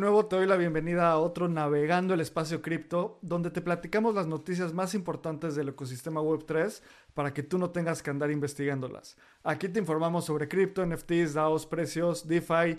Nuevo, 0.00 0.24
te 0.24 0.36
doy 0.36 0.46
la 0.46 0.56
bienvenida 0.56 1.10
a 1.10 1.18
otro 1.18 1.46
Navegando 1.46 2.14
el 2.14 2.20
Espacio 2.22 2.62
Cripto, 2.62 3.18
donde 3.20 3.50
te 3.50 3.60
platicamos 3.60 4.14
las 4.14 4.26
noticias 4.26 4.72
más 4.72 4.94
importantes 4.94 5.54
del 5.54 5.68
ecosistema 5.68 6.22
Web3 6.22 6.80
para 7.12 7.34
que 7.34 7.42
tú 7.42 7.58
no 7.58 7.70
tengas 7.70 8.02
que 8.02 8.08
andar 8.08 8.30
investigándolas. 8.30 9.18
Aquí 9.44 9.68
te 9.68 9.78
informamos 9.78 10.24
sobre 10.24 10.48
cripto, 10.48 10.84
NFTs, 10.84 11.34
DAOs, 11.34 11.66
precios, 11.66 12.26
DeFi, 12.26 12.78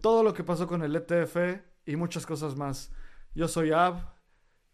todo 0.00 0.22
lo 0.22 0.32
que 0.32 0.44
pasó 0.44 0.68
con 0.68 0.82
el 0.82 0.94
ETF 0.94 1.36
y 1.84 1.96
muchas 1.96 2.24
cosas 2.26 2.56
más. 2.56 2.92
Yo 3.34 3.48
soy 3.48 3.72
Ab 3.72 4.14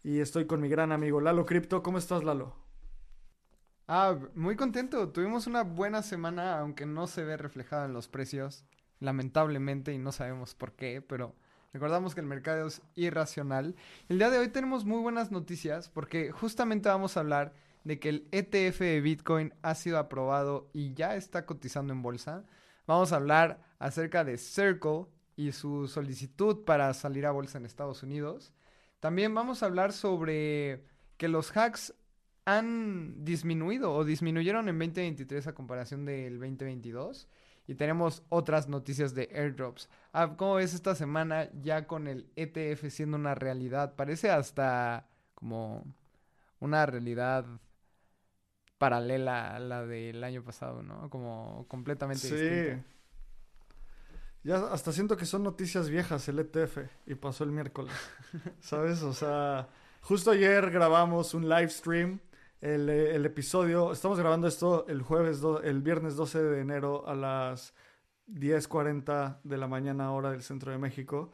y 0.03 0.19
estoy 0.19 0.45
con 0.45 0.61
mi 0.61 0.69
gran 0.69 0.91
amigo 0.91 1.19
Lalo 1.19 1.45
Cripto. 1.45 1.81
¿Cómo 1.81 1.97
estás, 1.97 2.23
Lalo? 2.23 2.55
Ah, 3.87 4.15
muy 4.35 4.55
contento. 4.55 5.09
Tuvimos 5.09 5.47
una 5.47 5.63
buena 5.63 6.03
semana, 6.03 6.59
aunque 6.59 6.85
no 6.85 7.07
se 7.07 7.23
ve 7.23 7.35
reflejado 7.35 7.85
en 7.85 7.93
los 7.93 8.07
precios, 8.07 8.63
lamentablemente, 8.99 9.91
y 9.91 9.97
no 9.97 10.11
sabemos 10.11 10.53
por 10.53 10.73
qué, 10.73 11.01
pero 11.01 11.35
recordamos 11.73 12.15
que 12.15 12.21
el 12.21 12.27
mercado 12.27 12.67
es 12.67 12.81
irracional. 12.95 13.75
El 14.07 14.17
día 14.17 14.29
de 14.29 14.39
hoy 14.39 14.49
tenemos 14.49 14.85
muy 14.85 14.99
buenas 14.99 15.31
noticias 15.31 15.89
porque 15.89 16.31
justamente 16.31 16.89
vamos 16.89 17.15
a 17.15 17.21
hablar 17.21 17.53
de 17.83 17.99
que 17.99 18.09
el 18.09 18.27
ETF 18.31 18.79
de 18.79 19.01
Bitcoin 19.01 19.53
ha 19.61 19.75
sido 19.75 19.97
aprobado 19.97 20.69
y 20.73 20.93
ya 20.93 21.15
está 21.15 21.45
cotizando 21.45 21.93
en 21.93 22.01
bolsa. 22.01 22.45
Vamos 22.87 23.13
a 23.13 23.17
hablar 23.17 23.61
acerca 23.79 24.23
de 24.23 24.37
Circle 24.37 25.05
y 25.35 25.51
su 25.51 25.87
solicitud 25.87 26.63
para 26.65 26.93
salir 26.93 27.25
a 27.25 27.31
bolsa 27.31 27.57
en 27.57 27.65
Estados 27.65 28.03
Unidos. 28.03 28.53
También 28.99 29.33
vamos 29.33 29.63
a 29.63 29.67
hablar 29.67 29.93
sobre 29.93 30.83
que 31.17 31.27
los 31.27 31.55
hacks 31.55 31.93
han 32.45 33.23
disminuido 33.23 33.93
o 33.93 34.03
disminuyeron 34.03 34.67
en 34.69 34.77
2023 34.79 35.47
a 35.47 35.53
comparación 35.53 36.05
del 36.05 36.39
2022. 36.39 37.27
Y 37.69 37.75
tenemos 37.75 38.23
otras 38.29 38.67
noticias 38.67 39.13
de 39.13 39.29
airdrops. 39.31 39.89
Ah, 40.11 40.35
¿Cómo 40.35 40.55
ves 40.55 40.73
esta 40.73 40.95
semana 40.95 41.51
ya 41.61 41.85
con 41.85 42.07
el 42.07 42.27
ETF 42.35 42.89
siendo 42.89 43.15
una 43.15 43.35
realidad? 43.35 43.93
Parece 43.95 44.31
hasta 44.31 45.05
como 45.35 45.85
una 46.59 46.87
realidad 46.87 47.45
paralela 48.79 49.55
a 49.55 49.59
la 49.59 49.85
del 49.85 50.23
año 50.23 50.43
pasado, 50.43 50.81
¿no? 50.81 51.11
Como 51.11 51.67
completamente 51.67 52.27
Sí. 52.27 52.33
distinta. 52.33 52.83
Ya 54.41 54.73
hasta 54.73 54.91
siento 54.91 55.15
que 55.15 55.27
son 55.27 55.43
noticias 55.43 55.91
viejas 55.91 56.27
el 56.27 56.39
ETF 56.39 56.89
y 57.05 57.13
pasó 57.13 57.43
el 57.43 57.51
miércoles. 57.51 57.93
¿Sabes? 58.61 59.03
O 59.03 59.13
sea, 59.13 59.67
justo 60.01 60.31
ayer 60.31 60.71
grabamos 60.71 61.35
un 61.35 61.47
live 61.47 61.69
stream. 61.69 62.19
El, 62.61 62.89
eh, 62.89 63.15
el 63.15 63.25
episodio, 63.25 63.91
estamos 63.91 64.19
grabando 64.19 64.47
esto 64.47 64.85
el 64.87 65.01
jueves, 65.01 65.41
el 65.63 65.81
viernes 65.81 66.15
12 66.15 66.43
de 66.43 66.59
enero 66.59 67.07
a 67.07 67.15
las 67.15 67.73
10:40 68.27 69.39
de 69.43 69.57
la 69.57 69.67
mañana 69.67 70.11
hora 70.11 70.31
del 70.31 70.43
centro 70.43 70.71
de 70.71 70.77
México. 70.77 71.31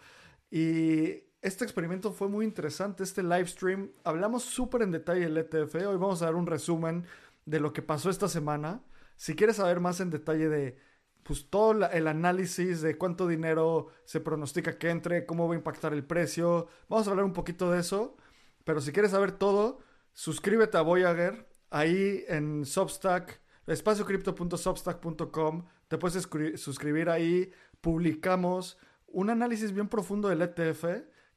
Y 0.52 1.24
este 1.42 1.64
experimento 1.64 2.12
fue 2.12 2.28
muy 2.30 2.46
interesante, 2.46 3.04
este 3.04 3.24
live 3.24 3.48
stream. 3.48 3.92
Hablamos 4.04 4.44
súper 4.44 4.84
en 4.84 4.92
detalle 4.92 5.22
del 5.22 5.38
ETF. 5.38 5.76
Hoy 5.76 5.98
vamos 5.98 6.22
a 6.22 6.26
dar 6.26 6.36
un 6.36 6.48
resumen 6.48 7.06
de 7.46 7.60
lo 7.60 7.74
que 7.74 7.82
pasó 7.82 8.10
esta 8.10 8.28
semana. 8.28 8.84
Si 9.16 9.36
quieres 9.36 9.58
saber 9.58 9.80
más 9.80 10.00
en 10.02 10.12
detalle 10.12 10.50
de 10.50 10.78
pues 11.24 11.50
todo 11.50 11.72
el 11.88 12.08
análisis 12.08 12.82
de 12.82 12.98
cuánto 13.00 13.28
dinero 13.28 13.88
se 14.06 14.20
pronostica 14.20 14.78
que 14.78 14.92
entre, 14.92 15.26
cómo 15.26 15.48
va 15.48 15.56
a 15.56 15.58
impactar 15.58 15.94
el 15.94 16.06
precio. 16.06 16.68
Vamos 16.88 17.08
a 17.08 17.12
hablar 17.12 17.26
un 17.26 17.34
poquito 17.34 17.72
de 17.72 17.80
eso. 17.80 18.16
Pero 18.64 18.82
si 18.82 18.92
quieres 18.92 19.12
saber 19.12 19.32
todo, 19.32 19.80
suscríbete 20.16 20.78
a 20.78 20.82
Voyager. 20.82 21.48
Ahí 21.70 22.24
en 22.28 22.66
Substack, 22.66 23.40
espaciocrypto.substack.com. 23.68 25.66
Te 25.88 25.98
puedes 26.00 26.28
suscribir 26.60 27.10
ahí. 27.10 27.52
Publicamos 27.82 28.78
un 29.08 29.30
análisis 29.30 29.72
bien 29.74 29.88
profundo 29.88 30.28
del 30.30 30.42
ETF. 30.42 30.86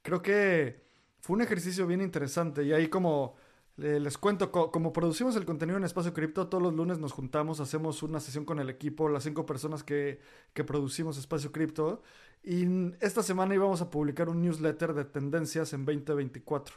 Creo 0.03 0.22
que 0.22 0.87
fue 1.21 1.37
un 1.37 1.43
ejercicio 1.43 1.87
bien 1.87 2.00
interesante. 2.00 2.62
Y 2.65 2.72
ahí 2.72 2.89
como 2.89 3.34
les 3.77 4.16
cuento, 4.19 4.50
co- 4.50 4.71
como 4.72 4.93
producimos 4.93 5.37
el 5.37 5.45
contenido 5.45 5.77
en 5.78 5.84
Espacio 5.84 6.12
Cripto, 6.12 6.49
todos 6.49 6.62
los 6.62 6.75
lunes 6.75 6.99
nos 6.99 7.12
juntamos, 7.12 7.60
hacemos 7.60 8.03
una 8.03 8.19
sesión 8.19 8.45
con 8.45 8.59
el 8.59 8.71
equipo, 8.71 9.09
las 9.09 9.22
cinco 9.22 9.47
personas 9.47 9.84
que, 9.84 10.21
que 10.53 10.65
producimos 10.65 11.16
Espacio 11.19 11.53
Cripto. 11.53 12.03
Y 12.43 12.65
esta 13.00 13.22
semana 13.22 13.55
íbamos 13.55 13.81
a 13.83 13.91
publicar 13.91 14.28
un 14.28 14.41
newsletter 14.43 14.95
de 14.95 15.05
tendencias 15.05 15.72
en 15.75 15.84
2024. 15.84 16.75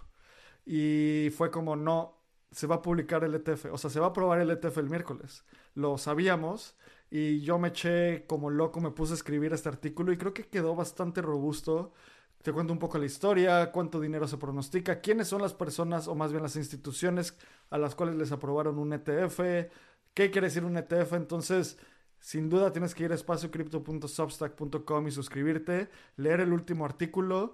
Y 0.65 1.29
fue 1.35 1.51
como, 1.51 1.75
no, 1.75 2.21
se 2.51 2.67
va 2.67 2.75
a 2.75 2.81
publicar 2.81 3.23
el 3.23 3.35
ETF, 3.35 3.67
o 3.71 3.77
sea, 3.77 3.89
se 3.89 3.99
va 3.99 4.07
a 4.07 4.09
aprobar 4.09 4.39
el 4.41 4.51
ETF 4.51 4.77
el 4.77 4.89
miércoles. 4.89 5.43
Lo 5.73 5.97
sabíamos 5.97 6.75
y 7.09 7.41
yo 7.41 7.57
me 7.59 7.69
eché 7.69 8.25
como 8.27 8.49
loco, 8.49 8.81
me 8.81 8.91
puse 8.91 9.13
a 9.13 9.15
escribir 9.15 9.53
este 9.53 9.69
artículo 9.69 10.11
y 10.11 10.17
creo 10.17 10.33
que 10.33 10.47
quedó 10.47 10.75
bastante 10.75 11.21
robusto. 11.21 11.93
Te 12.41 12.51
cuento 12.51 12.73
un 12.73 12.79
poco 12.79 12.97
la 12.97 13.05
historia, 13.05 13.71
cuánto 13.71 13.99
dinero 13.99 14.27
se 14.27 14.37
pronostica, 14.37 14.99
quiénes 14.99 15.27
son 15.27 15.41
las 15.41 15.53
personas 15.53 16.07
o 16.07 16.15
más 16.15 16.31
bien 16.31 16.43
las 16.43 16.55
instituciones 16.55 17.37
a 17.69 17.77
las 17.77 17.95
cuales 17.95 18.15
les 18.15 18.31
aprobaron 18.31 18.79
un 18.79 18.93
ETF, 18.93 19.39
qué 20.13 20.31
quiere 20.31 20.47
decir 20.47 20.65
un 20.65 20.75
ETF. 20.77 21.13
Entonces, 21.13 21.77
sin 22.19 22.49
duda 22.49 22.71
tienes 22.71 22.95
que 22.95 23.03
ir 23.03 23.11
a 23.11 23.15
espaciocrypto.substack.com 23.15 25.07
y 25.07 25.11
suscribirte, 25.11 25.89
leer 26.17 26.41
el 26.41 26.51
último 26.51 26.85
artículo. 26.85 27.53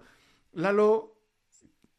Lalo, 0.54 1.17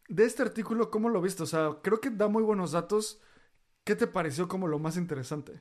de 0.09 0.25
este 0.25 0.43
artículo, 0.43 0.91
¿cómo 0.91 1.09
lo 1.09 1.21
viste? 1.21 1.43
O 1.43 1.47
sea, 1.47 1.79
creo 1.83 2.01
que 2.01 2.11
da 2.11 2.29
muy 2.29 2.43
buenos 2.43 2.73
datos. 2.73 3.21
¿Qué 3.85 3.95
te 3.95 4.07
pareció 4.07 4.49
como 4.49 4.67
lo 4.67 4.79
más 4.79 4.97
interesante? 4.97 5.61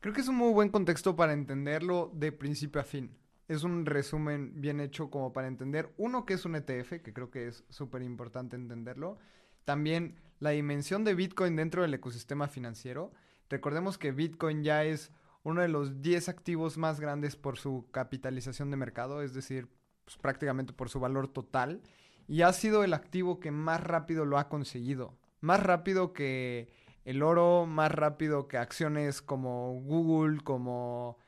Creo 0.00 0.12
que 0.12 0.20
es 0.20 0.28
un 0.28 0.36
muy 0.36 0.52
buen 0.52 0.68
contexto 0.68 1.14
para 1.14 1.32
entenderlo 1.32 2.10
de 2.14 2.32
principio 2.32 2.80
a 2.80 2.84
fin. 2.84 3.16
Es 3.46 3.62
un 3.62 3.86
resumen 3.86 4.60
bien 4.60 4.80
hecho 4.80 5.10
como 5.10 5.32
para 5.32 5.46
entender, 5.46 5.92
uno, 5.96 6.26
que 6.26 6.34
es 6.34 6.44
un 6.44 6.56
ETF, 6.56 7.02
que 7.02 7.12
creo 7.12 7.30
que 7.30 7.48
es 7.48 7.64
súper 7.68 8.02
importante 8.02 8.56
entenderlo. 8.56 9.18
También 9.64 10.16
la 10.40 10.50
dimensión 10.50 11.04
de 11.04 11.14
Bitcoin 11.14 11.54
dentro 11.54 11.82
del 11.82 11.94
ecosistema 11.94 12.48
financiero. 12.48 13.12
Recordemos 13.48 13.98
que 13.98 14.10
Bitcoin 14.10 14.64
ya 14.64 14.84
es 14.84 15.12
uno 15.44 15.60
de 15.60 15.68
los 15.68 16.02
10 16.02 16.28
activos 16.28 16.78
más 16.78 16.98
grandes 16.98 17.36
por 17.36 17.58
su 17.58 17.86
capitalización 17.92 18.70
de 18.70 18.76
mercado, 18.76 19.22
es 19.22 19.34
decir, 19.34 19.68
pues, 20.04 20.16
prácticamente 20.16 20.72
por 20.72 20.88
su 20.88 20.98
valor 20.98 21.28
total. 21.28 21.82
Y 22.28 22.42
ha 22.42 22.52
sido 22.52 22.84
el 22.84 22.94
activo 22.94 23.40
que 23.40 23.50
más 23.50 23.82
rápido 23.82 24.24
lo 24.24 24.38
ha 24.38 24.48
conseguido. 24.48 25.16
Más 25.40 25.62
rápido 25.62 26.12
que 26.12 26.72
el 27.04 27.22
oro, 27.22 27.66
más 27.66 27.90
rápido 27.90 28.48
que 28.48 28.58
acciones 28.58 29.22
como 29.22 29.80
Google, 29.82 30.40
como 30.42 31.18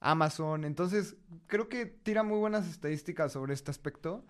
Amazon. 0.00 0.64
Entonces, 0.64 1.16
creo 1.46 1.68
que 1.68 1.86
tira 1.86 2.22
muy 2.22 2.38
buenas 2.38 2.68
estadísticas 2.68 3.32
sobre 3.32 3.54
este 3.54 3.70
aspecto. 3.70 4.24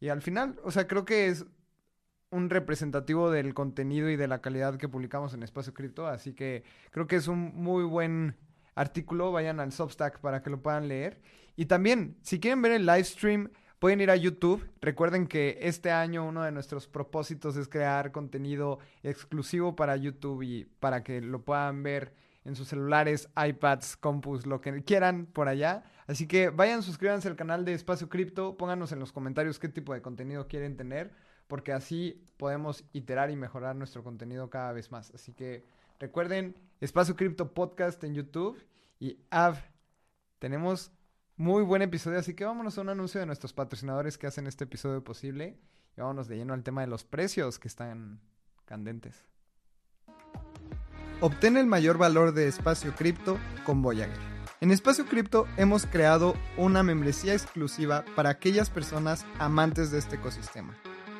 Y 0.00 0.08
al 0.08 0.22
final, 0.22 0.60
o 0.64 0.70
sea, 0.70 0.86
creo 0.86 1.04
que 1.04 1.28
es 1.28 1.46
un 2.30 2.50
representativo 2.50 3.30
del 3.30 3.54
contenido 3.54 4.10
y 4.10 4.16
de 4.16 4.28
la 4.28 4.40
calidad 4.40 4.76
que 4.76 4.88
publicamos 4.88 5.34
en 5.34 5.42
Espacio 5.42 5.74
Cripto. 5.74 6.06
Así 6.06 6.34
que 6.34 6.64
creo 6.90 7.06
que 7.06 7.16
es 7.16 7.28
un 7.28 7.54
muy 7.54 7.84
buen 7.84 8.36
artículo. 8.74 9.32
Vayan 9.32 9.60
al 9.60 9.72
Substack 9.72 10.20
para 10.20 10.42
que 10.42 10.50
lo 10.50 10.62
puedan 10.62 10.88
leer. 10.88 11.20
Y 11.56 11.66
también, 11.66 12.16
si 12.22 12.40
quieren 12.40 12.62
ver 12.62 12.72
el 12.72 12.86
live 12.86 13.04
stream, 13.04 13.50
pueden 13.84 14.00
ir 14.00 14.10
a 14.10 14.16
YouTube. 14.16 14.66
Recuerden 14.80 15.26
que 15.26 15.58
este 15.60 15.90
año 15.90 16.24
uno 16.24 16.42
de 16.42 16.50
nuestros 16.52 16.88
propósitos 16.88 17.58
es 17.58 17.68
crear 17.68 18.12
contenido 18.12 18.78
exclusivo 19.02 19.76
para 19.76 19.94
YouTube 19.94 20.40
y 20.40 20.64
para 20.80 21.04
que 21.04 21.20
lo 21.20 21.42
puedan 21.42 21.82
ver 21.82 22.14
en 22.46 22.56
sus 22.56 22.68
celulares, 22.68 23.28
iPads, 23.36 23.98
compus, 23.98 24.46
lo 24.46 24.62
que 24.62 24.82
quieran 24.84 25.26
por 25.26 25.48
allá. 25.48 25.84
Así 26.06 26.26
que 26.26 26.48
vayan, 26.48 26.82
suscríbanse 26.82 27.28
al 27.28 27.36
canal 27.36 27.66
de 27.66 27.74
Espacio 27.74 28.08
Cripto, 28.08 28.56
pónganos 28.56 28.90
en 28.92 29.00
los 29.00 29.12
comentarios 29.12 29.58
qué 29.58 29.68
tipo 29.68 29.92
de 29.92 30.00
contenido 30.00 30.48
quieren 30.48 30.78
tener, 30.78 31.12
porque 31.46 31.74
así 31.74 32.26
podemos 32.38 32.84
iterar 32.94 33.30
y 33.30 33.36
mejorar 33.36 33.76
nuestro 33.76 34.02
contenido 34.02 34.48
cada 34.48 34.72
vez 34.72 34.90
más. 34.92 35.10
Así 35.10 35.34
que 35.34 35.62
recuerden, 36.00 36.56
Espacio 36.80 37.16
Cripto 37.16 37.52
Podcast 37.52 38.02
en 38.02 38.14
YouTube 38.14 38.66
y 38.98 39.18
Av, 39.28 39.58
tenemos 40.38 40.90
muy 41.36 41.62
buen 41.62 41.82
episodio, 41.82 42.18
así 42.18 42.34
que 42.34 42.44
vámonos 42.44 42.78
a 42.78 42.80
un 42.80 42.88
anuncio 42.88 43.20
de 43.20 43.26
nuestros 43.26 43.52
patrocinadores 43.52 44.18
que 44.18 44.26
hacen 44.26 44.46
este 44.46 44.64
episodio 44.64 45.02
posible 45.02 45.58
y 45.96 46.00
vámonos 46.00 46.28
de 46.28 46.36
lleno 46.36 46.54
al 46.54 46.62
tema 46.62 46.82
de 46.82 46.86
los 46.86 47.04
precios 47.04 47.58
que 47.58 47.68
están 47.68 48.20
candentes. 48.64 49.16
Obtén 51.20 51.56
el 51.56 51.66
mayor 51.66 51.98
valor 51.98 52.34
de 52.34 52.48
espacio 52.48 52.94
cripto 52.94 53.38
con 53.64 53.82
Voyager. 53.82 54.34
En 54.60 54.70
Espacio 54.70 55.04
Cripto 55.06 55.46
hemos 55.56 55.84
creado 55.84 56.34
una 56.56 56.82
membresía 56.82 57.34
exclusiva 57.34 58.04
para 58.16 58.30
aquellas 58.30 58.70
personas 58.70 59.26
amantes 59.38 59.90
de 59.90 59.98
este 59.98 60.16
ecosistema. 60.16 60.74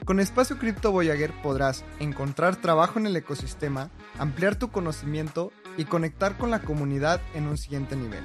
Con 0.05 0.21
Espacio 0.21 0.59
Cripto 0.59 0.93
Voyager 0.93 1.33
podrás 1.43 1.85
encontrar 1.99 2.57
trabajo 2.57 2.99
en 2.99 3.07
el 3.07 3.17
ecosistema, 3.17 3.91
ampliar 4.19 4.57
tu 4.57 4.71
conocimiento 4.71 5.53
y 5.77 5.85
conectar 5.85 6.39
con 6.39 6.51
la 6.51 6.61
comunidad 6.61 7.21
en 7.35 7.47
un 7.47 7.59
siguiente 7.59 7.97
nivel. 7.97 8.25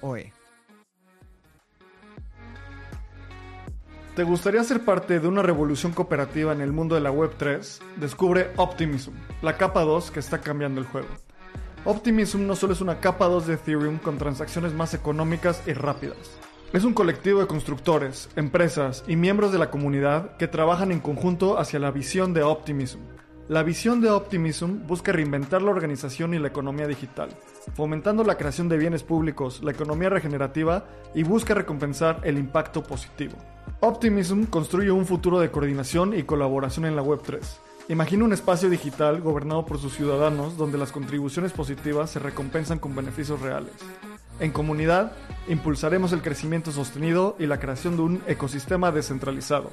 OE. 0.00 0.32
¿Te 4.16 4.22
gustaría 4.22 4.64
ser 4.64 4.82
parte 4.82 5.20
de 5.20 5.28
una 5.28 5.42
revolución 5.42 5.92
cooperativa 5.92 6.52
en 6.52 6.62
el 6.62 6.72
mundo 6.72 6.94
de 6.94 7.02
la 7.02 7.12
Web3? 7.12 7.80
Descubre 7.96 8.50
Optimism, 8.56 9.12
la 9.42 9.58
capa 9.58 9.82
2 9.82 10.10
que 10.10 10.20
está 10.20 10.40
cambiando 10.40 10.80
el 10.80 10.86
juego. 10.86 11.08
Optimism 11.84 12.46
no 12.46 12.56
solo 12.56 12.72
es 12.72 12.80
una 12.80 12.98
capa 12.98 13.26
2 13.26 13.46
de 13.46 13.54
Ethereum 13.54 13.98
con 13.98 14.16
transacciones 14.16 14.72
más 14.72 14.94
económicas 14.94 15.62
y 15.66 15.74
rápidas. 15.74 16.38
Es 16.72 16.84
un 16.84 16.94
colectivo 16.94 17.40
de 17.40 17.46
constructores, 17.46 18.28
empresas 18.36 19.04
y 19.06 19.16
miembros 19.16 19.52
de 19.52 19.58
la 19.58 19.70
comunidad 19.70 20.36
que 20.38 20.48
trabajan 20.48 20.92
en 20.92 21.00
conjunto 21.00 21.58
hacia 21.58 21.78
la 21.78 21.90
visión 21.90 22.32
de 22.32 22.42
Optimism. 22.42 23.00
La 23.48 23.62
visión 23.62 24.00
de 24.00 24.10
Optimism 24.10 24.86
busca 24.86 25.12
reinventar 25.12 25.62
la 25.62 25.70
organización 25.70 26.34
y 26.34 26.38
la 26.38 26.48
economía 26.48 26.88
digital, 26.88 27.28
fomentando 27.74 28.24
la 28.24 28.36
creación 28.36 28.68
de 28.68 28.78
bienes 28.78 29.02
públicos, 29.02 29.62
la 29.62 29.72
economía 29.72 30.08
regenerativa 30.08 30.86
y 31.14 31.22
busca 31.22 31.54
recompensar 31.54 32.20
el 32.24 32.38
impacto 32.38 32.82
positivo. 32.82 33.36
Optimism 33.80 34.44
construye 34.44 34.90
un 34.90 35.06
futuro 35.06 35.38
de 35.38 35.50
coordinación 35.50 36.18
y 36.18 36.22
colaboración 36.22 36.86
en 36.86 36.96
la 36.96 37.02
Web3. 37.02 37.40
Imagina 37.88 38.24
un 38.24 38.32
espacio 38.32 38.68
digital 38.68 39.20
gobernado 39.20 39.64
por 39.64 39.78
sus 39.78 39.94
ciudadanos 39.94 40.56
donde 40.56 40.78
las 40.78 40.90
contribuciones 40.90 41.52
positivas 41.52 42.10
se 42.10 42.18
recompensan 42.18 42.78
con 42.78 42.96
beneficios 42.96 43.40
reales. 43.40 43.74
En 44.40 44.50
comunidad, 44.50 45.12
impulsaremos 45.48 46.12
el 46.12 46.20
crecimiento 46.20 46.72
sostenido 46.72 47.36
y 47.38 47.46
la 47.46 47.60
creación 47.60 47.96
de 47.96 48.02
un 48.02 48.22
ecosistema 48.26 48.92
descentralizado. 48.92 49.70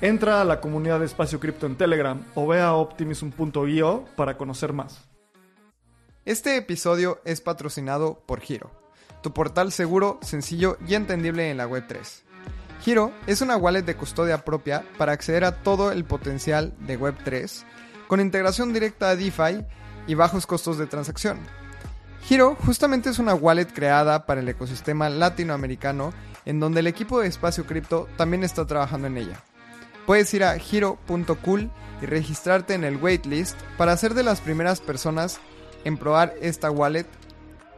Entra 0.00 0.40
a 0.40 0.44
la 0.44 0.60
comunidad 0.60 1.00
de 1.00 1.06
Espacio 1.06 1.40
Cripto 1.40 1.66
en 1.66 1.76
Telegram 1.76 2.22
o 2.34 2.46
ve 2.46 2.60
a 2.60 2.74
optimism.io 2.74 4.04
para 4.16 4.36
conocer 4.36 4.72
más. 4.72 5.09
Este 6.26 6.58
episodio 6.58 7.22
es 7.24 7.40
patrocinado 7.40 8.22
por 8.26 8.40
Giro, 8.40 8.70
tu 9.22 9.32
portal 9.32 9.72
seguro, 9.72 10.18
sencillo 10.20 10.76
y 10.86 10.94
entendible 10.94 11.50
en 11.50 11.56
la 11.56 11.66
Web3. 11.66 11.96
Giro 12.82 13.10
es 13.26 13.40
una 13.40 13.56
wallet 13.56 13.84
de 13.84 13.96
custodia 13.96 14.44
propia 14.44 14.84
para 14.98 15.12
acceder 15.12 15.46
a 15.46 15.62
todo 15.62 15.92
el 15.92 16.04
potencial 16.04 16.74
de 16.80 17.00
Web3 17.00 17.64
con 18.06 18.20
integración 18.20 18.74
directa 18.74 19.08
a 19.08 19.16
DeFi 19.16 19.64
y 20.06 20.14
bajos 20.14 20.46
costos 20.46 20.76
de 20.76 20.86
transacción. 20.86 21.38
Giro 22.24 22.54
justamente 22.66 23.08
es 23.08 23.18
una 23.18 23.34
wallet 23.34 23.72
creada 23.72 24.26
para 24.26 24.42
el 24.42 24.48
ecosistema 24.50 25.08
latinoamericano 25.08 26.12
en 26.44 26.60
donde 26.60 26.80
el 26.80 26.86
equipo 26.86 27.20
de 27.20 27.28
Espacio 27.28 27.64
Cripto 27.64 28.08
también 28.18 28.44
está 28.44 28.66
trabajando 28.66 29.06
en 29.06 29.16
ella. 29.16 29.42
Puedes 30.04 30.34
ir 30.34 30.44
a 30.44 30.58
giro.cool 30.58 31.70
y 32.02 32.06
registrarte 32.06 32.74
en 32.74 32.84
el 32.84 32.98
waitlist 32.98 33.58
para 33.78 33.96
ser 33.96 34.12
de 34.12 34.22
las 34.22 34.42
primeras 34.42 34.80
personas 34.80 35.40
en 35.84 35.96
probar 35.96 36.34
esta 36.40 36.70
wallet 36.70 37.06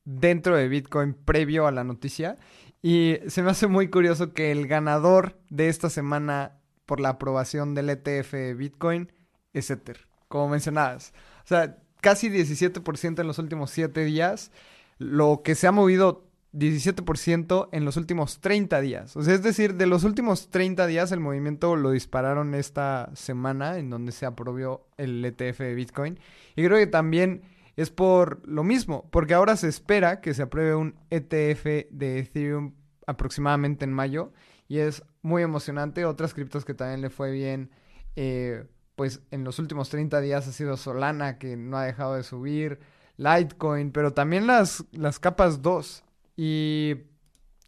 dentro 0.06 0.56
de 0.56 0.68
Bitcoin 0.68 1.14
previo 1.14 1.68
a 1.68 1.72
la 1.72 1.84
noticia. 1.84 2.38
Y 2.82 3.18
se 3.28 3.44
me 3.44 3.52
hace 3.52 3.68
muy 3.68 3.90
curioso 3.90 4.34
que 4.34 4.52
el 4.52 4.68
ganador 4.68 5.38
de 5.50 5.70
esta 5.70 5.90
semana 5.90 6.58
por 6.86 7.00
la 7.00 7.10
aprobación 7.10 7.76
del 7.76 7.90
ETF 7.90 8.32
de 8.34 8.54
Bitcoin 8.54 9.12
es 9.54 9.70
Ether, 9.70 10.08
como 10.28 10.50
mencionabas. 10.50 11.14
O 11.44 11.48
sea, 11.48 11.78
casi 12.02 12.30
17% 12.30 13.20
en 13.20 13.28
los 13.28 13.40
últimos 13.40 13.72
7 13.72 14.04
días, 14.04 14.52
lo 14.98 15.42
que 15.44 15.56
se 15.56 15.68
ha 15.68 15.72
movido 15.72 16.26
17% 16.54 17.70
en 17.72 17.86
los 17.86 17.96
últimos 17.96 18.42
30 18.42 18.82
días. 18.82 19.16
O 19.16 19.24
sea, 19.24 19.34
es 19.34 19.44
decir, 19.44 19.76
de 19.76 19.88
los 19.88 20.04
últimos 20.04 20.50
30 20.50 20.86
días 20.88 21.12
el 21.12 21.20
movimiento 21.22 21.76
lo 21.76 21.92
dispararon 21.92 22.56
esta 22.56 23.10
semana 23.14 23.78
en 23.78 23.90
donde 23.90 24.12
se 24.12 24.26
aprobó 24.26 24.88
el 24.98 25.24
ETF 25.24 25.60
de 25.60 25.76
Bitcoin. 25.76 26.20
Y 26.56 26.66
creo 26.66 26.78
que 26.78 26.88
también 26.88 27.44
es 27.82 27.90
por 27.90 28.48
lo 28.48 28.64
mismo, 28.64 29.10
porque 29.12 29.34
ahora 29.34 29.56
se 29.56 29.68
espera 29.68 30.22
que 30.22 30.34
se 30.34 30.44
apruebe 30.44 30.76
un 30.76 30.96
ETF 31.10 31.66
de 31.90 32.20
Ethereum 32.20 32.74
aproximadamente 33.08 33.86
en 33.86 33.94
mayo 33.94 34.32
y 34.68 34.80
es 34.80 35.04
muy 35.22 35.44
emocionante. 35.44 36.06
Otras 36.06 36.34
criptos 36.34 36.66
que 36.66 36.74
también 36.74 37.02
le 37.02 37.10
fue 37.10 37.32
bien, 37.32 37.72
eh, 38.16 38.68
pues 38.96 39.22
en 39.32 39.44
los 39.44 39.60
últimos 39.60 39.90
30 39.90 40.22
días 40.22 40.48
ha 40.48 40.52
sido 40.52 40.78
Solana, 40.78 41.38
que 41.38 41.58
no 41.58 41.78
ha 41.78 41.86
dejado 41.86 42.16
de 42.16 42.24
subir, 42.24 42.80
Litecoin, 43.18 43.92
pero 43.92 44.14
también 44.14 44.48
las, 44.48 44.86
las 44.92 45.20
capas 45.20 45.62
2. 45.62 46.04
Y 46.38 46.96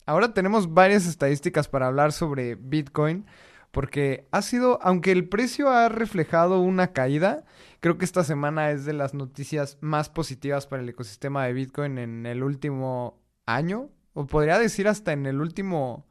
ahora 0.06 0.34
tenemos 0.34 0.74
varias 0.74 1.06
estadísticas 1.06 1.68
para 1.68 1.88
hablar 1.88 2.12
sobre 2.12 2.56
Bitcoin, 2.56 3.26
porque 3.74 4.28
ha 4.30 4.44
sido, 4.44 4.78
aunque 4.84 5.12
el 5.12 5.28
precio 5.28 5.68
ha 5.72 5.90
reflejado 5.90 6.60
una 6.60 6.94
caída, 6.94 7.44
creo 7.80 7.98
que 7.98 8.06
esta 8.06 8.24
semana 8.24 8.70
es 8.70 8.86
de 8.86 8.94
las 8.94 9.16
noticias 9.16 9.80
más 9.82 10.10
positivas 10.10 10.68
para 10.68 10.84
el 10.84 10.90
ecosistema 10.90 11.44
de 11.48 11.54
Bitcoin 11.54 11.98
en 11.98 12.28
el 12.28 12.44
último 12.44 13.20
año, 13.48 13.90
o 14.14 14.28
podría 14.28 14.60
decir 14.60 14.88
hasta 14.88 15.12
en 15.12 15.26
el 15.26 15.42
último, 15.42 16.06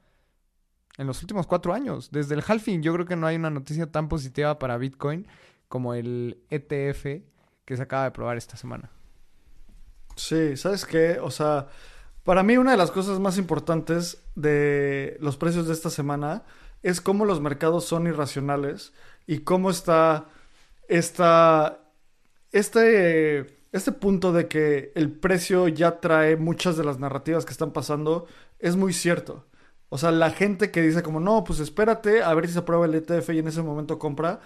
en 0.98 1.06
los 1.06 1.22
últimos 1.22 1.46
cuatro 1.46 1.72
años. 1.72 2.10
Desde 2.10 2.34
el 2.34 2.42
halving 2.44 2.82
yo 2.82 2.92
creo 2.94 3.06
que 3.06 3.14
no 3.14 3.28
hay 3.28 3.36
una 3.36 3.50
noticia 3.50 3.86
tan 3.86 4.08
positiva 4.08 4.58
para 4.58 4.76
Bitcoin 4.76 5.28
como 5.68 5.94
el 5.94 6.42
ETF 6.50 7.22
que 7.64 7.76
se 7.76 7.82
acaba 7.82 8.02
de 8.02 8.10
probar 8.10 8.38
esta 8.38 8.56
semana. 8.56 8.90
Sí, 10.16 10.56
¿sabes 10.56 10.84
qué? 10.84 11.20
O 11.20 11.30
sea, 11.30 11.68
Para 12.24 12.42
mí 12.42 12.56
una 12.56 12.72
de 12.72 12.76
las 12.76 12.90
cosas 12.90 13.20
más 13.20 13.38
importantes 13.38 14.24
de 14.34 15.16
los 15.20 15.36
precios 15.36 15.68
de 15.68 15.74
esta 15.74 15.90
semana 15.90 16.42
es 16.82 17.00
cómo 17.00 17.24
los 17.24 17.40
mercados 17.40 17.84
son 17.84 18.06
irracionales 18.06 18.92
y 19.26 19.40
cómo 19.40 19.70
está 19.70 20.28
esta, 20.88 21.80
este, 22.50 23.58
este 23.72 23.92
punto 23.92 24.32
de 24.32 24.48
que 24.48 24.92
el 24.94 25.10
precio 25.10 25.68
ya 25.68 26.00
trae 26.00 26.36
muchas 26.36 26.76
de 26.76 26.84
las 26.84 26.98
narrativas 26.98 27.44
que 27.44 27.52
están 27.52 27.72
pasando 27.72 28.26
es 28.58 28.76
muy 28.76 28.92
cierto. 28.92 29.46
O 29.88 29.98
sea, 29.98 30.10
la 30.10 30.30
gente 30.30 30.70
que 30.70 30.82
dice 30.82 31.02
como, 31.02 31.20
no, 31.20 31.44
pues 31.44 31.60
espérate 31.60 32.22
a 32.22 32.32
ver 32.34 32.46
si 32.46 32.54
se 32.54 32.60
aprueba 32.60 32.86
el 32.86 32.94
ETF 32.94 33.30
y 33.30 33.38
en 33.38 33.48
ese 33.48 33.62
momento 33.62 33.98
compra, 33.98 34.40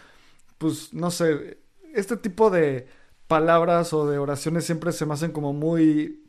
pues 0.59 0.93
no 0.93 1.11
sé, 1.11 1.61
este 1.95 2.16
tipo 2.16 2.50
de 2.50 2.88
palabras 3.28 3.93
o 3.93 4.09
de 4.09 4.19
oraciones 4.19 4.64
siempre 4.64 4.93
se 4.93 5.07
me 5.07 5.14
hacen 5.14 5.33
como 5.33 5.52
muy 5.52 6.25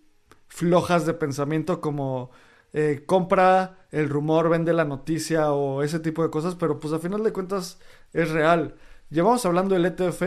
flojas 0.48 1.06
de 1.06 1.14
pensamiento 1.14 1.82
como 1.82 2.32
eh, 2.74 3.04
compra 3.06 3.88
el 3.92 4.10
rumor, 4.10 4.50
vende 4.50 4.74
la 4.74 4.86
noticia 4.86 5.52
o 5.54 5.84
ese 5.84 6.00
tipo 6.00 6.24
de 6.24 6.30
cosas, 6.30 6.56
pero 6.56 6.80
pues 6.80 6.94
a 6.94 7.00
final 7.00 7.24
de 7.24 7.34
cuentas 7.34 7.80
es 8.14 8.30
real. 8.30 8.76
Llevamos 9.10 9.46
hablando 9.46 9.76
del 9.76 9.86
ETF 9.86 10.24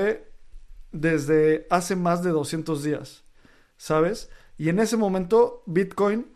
desde 0.92 1.66
hace 1.70 1.97
más 1.97 2.23
de 2.23 2.30
200 2.30 2.82
días, 2.82 3.25
¿sabes? 3.76 4.30
Y 4.56 4.68
en 4.68 4.78
ese 4.78 4.97
momento 4.97 5.62
Bitcoin 5.66 6.26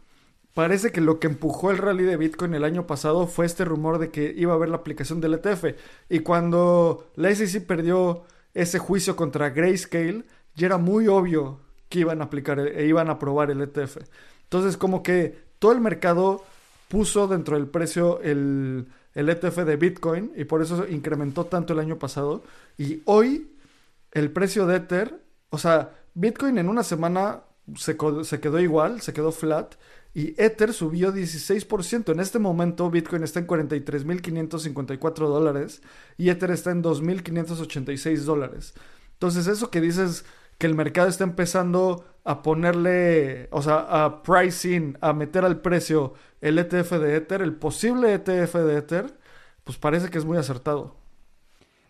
parece 0.54 0.92
que 0.92 1.00
lo 1.00 1.18
que 1.18 1.26
empujó 1.26 1.70
el 1.70 1.78
rally 1.78 2.04
de 2.04 2.16
Bitcoin 2.16 2.54
el 2.54 2.64
año 2.64 2.86
pasado 2.86 3.26
fue 3.26 3.46
este 3.46 3.64
rumor 3.64 3.98
de 3.98 4.10
que 4.10 4.32
iba 4.36 4.52
a 4.52 4.56
haber 4.56 4.68
la 4.68 4.76
aplicación 4.76 5.20
del 5.20 5.34
ETF. 5.34 5.74
Y 6.08 6.20
cuando 6.20 7.10
la 7.16 7.34
SEC 7.34 7.66
perdió 7.66 8.22
ese 8.54 8.78
juicio 8.78 9.16
contra 9.16 9.50
Grayscale, 9.50 10.24
ya 10.54 10.66
era 10.66 10.78
muy 10.78 11.08
obvio 11.08 11.60
que 11.88 12.00
iban 12.00 12.20
a 12.20 12.24
aplicar 12.24 12.60
e 12.60 12.86
iban 12.86 13.08
a 13.08 13.14
aprobar 13.14 13.50
el 13.50 13.60
ETF. 13.60 13.98
Entonces, 14.44 14.76
como 14.76 15.02
que 15.02 15.43
todo 15.58 15.72
el 15.72 15.80
mercado 15.80 16.44
puso 16.88 17.26
dentro 17.26 17.56
del 17.56 17.66
precio 17.66 18.20
el, 18.20 18.86
el 19.14 19.28
ETF 19.28 19.58
de 19.58 19.76
Bitcoin 19.76 20.32
y 20.36 20.44
por 20.44 20.62
eso 20.62 20.86
incrementó 20.88 21.46
tanto 21.46 21.72
el 21.72 21.78
año 21.78 21.98
pasado. 21.98 22.42
Y 22.78 23.02
hoy 23.04 23.50
el 24.12 24.30
precio 24.30 24.66
de 24.66 24.76
Ether, 24.76 25.20
o 25.50 25.58
sea, 25.58 25.92
Bitcoin 26.14 26.58
en 26.58 26.68
una 26.68 26.82
semana 26.82 27.42
se, 27.76 27.96
se 28.22 28.40
quedó 28.40 28.60
igual, 28.60 29.00
se 29.00 29.12
quedó 29.12 29.32
flat. 29.32 29.74
Y 30.16 30.40
Ether 30.40 30.72
subió 30.72 31.12
16%. 31.12 32.12
En 32.12 32.20
este 32.20 32.38
momento 32.38 32.88
Bitcoin 32.88 33.24
está 33.24 33.40
en 33.40 33.48
43.554 33.48 35.14
dólares 35.28 35.82
y 36.16 36.28
Ether 36.28 36.52
está 36.52 36.70
en 36.70 36.84
2.586 36.84 38.18
dólares. 38.18 38.74
Entonces 39.14 39.48
eso 39.48 39.70
que 39.70 39.80
dices 39.80 40.24
que 40.58 40.68
el 40.68 40.76
mercado 40.76 41.08
está 41.08 41.24
empezando 41.24 42.04
a 42.24 42.42
ponerle, 42.42 43.48
o 43.50 43.62
sea, 43.62 44.04
a 44.04 44.22
pricing, 44.22 44.96
a 45.00 45.12
meter 45.12 45.44
al 45.44 45.60
precio 45.60 46.14
el 46.40 46.58
ETF 46.58 46.92
de 46.92 47.16
Ether, 47.16 47.42
el 47.42 47.54
posible 47.54 48.14
ETF 48.14 48.54
de 48.56 48.78
Ether, 48.78 49.18
pues 49.62 49.78
parece 49.78 50.08
que 50.08 50.18
es 50.18 50.24
muy 50.24 50.38
acertado. 50.38 50.96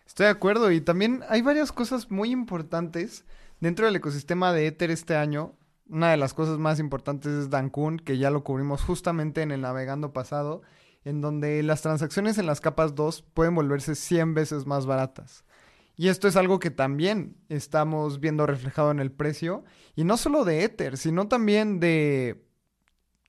Estoy 0.05 0.25
de 0.25 0.31
acuerdo 0.31 0.71
y 0.71 0.81
también 0.81 1.23
hay 1.29 1.41
varias 1.41 1.71
cosas 1.71 2.11
muy 2.11 2.31
importantes 2.31 3.25
dentro 3.59 3.85
del 3.85 3.95
ecosistema 3.95 4.53
de 4.53 4.67
Ether 4.67 4.91
este 4.91 5.15
año. 5.15 5.53
Una 5.87 6.11
de 6.11 6.17
las 6.17 6.33
cosas 6.33 6.57
más 6.57 6.79
importantes 6.79 7.31
es 7.31 7.49
Dankun, 7.49 7.99
que 7.99 8.17
ya 8.17 8.29
lo 8.29 8.43
cubrimos 8.43 8.81
justamente 8.81 9.41
en 9.41 9.51
el 9.51 9.61
navegando 9.61 10.13
pasado, 10.13 10.61
en 11.05 11.21
donde 11.21 11.61
las 11.63 11.81
transacciones 11.81 12.37
en 12.37 12.45
las 12.45 12.59
capas 12.59 12.95
2 12.95 13.21
pueden 13.33 13.55
volverse 13.55 13.95
100 13.95 14.33
veces 14.33 14.65
más 14.65 14.85
baratas. 14.85 15.45
Y 15.97 16.09
esto 16.09 16.27
es 16.27 16.35
algo 16.35 16.59
que 16.59 16.71
también 16.71 17.37
estamos 17.49 18.19
viendo 18.19 18.45
reflejado 18.45 18.91
en 18.91 18.99
el 18.99 19.11
precio. 19.11 19.63
Y 19.95 20.03
no 20.03 20.17
solo 20.17 20.43
de 20.43 20.63
Ether, 20.63 20.97
sino 20.97 21.27
también 21.27 21.79
de 21.79 22.45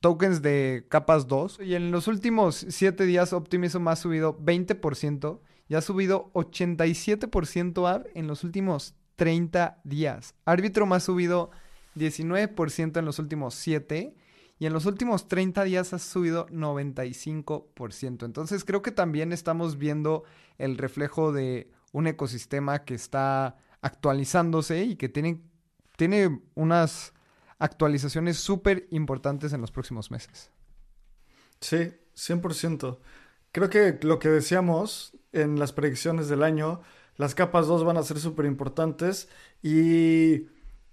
tokens 0.00 0.42
de 0.42 0.86
capas 0.88 1.28
2. 1.28 1.60
Y 1.60 1.74
en 1.74 1.90
los 1.90 2.08
últimos 2.08 2.66
7 2.68 3.06
días 3.06 3.32
Optimism 3.32 3.86
ha 3.88 3.96
subido 3.96 4.38
20% 4.38 5.40
y 5.68 5.74
ha 5.74 5.80
subido 5.80 6.30
87% 6.32 8.04
en 8.14 8.26
los 8.26 8.44
últimos 8.44 8.94
30 9.16 9.80
días. 9.84 10.34
Arbitrum 10.44 10.92
ha 10.92 11.00
subido 11.00 11.50
19% 11.96 12.98
en 12.98 13.04
los 13.04 13.18
últimos 13.18 13.54
7 13.54 14.14
y 14.58 14.66
en 14.66 14.72
los 14.72 14.86
últimos 14.86 15.28
30 15.28 15.64
días 15.64 15.92
ha 15.92 15.98
subido 15.98 16.46
95%. 16.48 18.24
Entonces 18.24 18.64
creo 18.64 18.82
que 18.82 18.92
también 18.92 19.32
estamos 19.32 19.76
viendo 19.78 20.24
el 20.58 20.78
reflejo 20.78 21.32
de 21.32 21.70
un 21.92 22.06
ecosistema 22.06 22.84
que 22.84 22.94
está 22.94 23.56
actualizándose 23.80 24.84
y 24.84 24.96
que 24.96 25.08
tiene, 25.08 25.42
tiene 25.96 26.42
unas 26.54 27.12
actualizaciones 27.58 28.38
súper 28.38 28.86
importantes 28.90 29.52
en 29.52 29.60
los 29.60 29.70
próximos 29.70 30.10
meses. 30.10 30.50
Sí, 31.60 31.94
100%. 32.14 32.98
Creo 33.52 33.70
que 33.70 33.98
lo 34.02 34.18
que 34.18 34.28
decíamos 34.28 35.16
en 35.32 35.58
las 35.58 35.72
predicciones 35.72 36.28
del 36.28 36.42
año, 36.42 36.82
las 37.16 37.34
capas 37.34 37.66
2 37.66 37.84
van 37.84 37.96
a 37.96 38.02
ser 38.02 38.18
súper 38.18 38.46
importantes 38.46 39.28
y 39.62 40.48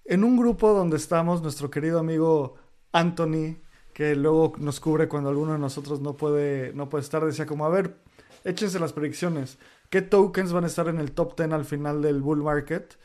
en 0.06 0.24
un 0.24 0.38
grupo 0.38 0.74
donde 0.74 0.98
estamos, 0.98 1.42
nuestro 1.42 1.70
querido 1.70 2.00
amigo 2.00 2.56
Anthony, 2.92 3.58
que 3.94 4.16
luego 4.16 4.54
nos 4.58 4.80
cubre 4.80 5.08
cuando 5.08 5.30
alguno 5.30 5.54
de 5.54 5.60
nosotros 5.60 6.02
no 6.02 6.16
puede, 6.16 6.74
no 6.74 6.90
puede 6.90 7.04
estar, 7.04 7.26
decía 7.26 7.46
como, 7.46 7.66
a 7.66 7.70
ver, 7.70 7.98
échense 8.44 8.80
las 8.80 8.94
predicciones. 8.94 9.58
¿Qué 9.94 10.02
tokens 10.02 10.52
van 10.52 10.64
a 10.64 10.68
estar 10.68 10.88
en 10.88 10.98
el 10.98 11.12
top 11.12 11.38
10 11.38 11.52
al 11.52 11.66
final 11.66 12.02
del 12.02 12.20
bull 12.20 12.42
market? 12.42 12.98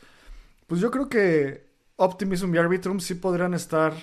Pues 0.65 0.81
yo 0.81 0.89
creo 0.89 1.07
que 1.07 1.69
Optimism 1.97 2.55
y 2.55 2.57
Arbitrum 2.57 2.99
sí 2.99 3.13
podrían 3.13 3.53
estar 3.53 3.93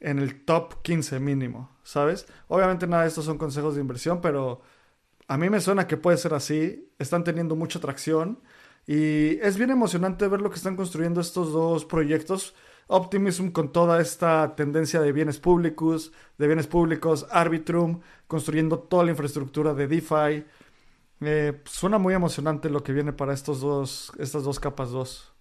en 0.00 0.18
el 0.18 0.44
top 0.44 0.82
15 0.82 1.18
mínimo, 1.18 1.70
¿sabes? 1.82 2.26
Obviamente 2.48 2.86
nada 2.86 3.04
de 3.04 3.08
estos 3.08 3.24
son 3.24 3.38
consejos 3.38 3.74
de 3.74 3.80
inversión, 3.80 4.20
pero 4.20 4.60
a 5.28 5.38
mí 5.38 5.48
me 5.48 5.62
suena 5.62 5.86
que 5.86 5.96
puede 5.96 6.18
ser 6.18 6.34
así. 6.34 6.92
Están 6.98 7.24
teniendo 7.24 7.56
mucha 7.56 7.80
tracción 7.80 8.42
y 8.86 9.38
es 9.40 9.56
bien 9.56 9.70
emocionante 9.70 10.28
ver 10.28 10.42
lo 10.42 10.50
que 10.50 10.56
están 10.56 10.76
construyendo 10.76 11.22
estos 11.22 11.54
dos 11.54 11.86
proyectos. 11.86 12.54
Optimism 12.88 13.48
con 13.48 13.72
toda 13.72 13.98
esta 13.98 14.54
tendencia 14.54 15.00
de 15.00 15.10
bienes 15.10 15.38
públicos, 15.38 16.12
de 16.36 16.46
bienes 16.48 16.66
públicos, 16.66 17.26
Arbitrum 17.30 18.00
construyendo 18.26 18.78
toda 18.78 19.04
la 19.04 19.12
infraestructura 19.12 19.72
de 19.72 19.88
DeFi, 19.88 20.44
eh, 21.20 21.62
suena 21.64 21.98
muy 21.98 22.14
emocionante 22.14 22.70
lo 22.70 22.82
que 22.82 22.92
viene 22.92 23.12
para 23.12 23.32
estos 23.32 23.60
dos, 23.60 24.12
estas 24.18 24.44
dos 24.44 24.60
capas 24.60 24.90
2. 24.90 25.32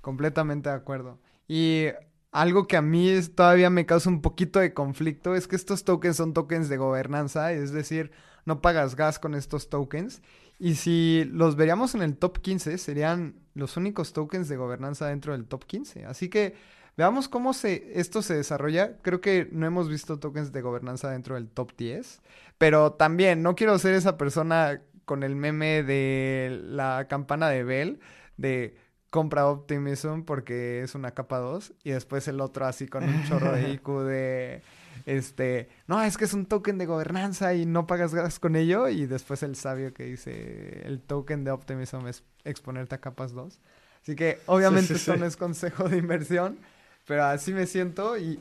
Completamente 0.00 0.68
de 0.68 0.74
acuerdo. 0.74 1.18
Y 1.48 1.86
algo 2.32 2.66
que 2.66 2.76
a 2.76 2.82
mí 2.82 3.10
todavía 3.34 3.70
me 3.70 3.86
causa 3.86 4.10
un 4.10 4.22
poquito 4.22 4.58
de 4.58 4.74
conflicto 4.74 5.34
es 5.34 5.48
que 5.48 5.56
estos 5.56 5.84
tokens 5.84 6.16
son 6.16 6.34
tokens 6.34 6.68
de 6.68 6.76
gobernanza, 6.76 7.52
es 7.52 7.72
decir, 7.72 8.10
no 8.44 8.60
pagas 8.60 8.96
gas 8.96 9.18
con 9.18 9.34
estos 9.34 9.68
tokens. 9.68 10.22
Y 10.58 10.76
si 10.76 11.24
los 11.32 11.56
veríamos 11.56 11.94
en 11.94 12.02
el 12.02 12.16
top 12.16 12.38
15, 12.40 12.78
serían 12.78 13.36
los 13.54 13.76
únicos 13.76 14.12
tokens 14.12 14.48
de 14.48 14.56
gobernanza 14.56 15.06
dentro 15.06 15.32
del 15.32 15.46
top 15.46 15.64
15. 15.64 16.06
Así 16.06 16.28
que 16.28 16.56
veamos 16.96 17.28
cómo 17.28 17.52
se, 17.52 17.92
esto 17.98 18.22
se 18.22 18.34
desarrolla. 18.34 18.96
Creo 19.02 19.20
que 19.20 19.48
no 19.52 19.66
hemos 19.66 19.88
visto 19.88 20.18
tokens 20.18 20.52
de 20.52 20.62
gobernanza 20.62 21.10
dentro 21.10 21.34
del 21.34 21.48
top 21.48 21.72
10. 21.76 22.20
Pero 22.58 22.92
también 22.92 23.42
no 23.42 23.54
quiero 23.54 23.78
ser 23.78 23.94
esa 23.94 24.16
persona 24.16 24.80
con 25.04 25.22
el 25.22 25.36
meme 25.36 25.82
de 25.82 26.60
la 26.64 27.06
campana 27.08 27.48
de 27.48 27.64
Bell, 27.64 28.00
de 28.36 28.76
compra 29.10 29.46
Optimism 29.46 30.22
porque 30.22 30.82
es 30.82 30.94
una 30.94 31.12
capa 31.12 31.38
2 31.38 31.72
y 31.84 31.90
después 31.90 32.26
el 32.28 32.40
otro 32.40 32.66
así 32.66 32.86
con 32.86 33.04
un 33.04 33.24
chorro 33.24 33.52
de 33.52 33.70
IQ 33.70 33.88
de 34.04 34.62
este, 35.06 35.68
no, 35.86 36.02
es 36.02 36.16
que 36.16 36.24
es 36.24 36.34
un 36.34 36.46
token 36.46 36.78
de 36.78 36.86
gobernanza 36.86 37.54
y 37.54 37.64
no 37.64 37.86
pagas 37.86 38.14
gas 38.14 38.38
con 38.38 38.56
ello 38.56 38.88
y 38.88 39.06
después 39.06 39.42
el 39.42 39.54
sabio 39.54 39.94
que 39.94 40.04
dice 40.04 40.82
el 40.84 41.00
token 41.00 41.44
de 41.44 41.50
Optimism 41.50 42.06
es 42.08 42.24
exponerte 42.44 42.94
a 42.94 42.98
capas 42.98 43.32
2. 43.32 43.60
Así 44.02 44.16
que 44.16 44.38
obviamente 44.46 44.94
esto 44.94 45.16
no 45.16 45.26
es 45.26 45.36
consejo 45.36 45.88
de 45.88 45.98
inversión, 45.98 46.58
pero 47.06 47.24
así 47.24 47.52
me 47.52 47.66
siento 47.66 48.18
y 48.18 48.40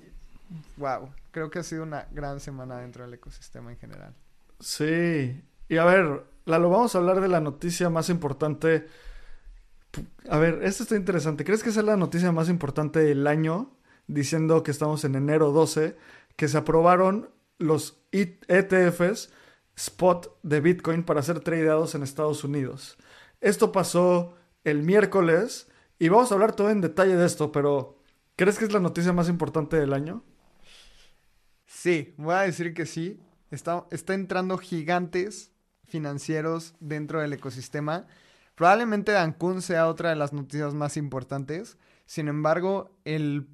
wow, 0.77 1.09
creo 1.31 1.49
que 1.49 1.59
ha 1.59 1.63
sido 1.63 1.83
una 1.83 2.07
gran 2.11 2.39
semana 2.39 2.79
dentro 2.79 3.03
del 3.03 3.13
ecosistema 3.13 3.71
en 3.71 3.77
general. 3.77 4.13
Sí, 4.59 5.41
y 5.69 5.77
a 5.77 5.85
ver, 5.85 6.23
Lalo, 6.45 6.69
vamos 6.69 6.95
a 6.95 6.97
hablar 6.97 7.21
de 7.21 7.27
la 7.27 7.39
noticia 7.39 7.89
más 7.89 8.09
importante. 8.09 8.87
A 10.29 10.37
ver, 10.37 10.63
esto 10.63 10.83
está 10.83 10.95
interesante. 10.95 11.43
¿Crees 11.43 11.63
que 11.63 11.69
esa 11.69 11.79
es 11.79 11.85
la 11.85 11.97
noticia 11.97 12.31
más 12.31 12.49
importante 12.49 12.99
del 12.99 13.25
año? 13.27 13.71
Diciendo 14.07 14.61
que 14.61 14.71
estamos 14.71 15.03
en 15.05 15.15
enero 15.15 15.51
12, 15.51 15.97
que 16.35 16.47
se 16.47 16.57
aprobaron 16.57 17.29
los 17.57 17.97
ETFs 18.11 19.29
spot 19.75 20.37
de 20.43 20.61
Bitcoin 20.61 21.03
para 21.03 21.21
ser 21.21 21.39
tradeados 21.39 21.95
en 21.95 22.03
Estados 22.03 22.43
Unidos. 22.43 22.97
Esto 23.41 23.71
pasó 23.71 24.35
el 24.63 24.83
miércoles 24.83 25.67
y 25.99 26.09
vamos 26.09 26.31
a 26.31 26.35
hablar 26.35 26.55
todo 26.55 26.69
en 26.69 26.81
detalle 26.81 27.15
de 27.15 27.25
esto, 27.25 27.51
pero 27.51 27.94
¿crees 28.35 28.57
que 28.57 28.65
es 28.65 28.73
la 28.73 28.79
noticia 28.79 29.13
más 29.13 29.29
importante 29.29 29.77
del 29.77 29.93
año? 29.93 30.23
Sí, 31.65 32.13
voy 32.17 32.35
a 32.35 32.41
decir 32.41 32.73
que 32.73 32.85
sí. 32.85 33.19
Está, 33.51 33.85
entrando 34.09 34.57
gigantes 34.57 35.51
financieros 35.85 36.73
dentro 36.79 37.21
del 37.21 37.33
ecosistema. 37.33 38.07
Probablemente 38.55 39.11
Dankun 39.11 39.61
sea 39.61 39.87
otra 39.87 40.09
de 40.09 40.15
las 40.15 40.33
noticias 40.33 40.73
más 40.73 40.97
importantes. 40.97 41.77
Sin 42.05 42.27
embargo, 42.27 42.91
el, 43.05 43.47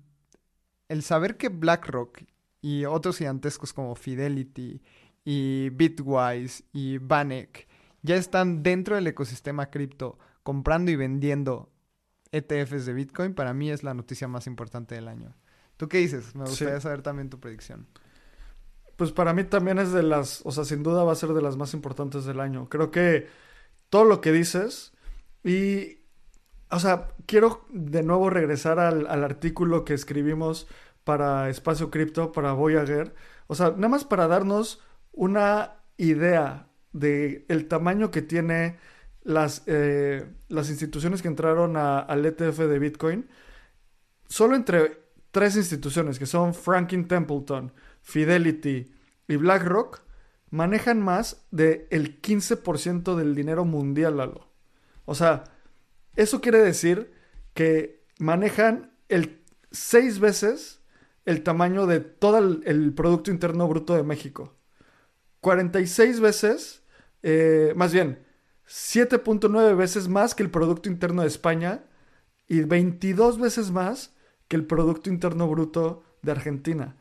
el 0.90 1.04
saber 1.04 1.38
que 1.38 1.50
BlackRock 1.50 2.24
y 2.62 2.86
otros 2.86 3.18
gigantescos 3.18 3.74
como 3.74 3.96
Fidelity 3.96 4.82
y 5.26 5.70
Bitwise 5.72 6.64
y 6.74 6.98
Banek 6.98 7.68
ya 8.02 8.16
están 8.16 8.64
dentro 8.64 8.96
del 8.96 9.08
ecosistema 9.08 9.70
cripto 9.70 10.18
comprando 10.44 10.92
y 10.92 10.96
vendiendo 10.96 11.70
ETFs 12.32 12.86
de 12.86 12.94
Bitcoin, 12.94 13.34
para 13.34 13.54
mí 13.54 13.70
es 13.72 13.84
la 13.84 13.94
noticia 13.94 14.28
más 14.28 14.48
importante 14.48 14.96
del 14.96 15.08
año. 15.08 15.36
¿Tú 15.78 15.88
qué 15.90 15.98
dices? 16.00 16.36
Me 16.36 16.46
gustaría 16.46 16.76
Sí. 16.78 16.82
saber 16.84 17.02
también 17.02 17.30
tu 17.30 17.40
predicción. 17.40 17.88
Pues 18.96 19.12
para 19.12 19.34
mí 19.34 19.44
también 19.44 19.80
es 19.80 19.92
de 19.92 20.04
las, 20.04 20.42
o 20.46 20.52
sea, 20.52 20.64
sin 20.64 20.84
duda 20.84 21.04
va 21.04 21.12
a 21.14 21.16
ser 21.16 21.30
de 21.34 21.42
las 21.42 21.58
más 21.58 21.74
importantes 21.74 22.26
del 22.26 22.40
año. 22.40 22.70
Creo 22.70 22.92
que 22.92 23.28
todo 23.90 24.06
lo 24.06 24.22
que 24.22 24.32
dices 24.32 24.94
y, 25.44 26.00
o 26.70 26.80
sea, 26.80 27.10
quiero 27.26 27.66
de 27.72 28.04
nuevo 28.04 28.30
regresar 28.30 28.80
al, 28.80 29.08
al 29.08 29.24
artículo 29.24 29.86
que 29.86 29.94
escribimos 29.96 30.68
para 31.04 31.50
Espacio 31.50 31.90
Cripto, 31.90 32.32
para 32.32 32.54
Voyager. 32.54 33.16
O 33.48 33.56
sea, 33.56 33.72
nada 33.72 33.90
más 33.90 34.06
para 34.06 34.28
darnos 34.28 34.82
una 35.12 35.78
idea 35.98 36.68
de 36.94 37.46
el 37.50 37.68
tamaño 37.68 38.12
que 38.12 38.22
tiene 38.22 38.78
las, 39.24 39.64
eh, 39.68 40.26
las 40.50 40.70
instituciones 40.70 41.22
que 41.22 41.28
entraron 41.28 41.78
a- 41.78 42.00
al 42.00 42.26
ETF 42.26 42.68
de 42.68 42.80
Bitcoin. 42.80 43.30
Solo 44.28 44.56
entre 44.56 44.98
tres 45.32 45.56
instituciones, 45.56 46.20
que 46.20 46.26
son 46.26 46.54
Franklin 46.54 47.08
Templeton, 47.08 47.74
Fidelity 48.02 48.92
y 49.28 49.36
BlackRock, 49.36 50.02
manejan 50.50 51.02
más 51.02 51.46
del 51.52 52.20
15% 52.22 53.16
del 53.16 53.36
dinero 53.36 53.66
mundial. 53.66 54.42
O 55.06 55.16
sea, 55.16 55.44
eso 56.16 56.42
quiere 56.42 56.60
decir 56.60 57.14
que 57.54 58.04
manejan 58.20 58.92
el 59.10 59.42
seis 59.72 60.20
veces 60.20 60.82
el 61.26 61.44
tamaño 61.44 61.88
de 61.88 62.00
todo 62.02 62.38
el, 62.40 62.64
el 62.66 62.94
Producto 62.94 63.32
Interno 63.32 63.68
Bruto 63.68 63.96
de 63.96 64.04
México. 64.04 64.56
46 65.42 66.20
veces, 66.20 66.84
eh, 67.24 67.74
más 67.76 67.94
bien, 67.94 68.20
7.9 68.72 69.76
veces 69.76 70.08
más 70.08 70.34
que 70.34 70.44
el 70.44 70.50
Producto 70.50 70.88
Interno 70.88 71.24
de 71.24 71.28
España 71.28 71.84
y 72.48 72.62
22 72.62 73.38
veces 73.38 73.70
más 73.70 74.14
que 74.48 74.56
el 74.56 74.66
Producto 74.66 75.10
Interno 75.10 75.48
Bruto 75.50 76.04
de 76.22 76.32
Argentina. 76.32 76.96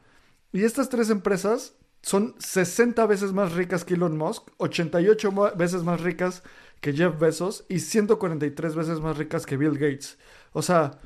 Y 0.52 0.64
estas 0.64 0.88
tres 0.88 1.10
empresas 1.10 1.74
son 2.02 2.34
60 2.38 3.06
veces 3.06 3.32
más 3.32 3.52
ricas 3.52 3.84
que 3.84 3.94
Elon 3.94 4.16
Musk, 4.18 4.48
88 4.56 5.30
mo- 5.30 5.52
veces 5.56 5.84
más 5.84 6.00
ricas 6.00 6.42
que 6.80 6.92
Jeff 6.92 7.18
Bezos 7.20 7.64
y 7.68 7.78
143 7.78 8.74
veces 8.74 9.00
más 9.00 9.16
ricas 9.16 9.46
que 9.46 9.56
Bill 9.56 9.74
Gates. 9.78 10.18
O 10.52 10.62
sea, 10.62 10.98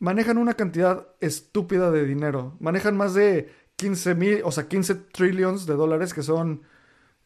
manejan 0.00 0.38
una 0.38 0.54
cantidad 0.54 1.06
estúpida 1.20 1.90
de 1.92 2.04
dinero. 2.04 2.56
Manejan 2.58 2.96
más 2.96 3.14
de 3.14 3.52
15 3.76 4.14
mil, 4.16 4.40
o 4.44 4.50
sea, 4.50 4.66
15 4.66 4.94
trillions 4.96 5.66
de 5.66 5.74
dólares 5.74 6.14
que 6.14 6.22
son, 6.22 6.62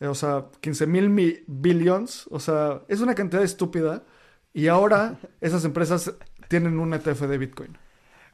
o 0.00 0.14
sea, 0.14 0.46
15 0.60 0.86
mil 0.86 1.10
mi- 1.10 1.38
billions. 1.46 2.26
O 2.30 2.40
sea, 2.40 2.82
es 2.88 3.00
una 3.00 3.14
cantidad 3.14 3.42
estúpida. 3.42 4.04
Y 4.52 4.68
ahora 4.68 5.18
esas 5.40 5.64
empresas 5.64 6.12
tienen 6.48 6.78
un 6.78 6.94
ETF 6.94 7.22
de 7.22 7.38
Bitcoin. 7.38 7.78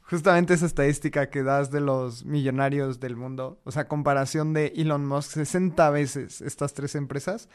Justamente 0.02 0.54
esa 0.54 0.64
estadística 0.66 1.28
que 1.28 1.42
das 1.42 1.70
de 1.70 1.80
los 1.82 2.24
millonarios 2.24 2.98
del 2.98 3.14
mundo, 3.14 3.60
o 3.64 3.70
sea, 3.70 3.88
comparación 3.88 4.54
de 4.54 4.72
Elon 4.74 5.04
Musk, 5.06 5.32
60 5.32 5.90
veces 5.90 6.40
estas 6.40 6.72
tres 6.72 6.94
empresas, 6.94 7.50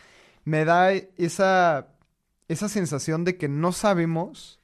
me 0.46 0.64
da 0.64 0.92
esa, 0.92 1.88
esa 2.48 2.70
sensación 2.70 3.24
de 3.24 3.38
que 3.38 3.48
no 3.48 3.72
sabemos 3.72 4.60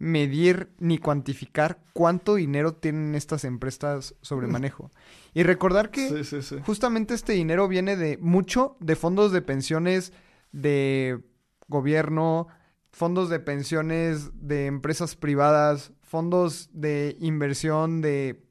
medir 0.00 0.70
ni 0.78 0.96
cuantificar 0.98 1.78
cuánto 1.92 2.34
dinero 2.36 2.74
tienen 2.74 3.14
estas 3.14 3.44
empresas 3.44 4.14
sobre 4.22 4.46
manejo. 4.46 4.90
Y 5.34 5.42
recordar 5.42 5.90
que 5.90 6.08
Sí, 6.08 6.24
sí, 6.24 6.42
sí. 6.42 6.56
justamente 6.64 7.12
este 7.14 7.34
dinero 7.34 7.68
viene 7.68 7.96
de 7.96 8.16
mucho 8.16 8.76
de 8.80 8.96
fondos 8.96 9.30
de 9.30 9.42
pensiones 9.42 10.12
de 10.52 11.20
gobierno, 11.68 12.48
fondos 12.90 13.28
de 13.28 13.40
pensiones 13.40 14.30
de 14.34 14.66
empresas 14.66 15.16
privadas, 15.16 15.92
fondos 16.02 16.70
de 16.72 17.16
inversión 17.20 18.00
de 18.00 18.42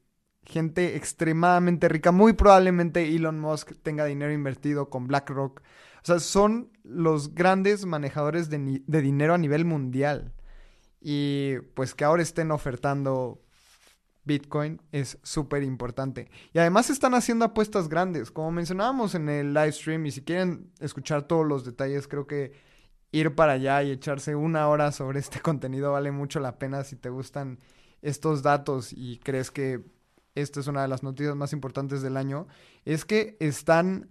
gente 0.45 0.95
extremadamente 0.95 1.89
rica. 1.89 2.11
Muy 2.11 2.33
probablemente 2.33 3.07
Elon 3.15 3.39
Musk 3.39 3.71
tenga 3.81 4.05
dinero 4.05 4.31
invertido 4.31 4.91
con 4.91 5.07
BlackRock. 5.07 5.61
O 5.61 6.05
sea, 6.05 6.19
son 6.19 6.69
los 6.83 7.33
grandes 7.33 7.85
manejadores 7.87 8.51
de 8.51 9.01
dinero 9.01 9.33
a 9.33 9.37
nivel 9.39 9.65
mundial. 9.65 10.31
Y 11.01 11.59
pues 11.75 11.95
que 11.95 12.03
ahora 12.03 12.21
estén 12.21 12.51
ofertando 12.51 13.41
Bitcoin 14.25 14.81
es 14.91 15.17
súper 15.23 15.63
importante. 15.63 16.29
Y 16.53 16.59
además 16.59 16.89
están 16.89 17.13
haciendo 17.15 17.45
apuestas 17.45 17.89
grandes, 17.89 18.31
como 18.31 18.51
mencionábamos 18.51 19.15
en 19.15 19.29
el 19.29 19.53
live 19.53 19.71
stream. 19.71 20.05
Y 20.05 20.11
si 20.11 20.21
quieren 20.21 20.71
escuchar 20.79 21.23
todos 21.23 21.45
los 21.47 21.65
detalles, 21.65 22.07
creo 22.07 22.27
que 22.27 22.53
ir 23.11 23.33
para 23.35 23.53
allá 23.53 23.81
y 23.83 23.91
echarse 23.91 24.35
una 24.35 24.67
hora 24.67 24.91
sobre 24.91 25.19
este 25.19 25.39
contenido 25.41 25.93
vale 25.93 26.11
mucho 26.11 26.39
la 26.39 26.59
pena 26.59 26.83
si 26.83 26.95
te 26.95 27.09
gustan 27.09 27.59
estos 28.01 28.43
datos 28.43 28.93
y 28.93 29.17
crees 29.17 29.51
que 29.51 29.83
esta 30.35 30.59
es 30.59 30.67
una 30.67 30.83
de 30.83 30.87
las 30.87 31.03
noticias 31.03 31.35
más 31.35 31.53
importantes 31.53 32.01
del 32.01 32.15
año. 32.15 32.47
Es 32.85 33.03
que 33.03 33.35
están 33.39 34.09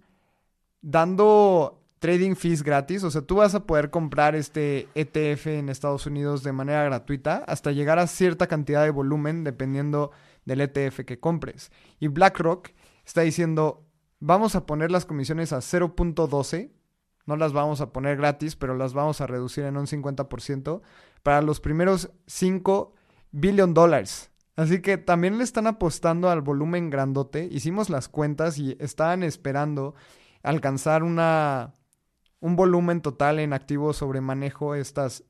dando 0.81 1.78
trading 1.99 2.35
fees 2.35 2.63
gratis. 2.63 3.03
O 3.03 3.11
sea, 3.11 3.21
tú 3.21 3.35
vas 3.35 3.53
a 3.55 3.65
poder 3.65 3.89
comprar 3.89 4.35
este 4.35 4.87
ETF 4.95 5.47
en 5.47 5.69
Estados 5.69 6.05
Unidos 6.05 6.43
de 6.43 6.53
manera 6.53 6.83
gratuita 6.83 7.43
hasta 7.47 7.71
llegar 7.71 7.99
a 7.99 8.07
cierta 8.07 8.47
cantidad 8.47 8.83
de 8.83 8.89
volumen 8.89 9.43
dependiendo 9.43 10.11
del 10.45 10.61
ETF 10.61 11.01
que 11.05 11.19
compres. 11.19 11.71
Y 11.99 12.07
BlackRock 12.07 12.69
está 13.05 13.21
diciendo, 13.21 13.85
vamos 14.19 14.55
a 14.55 14.65
poner 14.65 14.91
las 14.91 15.05
comisiones 15.05 15.53
a 15.53 15.57
0.12. 15.57 16.71
No 17.25 17.35
las 17.35 17.53
vamos 17.53 17.79
a 17.81 17.91
poner 17.91 18.17
gratis, 18.17 18.55
pero 18.55 18.75
las 18.75 18.93
vamos 18.93 19.21
a 19.21 19.27
reducir 19.27 19.65
en 19.65 19.77
un 19.77 19.85
50% 19.85 20.81
para 21.21 21.41
los 21.41 21.59
primeros 21.59 22.09
5 22.25 22.93
billion 23.31 23.73
dólares. 23.73 24.31
Así 24.55 24.81
que 24.81 24.97
también 24.97 25.37
le 25.37 25.43
están 25.43 25.67
apostando 25.67 26.29
al 26.29 26.41
volumen 26.41 26.89
grandote. 26.89 27.47
Hicimos 27.51 27.89
las 27.89 28.09
cuentas 28.09 28.57
y 28.57 28.75
estaban 28.79 29.23
esperando 29.23 29.95
alcanzar 30.43 31.03
una, 31.03 31.73
un 32.39 32.55
volumen 32.55 33.01
total 33.01 33.39
en 33.39 33.53
activos 33.53 33.97
sobre 33.97 34.21
manejo 34.21 34.75
estas 34.75 35.23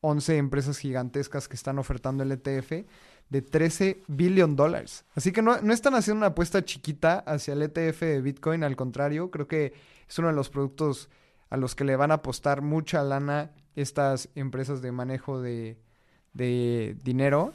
11 0.00 0.36
empresas 0.36 0.78
gigantescas 0.78 1.48
que 1.48 1.56
están 1.56 1.78
ofertando 1.78 2.22
el 2.22 2.32
ETF 2.32 2.86
de 3.30 3.42
13 3.42 4.02
billion 4.06 4.54
dólares. 4.54 5.04
Así 5.14 5.32
que 5.32 5.42
no, 5.42 5.60
no 5.62 5.72
están 5.72 5.94
haciendo 5.94 6.18
una 6.18 6.28
apuesta 6.28 6.64
chiquita 6.64 7.20
hacia 7.20 7.54
el 7.54 7.62
ETF 7.62 8.00
de 8.00 8.20
Bitcoin, 8.20 8.64
al 8.64 8.76
contrario, 8.76 9.30
creo 9.30 9.48
que 9.48 9.72
es 10.06 10.18
uno 10.18 10.28
de 10.28 10.34
los 10.34 10.50
productos 10.50 11.08
a 11.48 11.56
los 11.56 11.74
que 11.74 11.84
le 11.84 11.96
van 11.96 12.10
a 12.10 12.14
apostar 12.14 12.62
mucha 12.62 13.02
lana 13.02 13.52
estas 13.76 14.28
empresas 14.34 14.82
de 14.82 14.92
manejo 14.92 15.40
de, 15.40 15.78
de 16.32 16.96
dinero. 17.02 17.52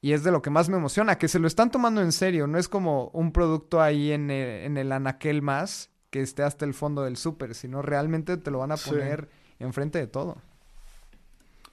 Y 0.00 0.12
es 0.12 0.22
de 0.22 0.30
lo 0.30 0.42
que 0.42 0.50
más 0.50 0.68
me 0.68 0.76
emociona, 0.76 1.18
que 1.18 1.26
se 1.26 1.38
lo 1.38 1.48
están 1.48 1.70
tomando 1.70 2.00
en 2.00 2.12
serio. 2.12 2.46
No 2.46 2.58
es 2.58 2.68
como 2.68 3.08
un 3.08 3.32
producto 3.32 3.80
ahí 3.80 4.12
en 4.12 4.30
el, 4.30 4.64
en 4.64 4.76
el 4.76 5.42
más 5.42 5.90
que 6.16 6.22
esté 6.22 6.42
hasta 6.42 6.64
el 6.64 6.72
fondo 6.72 7.02
del 7.02 7.18
súper, 7.18 7.54
sino 7.54 7.82
realmente 7.82 8.38
te 8.38 8.50
lo 8.50 8.58
van 8.60 8.72
a 8.72 8.78
Sí. 8.78 8.88
poner 8.90 9.28
enfrente 9.58 9.98
de 9.98 10.06
todo. 10.06 10.38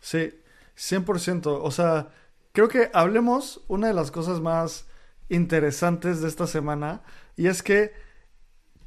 Sí, 0.02 0.34
100%. 0.76 1.62
O 1.64 1.72
sea, 1.72 2.10
creo 2.52 2.68
que 2.68 2.90
hablemos 2.94 3.62
una 3.70 3.88
de 3.88 3.94
las 3.94 4.12
cosas 4.12 4.42
más 4.42 4.86
interesantes 5.30 6.22
de 6.22 6.28
esta 6.28 6.46
semana 6.48 7.02
y 7.38 7.48
es 7.48 7.64
que 7.64 7.94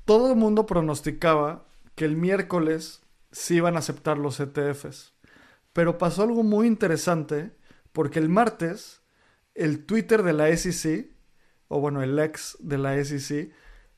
todo 0.05 0.31
el 0.31 0.37
mundo 0.37 0.67
pronosticaba 0.67 1.65
que 1.95 2.05
el 2.05 2.17
miércoles 2.17 3.01
sí 3.33 3.57
iban 3.57 3.77
a 3.77 3.79
aceptar 3.79 4.19
los 4.19 4.39
ETFs. 4.39 5.15
Pero 5.73 5.97
pasó 5.97 6.23
algo 6.23 6.43
muy 6.43 6.67
interesante 6.67 7.57
porque 7.93 8.19
el 8.19 8.29
martes 8.29 9.01
el 9.55 9.87
Twitter 9.87 10.23
de 10.23 10.35
la 10.35 10.55
SEC, 10.55 11.11
o 11.69 11.81
bueno, 11.81 12.03
el 12.03 12.19
ex 12.19 12.59
de 12.61 12.77
la 12.77 13.03
SEC, 13.03 13.53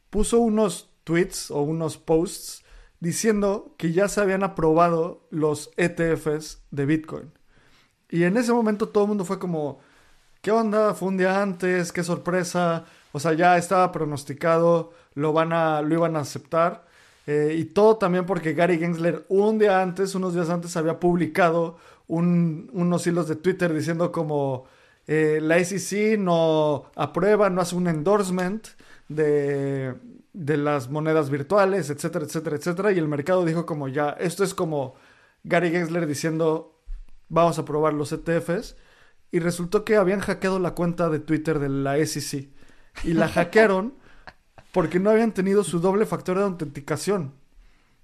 puso 0.08 0.38
unos 0.38 0.94
tweets 1.08 1.50
o 1.50 1.62
unos 1.62 1.96
posts 1.96 2.62
diciendo 3.00 3.74
que 3.78 3.92
ya 3.92 4.08
se 4.08 4.20
habían 4.20 4.42
aprobado 4.44 5.26
los 5.30 5.70
ETFs 5.78 6.60
de 6.70 6.84
Bitcoin. 6.84 7.32
Y 8.10 8.24
en 8.24 8.36
ese 8.36 8.52
momento 8.52 8.88
todo 8.88 9.04
el 9.04 9.08
mundo 9.08 9.24
fue 9.24 9.38
como, 9.38 9.80
¿qué 10.42 10.50
onda? 10.50 10.94
Fue 10.94 11.08
un 11.08 11.16
día 11.16 11.40
antes, 11.42 11.92
qué 11.92 12.02
sorpresa. 12.04 12.84
O 13.12 13.20
sea, 13.20 13.32
ya 13.34 13.56
estaba 13.56 13.92
pronosticado, 13.92 14.92
lo, 15.14 15.32
van 15.32 15.52
a, 15.52 15.82
lo 15.82 15.94
iban 15.94 16.16
a 16.16 16.20
aceptar. 16.20 16.86
Eh, 17.26 17.56
y 17.58 17.64
todo 17.66 17.96
también 17.96 18.26
porque 18.26 18.54
Gary 18.54 18.78
Gensler 18.78 19.24
un 19.28 19.58
día 19.58 19.80
antes, 19.82 20.14
unos 20.14 20.34
días 20.34 20.50
antes, 20.50 20.76
había 20.76 21.00
publicado 21.00 21.78
un- 22.08 22.70
unos 22.72 23.06
hilos 23.06 23.28
de 23.28 23.36
Twitter 23.36 23.72
diciendo 23.74 24.12
como 24.12 24.66
eh, 25.06 25.38
la 25.42 25.58
SEC 25.58 26.18
no 26.18 26.84
aprueba, 26.96 27.50
no 27.50 27.60
hace 27.62 27.76
un 27.76 27.88
endorsement 27.88 28.66
de, 29.08 29.94
de 30.32 30.56
las 30.56 30.90
monedas 30.90 31.30
virtuales, 31.30 31.90
etcétera, 31.90 32.24
etcétera, 32.24 32.56
etcétera. 32.56 32.92
Y 32.92 32.98
el 32.98 33.08
mercado 33.08 33.44
dijo 33.44 33.66
como 33.66 33.88
ya, 33.88 34.10
esto 34.10 34.44
es 34.44 34.54
como 34.54 34.94
Gary 35.44 35.70
Gensler 35.70 36.06
diciendo, 36.06 36.80
vamos 37.28 37.58
a 37.58 37.64
probar 37.64 37.94
los 37.94 38.12
ETFs. 38.12 38.76
y 39.30 39.40
resultó 39.40 39.84
que 39.84 39.96
habían 39.96 40.20
hackeado 40.20 40.58
la 40.58 40.74
cuenta 40.74 41.10
de 41.10 41.20
Twitter 41.20 41.58
de 41.58 41.68
la 41.68 41.96
SEC. 42.04 42.48
Y 43.04 43.12
la 43.12 43.28
hackearon 43.28 43.94
porque 44.72 45.00
no 45.00 45.10
habían 45.10 45.32
tenido 45.32 45.64
su 45.64 45.80
doble 45.80 46.06
factor 46.06 46.38
de 46.38 46.44
autenticación. 46.44 47.34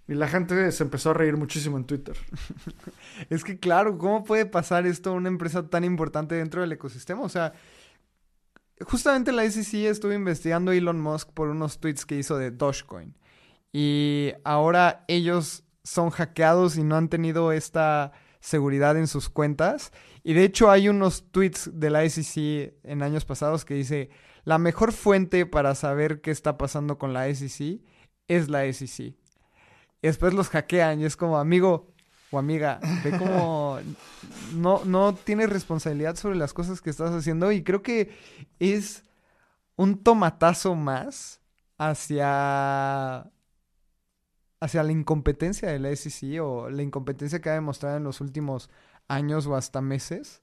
Y 0.07 0.15
la 0.15 0.29
gente 0.29 0.71
se 0.71 0.83
empezó 0.83 1.11
a 1.11 1.15
reír 1.15 1.37
muchísimo 1.37 1.79
en 1.79 1.85
Twitter. 1.85 2.17
Es 3.31 3.43
que 3.45 3.59
claro, 3.59 3.97
¿cómo 3.97 4.25
puede 4.25 4.45
pasar 4.45 4.87
esto 4.87 5.11
a 5.11 5.15
una 5.15 5.29
empresa 5.29 5.69
tan 5.69 5.85
importante 5.85 6.35
dentro 6.35 6.61
del 6.61 6.73
ecosistema? 6.73 7.23
O 7.23 7.29
sea, 7.29 7.55
justamente 8.81 9.33
la 9.33 9.49
SEC 9.51 9.87
estuvo 9.87 10.13
investigando 10.13 10.71
a 10.71 10.75
Elon 10.75 11.01
Musk 11.01 11.31
por 11.31 11.49
unos 11.49 11.79
tweets 11.79 12.07
que 12.07 12.17
hizo 12.17 12.37
de 12.39 12.51
Dogecoin. 12.51 13.15
Y 13.73 14.33
ahora 14.45 15.05
ellos 15.09 15.65
son 15.83 16.11
hackeados 16.11 16.77
y 16.77 16.85
no 16.85 16.97
han 16.97 17.09
tenido 17.09 17.53
esta 17.53 18.13
seguridad 18.41 18.97
en 18.97 19.07
sus 19.07 19.29
cuentas. 19.29 19.93
Y 20.23 20.35
de 20.35 20.45
hecho 20.45 20.71
hay 20.71 20.89
unos 20.89 21.31
tweets 21.31 21.71
de 21.73 21.91
la 21.91 22.09
SEC 22.09 22.75
en 22.83 23.03
años 23.03 23.25
pasados 23.25 23.65
que 23.65 23.75
dice, 23.75 24.11
la 24.45 24.59
mejor 24.59 24.93
fuente 24.93 25.47
para 25.47 25.75
saber 25.75 26.21
qué 26.21 26.31
está 26.31 26.59
pasando 26.59 26.99
con 26.99 27.13
la 27.13 27.33
SEC 27.35 27.81
es 28.29 28.49
la 28.49 28.71
SEC. 28.73 29.15
Y 30.03 30.07
después 30.07 30.35
los 30.35 30.51
hackean 30.51 31.01
y 31.01 31.05
es 31.05 31.17
como, 31.17 31.39
amigo 31.39 31.94
o 32.35 32.39
amiga, 32.39 32.81
ve 33.03 33.13
como 33.19 33.79
no, 34.55 34.85
no 34.85 35.15
tienes 35.15 35.51
responsabilidad 35.51 36.17
sobre 36.17 36.37
las 36.37 36.53
cosas 36.53 36.81
que 36.81 36.91
estás 36.91 37.13
haciendo 37.13 37.53
y 37.53 37.63
creo 37.63 37.83
que 37.83 38.17
es 38.59 39.05
un 39.77 40.03
tomatazo 40.03 40.75
más 40.75 41.41
hacia 41.79 43.31
hacia 44.61 44.83
la 44.83 44.93
incompetencia 44.93 45.69
de 45.69 45.79
la 45.79 45.95
SEC 45.95 46.41
o 46.43 46.71
la 46.71 46.83
incompetencia 46.83 47.41
que 47.41 47.51
ha 47.51 47.55
demostrado 47.55 47.99
en 47.99 48.05
los 48.05 48.21
últimos 48.21 48.71
años 49.09 49.47
o 49.47 49.57
hasta 49.57 49.83
meses 49.83 50.43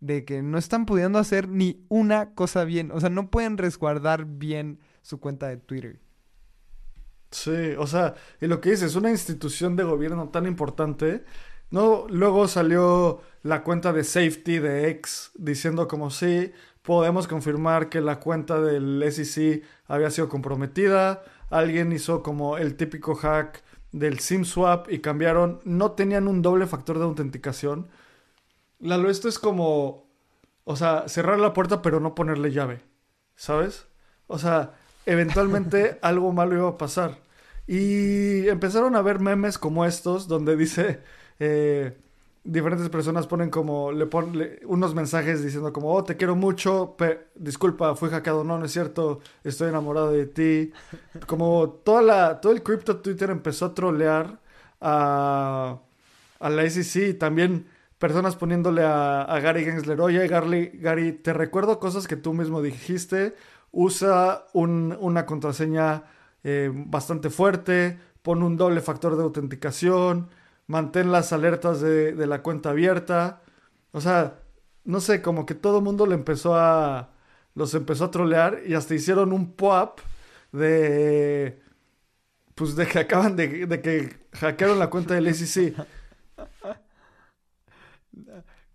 de 0.00 0.24
que 0.24 0.42
no 0.42 0.58
están 0.58 0.86
pudiendo 0.86 1.18
hacer 1.18 1.48
ni 1.48 1.84
una 1.88 2.34
cosa 2.34 2.64
bien, 2.64 2.92
o 2.92 3.00
sea, 3.00 3.10
no 3.10 3.30
pueden 3.30 3.58
resguardar 3.58 4.26
bien 4.26 4.78
su 5.02 5.18
cuenta 5.18 5.48
de 5.48 5.56
Twitter. 5.56 6.00
Sí, 7.30 7.74
o 7.78 7.86
sea, 7.86 8.14
y 8.40 8.46
lo 8.46 8.60
que 8.60 8.70
dices, 8.70 8.94
una 8.96 9.10
institución 9.10 9.76
de 9.76 9.84
gobierno 9.84 10.30
tan 10.30 10.46
importante, 10.46 11.24
¿no? 11.70 12.06
Luego 12.08 12.48
salió 12.48 13.20
la 13.42 13.62
cuenta 13.62 13.92
de 13.92 14.04
safety 14.04 14.58
de 14.58 14.88
X 14.90 15.32
diciendo 15.34 15.88
como 15.88 16.10
sí, 16.10 16.52
podemos 16.82 17.28
confirmar 17.28 17.90
que 17.90 18.00
la 18.00 18.18
cuenta 18.18 18.60
del 18.60 19.04
SEC 19.12 19.62
había 19.86 20.10
sido 20.10 20.30
comprometida, 20.30 21.22
alguien 21.50 21.92
hizo 21.92 22.22
como 22.22 22.56
el 22.56 22.76
típico 22.76 23.14
hack 23.14 23.62
del 23.92 24.20
SIM 24.20 24.44
swap 24.44 24.90
y 24.90 25.00
cambiaron, 25.00 25.60
no 25.64 25.92
tenían 25.92 26.28
un 26.28 26.40
doble 26.40 26.66
factor 26.66 26.98
de 26.98 27.04
autenticación. 27.04 27.88
Lalo, 28.80 29.10
esto 29.10 29.28
es 29.28 29.38
como, 29.38 30.08
o 30.64 30.76
sea, 30.76 31.08
cerrar 31.08 31.38
la 31.40 31.52
puerta 31.52 31.82
pero 31.82 32.00
no 32.00 32.14
ponerle 32.14 32.52
llave, 32.52 32.82
¿sabes? 33.36 33.86
O 34.28 34.38
sea, 34.38 34.74
eventualmente 35.06 35.98
algo 36.02 36.32
malo 36.32 36.54
iba 36.54 36.68
a 36.68 36.78
pasar. 36.78 37.18
Y 37.66 38.48
empezaron 38.48 38.96
a 38.96 39.02
ver 39.02 39.20
memes 39.20 39.58
como 39.58 39.84
estos, 39.84 40.26
donde 40.26 40.56
dice, 40.56 41.00
eh, 41.38 41.96
diferentes 42.44 42.88
personas 42.88 43.26
ponen 43.26 43.50
como, 43.50 43.92
le 43.92 44.06
ponen 44.06 44.58
unos 44.64 44.94
mensajes 44.94 45.44
diciendo 45.44 45.72
como, 45.72 45.92
oh, 45.92 46.02
te 46.04 46.16
quiero 46.16 46.34
mucho, 46.34 46.96
disculpa, 47.34 47.94
fui 47.94 48.08
hackeado, 48.08 48.44
no, 48.44 48.58
no 48.58 48.64
es 48.64 48.72
cierto, 48.72 49.20
estoy 49.44 49.68
enamorado 49.68 50.12
de 50.12 50.26
ti. 50.26 50.72
Como 51.26 51.68
toda 51.84 52.02
la, 52.02 52.40
todo 52.40 52.52
el 52.52 52.62
crypto 52.62 52.98
Twitter 52.98 53.30
empezó 53.30 53.66
a 53.66 53.74
trolear 53.74 54.40
a, 54.80 55.78
a 56.40 56.50
la 56.50 56.70
SEC 56.70 57.10
y 57.10 57.14
también 57.14 57.66
personas 57.98 58.36
poniéndole 58.36 58.82
a, 58.84 59.38
Gary 59.42 59.64
Gensler, 59.64 60.00
oye 60.00 60.26
Gary, 60.28 60.70
Gary, 60.74 61.12
te 61.12 61.32
recuerdo 61.32 61.78
cosas 61.78 62.06
que 62.06 62.16
tú 62.16 62.32
mismo 62.32 62.62
dijiste, 62.62 63.34
usa 63.72 64.46
una 64.52 65.26
contraseña 65.26 66.04
eh, 66.44 66.70
bastante 66.72 67.30
fuerte, 67.30 67.98
pon 68.22 68.42
un 68.42 68.56
doble 68.56 68.80
factor 68.80 69.16
de 69.16 69.22
autenticación, 69.22 70.28
mantén 70.66 71.12
las 71.12 71.32
alertas 71.32 71.80
de, 71.80 72.14
la 72.26 72.42
cuenta 72.42 72.70
abierta. 72.70 73.42
O 73.92 74.00
sea, 74.00 74.40
no 74.84 75.00
sé, 75.00 75.22
como 75.22 75.46
que 75.46 75.54
todo 75.54 75.78
el 75.78 75.84
mundo 75.84 76.06
le 76.06 76.14
empezó 76.14 76.54
a. 76.56 77.10
los 77.54 77.74
empezó 77.74 78.06
a 78.06 78.10
trolear 78.10 78.60
y 78.66 78.74
hasta 78.74 78.94
hicieron 78.94 79.32
un 79.32 79.52
pop 79.52 80.00
de. 80.52 81.60
Pues 82.54 82.76
de 82.76 82.86
que 82.86 82.98
acaban 83.00 83.36
de, 83.36 83.66
de 83.66 83.80
que 83.80 84.16
hackearon 84.32 84.78
la 84.78 84.90
cuenta 84.90 85.14
del 85.14 85.34
SEC. 85.34 85.74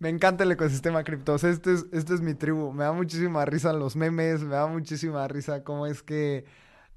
Me 0.03 0.09
encanta 0.09 0.43
el 0.43 0.51
ecosistema 0.51 1.01
cripto. 1.05 1.33
este 1.35 1.71
es, 1.71 1.85
este 1.93 2.13
es 2.13 2.19
mi 2.19 2.33
tribu. 2.33 2.73
Me 2.73 2.83
da 2.83 2.91
muchísima 2.91 3.45
risa 3.45 3.71
los 3.71 3.95
memes, 3.95 4.43
me 4.43 4.55
da 4.55 4.67
muchísima 4.67 5.25
risa 5.29 5.63
cómo 5.63 5.87
es 5.87 6.03
que 6.03 6.43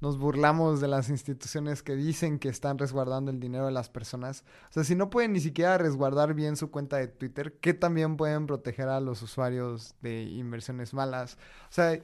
nos 0.01 0.17
burlamos 0.17 0.81
de 0.81 0.89
las 0.89 1.07
instituciones 1.07 1.83
que 1.83 1.95
dicen 1.95 2.37
que 2.37 2.49
están 2.49 2.77
resguardando 2.77 3.31
el 3.31 3.39
dinero 3.39 3.65
de 3.65 3.71
las 3.71 3.87
personas. 3.87 4.43
O 4.71 4.73
sea, 4.73 4.83
si 4.83 4.93
no 4.93 5.09
pueden 5.09 5.31
ni 5.31 5.39
siquiera 5.39 5.77
resguardar 5.77 6.33
bien 6.33 6.57
su 6.57 6.69
cuenta 6.69 6.97
de 6.97 7.07
Twitter, 7.07 7.53
¿qué 7.61 7.73
también 7.73 8.17
pueden 8.17 8.45
proteger 8.45 8.89
a 8.89 8.99
los 8.99 9.21
usuarios 9.21 9.95
de 10.01 10.23
inversiones 10.23 10.93
malas? 10.93 11.37
O 11.69 11.71
sea, 11.71 11.97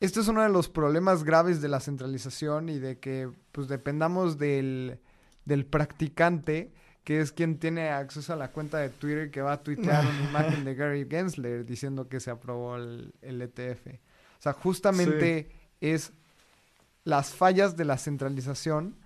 esto 0.00 0.20
es 0.20 0.28
uno 0.28 0.42
de 0.42 0.50
los 0.50 0.68
problemas 0.68 1.24
graves 1.24 1.62
de 1.62 1.68
la 1.68 1.80
centralización 1.80 2.68
y 2.68 2.78
de 2.78 2.98
que 2.98 3.30
pues 3.52 3.68
dependamos 3.68 4.36
del, 4.36 5.00
del 5.46 5.64
practicante 5.64 6.74
que 7.04 7.20
es 7.20 7.32
quien 7.32 7.58
tiene 7.58 7.90
acceso 7.90 8.32
a 8.32 8.36
la 8.36 8.52
cuenta 8.52 8.78
de 8.78 8.88
Twitter 8.88 9.30
que 9.30 9.42
va 9.42 9.52
a 9.52 9.62
tuitear 9.62 10.04
una 10.04 10.22
imagen 10.30 10.64
de 10.64 10.74
Gary 10.74 11.06
Gensler 11.08 11.64
diciendo 11.64 12.08
que 12.08 12.20
se 12.20 12.30
aprobó 12.30 12.76
el, 12.76 13.12
ETF. 13.22 13.86
O 13.86 14.42
sea, 14.42 14.52
justamente 14.52 15.50
es 15.80 16.12
las 17.04 17.34
fallas 17.34 17.76
de 17.76 17.84
la 17.84 17.98
centralización 17.98 18.96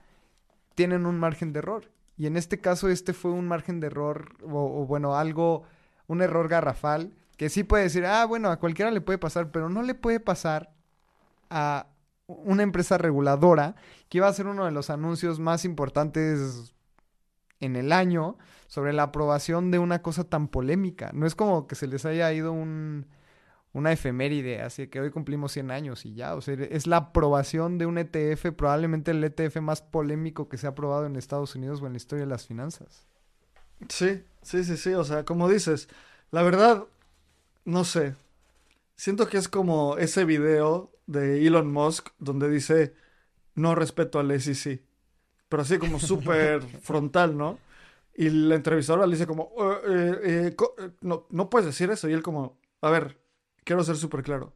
tienen 0.75 1.07
un 1.07 1.19
margen 1.19 1.53
de 1.53 1.61
error. 1.61 1.91
Y 2.19 2.27
en 2.27 2.37
este 2.37 2.61
caso, 2.61 2.89
este 2.89 3.13
fue 3.13 3.31
un 3.31 3.47
margen 3.47 3.81
de 3.81 3.89
error, 3.89 4.37
o, 4.43 4.87
bueno, 4.87 5.17
algo, 5.17 5.65
un 6.07 6.23
error 6.23 6.49
garrafal, 6.49 7.15
que 7.37 7.51
sí 7.51 7.65
puede 7.65 7.85
decir, 7.85 8.07
ah, 8.07 8.25
bueno, 8.25 8.51
a 8.51 8.59
cualquiera 8.59 8.91
le 8.91 9.03
puede 9.03 9.19
pasar, 9.19 9.51
pero 9.51 9.69
no 9.69 9.83
le 9.83 9.95
puede 9.95 10.21
pasar 10.21 10.73
a 11.51 11.89
una 12.27 12.63
empresa 12.63 12.99
reguladora 12.99 13.77
que 14.09 14.19
iba 14.19 14.29
a 14.29 14.33
ser 14.33 14.47
uno 14.47 14.65
de 14.65 14.71
los 14.71 14.91
anuncios 14.91 15.39
más 15.39 15.65
importantes 15.65 16.75
en 17.61 17.77
el 17.77 17.93
año 17.93 18.37
sobre 18.67 18.93
la 18.93 19.05
aprobación 19.05 19.71
de 19.71 19.79
una 19.79 20.03
cosa 20.03 20.25
tan 20.25 20.49
polémica. 20.49 21.11
No 21.15 21.27
es 21.27 21.35
como 21.35 21.67
que 21.67 21.75
se 21.75 21.87
les 21.87 22.05
haya 22.05 22.33
ido 22.33 22.53
un, 22.53 23.07
una 23.73 23.93
efeméride, 23.93 24.63
así 24.63 24.89
que 24.89 25.01
hoy 25.01 25.11
cumplimos 25.11 25.53
100 25.53 25.71
años 25.71 26.07
y 26.07 26.15
ya, 26.15 26.35
o 26.35 26.41
sea, 26.41 26.55
es 26.55 26.87
la 26.87 26.97
aprobación 26.97 27.77
de 27.77 27.85
un 27.85 27.99
ETF, 27.99 28.53
probablemente 28.57 29.11
el 29.11 29.23
ETF 29.23 29.61
más 29.61 29.83
polémico 29.83 30.49
que 30.49 30.57
se 30.57 30.67
ha 30.67 30.71
aprobado 30.71 31.05
en 31.05 31.17
Estados 31.17 31.55
Unidos 31.55 31.83
o 31.83 31.87
en 31.87 31.93
la 31.93 31.99
historia 31.99 32.25
de 32.25 32.31
las 32.31 32.47
finanzas. 32.47 33.07
Sí, 33.91 34.25
sí, 34.41 34.65
sí, 34.65 34.79
sí, 34.79 34.95
o 34.95 35.05
sea, 35.05 35.25
como 35.25 35.49
dices, 35.49 35.91
la 36.31 36.43
verdad, 36.43 36.85
no 37.67 37.85
sé, 37.85 38.15
siento 38.95 39.29
que 39.29 39.37
es 39.37 39.49
como 39.49 39.99
ese 39.99 40.25
video 40.25 40.91
de 41.07 41.47
Elon 41.47 41.71
Musk 41.71 42.09
donde 42.19 42.49
dice, 42.49 42.95
no 43.55 43.75
respeto 43.75 44.19
al 44.19 44.41
SEC, 44.41 44.83
pero 45.49 45.63
así 45.63 45.79
como 45.79 45.99
súper 46.01 46.63
frontal, 46.63 47.37
¿no? 47.37 47.59
Y 48.15 48.31
la 48.31 48.55
entrevistadora 48.55 49.07
le 49.07 49.15
dice 49.15 49.27
como, 49.27 49.53
eh, 49.59 50.21
eh, 50.25 50.57
eh, 50.57 50.91
no, 51.03 51.27
no 51.31 51.51
puedes 51.51 51.67
decir 51.67 51.91
eso, 51.91 52.09
y 52.09 52.13
él 52.15 52.23
como, 52.23 52.59
a 52.81 52.91
ver, 52.91 53.21
quiero 53.65 53.85
ser 53.85 53.97
súper 53.97 54.23
claro. 54.23 54.55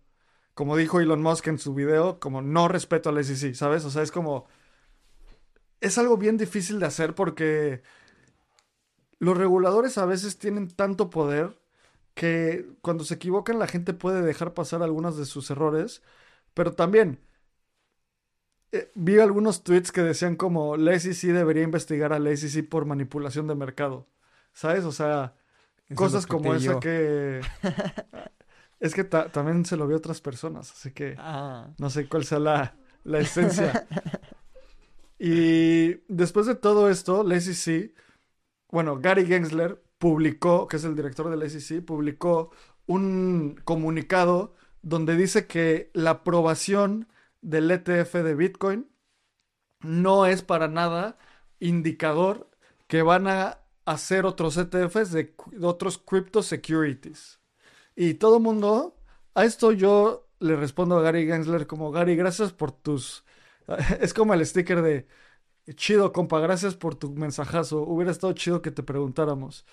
Como 0.55 0.77
dijo 0.77 1.01
Elon 1.01 1.23
Musk 1.23 1.49
en 1.49 1.59
su 1.59 1.75
video, 1.75 2.21
como 2.21 2.43
no 2.43 2.69
respeto 2.69 3.11
al 3.11 3.23
SEC, 3.25 3.55
¿sabes? 3.55 3.85
O 3.85 3.91
sea, 3.91 4.03
es 4.03 4.13
como... 4.13 4.47
Es 5.81 5.97
algo 5.99 6.17
bien 6.19 6.37
difícil 6.37 6.79
de 6.81 6.87
hacer 6.87 7.15
porque 7.15 7.83
los 9.19 9.37
reguladores 9.37 9.99
a 9.99 10.07
veces 10.07 10.39
tienen 10.39 10.69
tanto 10.69 11.11
poder 11.11 11.59
que 12.15 12.67
cuando 12.83 13.05
se 13.05 13.15
equivocan 13.15 13.59
la 13.59 13.67
gente 13.67 13.95
puede 13.95 14.23
dejar 14.23 14.53
pasar 14.55 14.83
algunos 14.83 15.17
de 15.17 15.25
sus 15.27 15.51
errores, 15.51 16.03
pero 16.55 16.75
también 16.75 17.21
eh, 18.73 18.91
vi 18.95 19.19
algunos 19.19 19.63
tweets 19.65 19.93
que 19.93 20.03
decían 20.03 20.37
como 20.37 20.77
la 20.77 20.99
SEC 20.99 21.33
debería 21.33 21.63
investigar 21.63 22.13
a 22.13 22.19
la 22.19 22.37
SEC 22.37 22.69
por 22.69 22.87
manipulación 22.87 23.47
de 23.47 23.55
mercado, 23.55 24.07
¿sabes? 24.53 24.85
O 24.85 24.93
sea, 24.93 25.35
cosas 25.95 26.27
como 26.27 26.55
esa 26.55 26.79
que 26.81 27.41
Es 28.81 28.95
que 28.95 29.05
también 29.05 29.67
se 29.67 29.77
lo 29.77 29.87
vio 29.87 29.97
a 29.97 29.99
otras 29.99 30.23
personas, 30.23 30.73
así 30.73 30.91
que 30.93 31.15
ah. 31.19 31.69
no 31.79 31.91
sé 31.91 32.09
cuál 32.09 32.25
sea 32.25 32.39
la, 32.39 32.75
la 33.05 33.19
esencia. 33.19 33.87
y 35.19 35.97
después 36.09 36.47
de 36.47 36.55
todo 36.55 36.89
esto, 36.89 37.23
la 37.23 37.39
SEC, 37.39 37.95
bueno, 38.71 38.99
Gary 38.99 39.27
Gensler 39.27 39.83
publicó, 39.99 40.67
que 40.67 40.79
es 40.79 40.85
el 40.85 40.97
director 40.97 41.29
de 41.29 41.37
la 41.37 41.47
SEC, 41.47 41.85
publicó 41.85 42.53
un 42.87 43.61
comunicado 43.65 44.55
donde 44.81 45.15
dice 45.15 45.47
que 45.47 45.91
la 45.93 46.11
aprobación 46.11 47.07
del 47.43 47.71
ETF 47.71 48.15
de 48.15 48.35
Bitcoin 48.35 48.91
no 49.81 50.27
es 50.27 50.43
para 50.43 50.69
nada 50.69 51.19
indicador 51.59 52.51
que 52.87 53.03
van 53.03 53.27
a 53.29 53.61
hacer 53.85 54.27
otros 54.27 54.57
ETFs 54.57 55.13
de 55.13 55.35
otros 55.63 55.99
crypto 55.99 56.43
securities. 56.43 57.41
Y 57.97 58.15
todo 58.15 58.37
el 58.37 58.43
mundo, 58.43 58.97
a 59.35 59.45
esto 59.45 59.73
yo 59.73 60.29
le 60.39 60.57
respondo 60.57 60.99
a 60.99 61.03
Gary 61.03 61.27
Gensler 61.27 61.67
como, 61.67 61.91
Gary, 61.91 62.17
gracias 62.17 62.53
por 62.53 62.73
tus... 62.73 63.25
Es 64.01 64.15
como 64.15 64.35
el 64.35 64.45
sticker 64.45 64.83
de, 64.83 65.07
chido, 65.75 66.13
compa, 66.13 66.41
gracias 66.41 66.75
por 66.77 66.95
tu 66.95 67.11
mensajazo. 67.13 67.83
Hubiera 67.83 68.11
estado 68.11 68.33
chido 68.33 68.63
que 68.63 68.71
te 68.71 68.83
preguntáramos. 68.83 69.67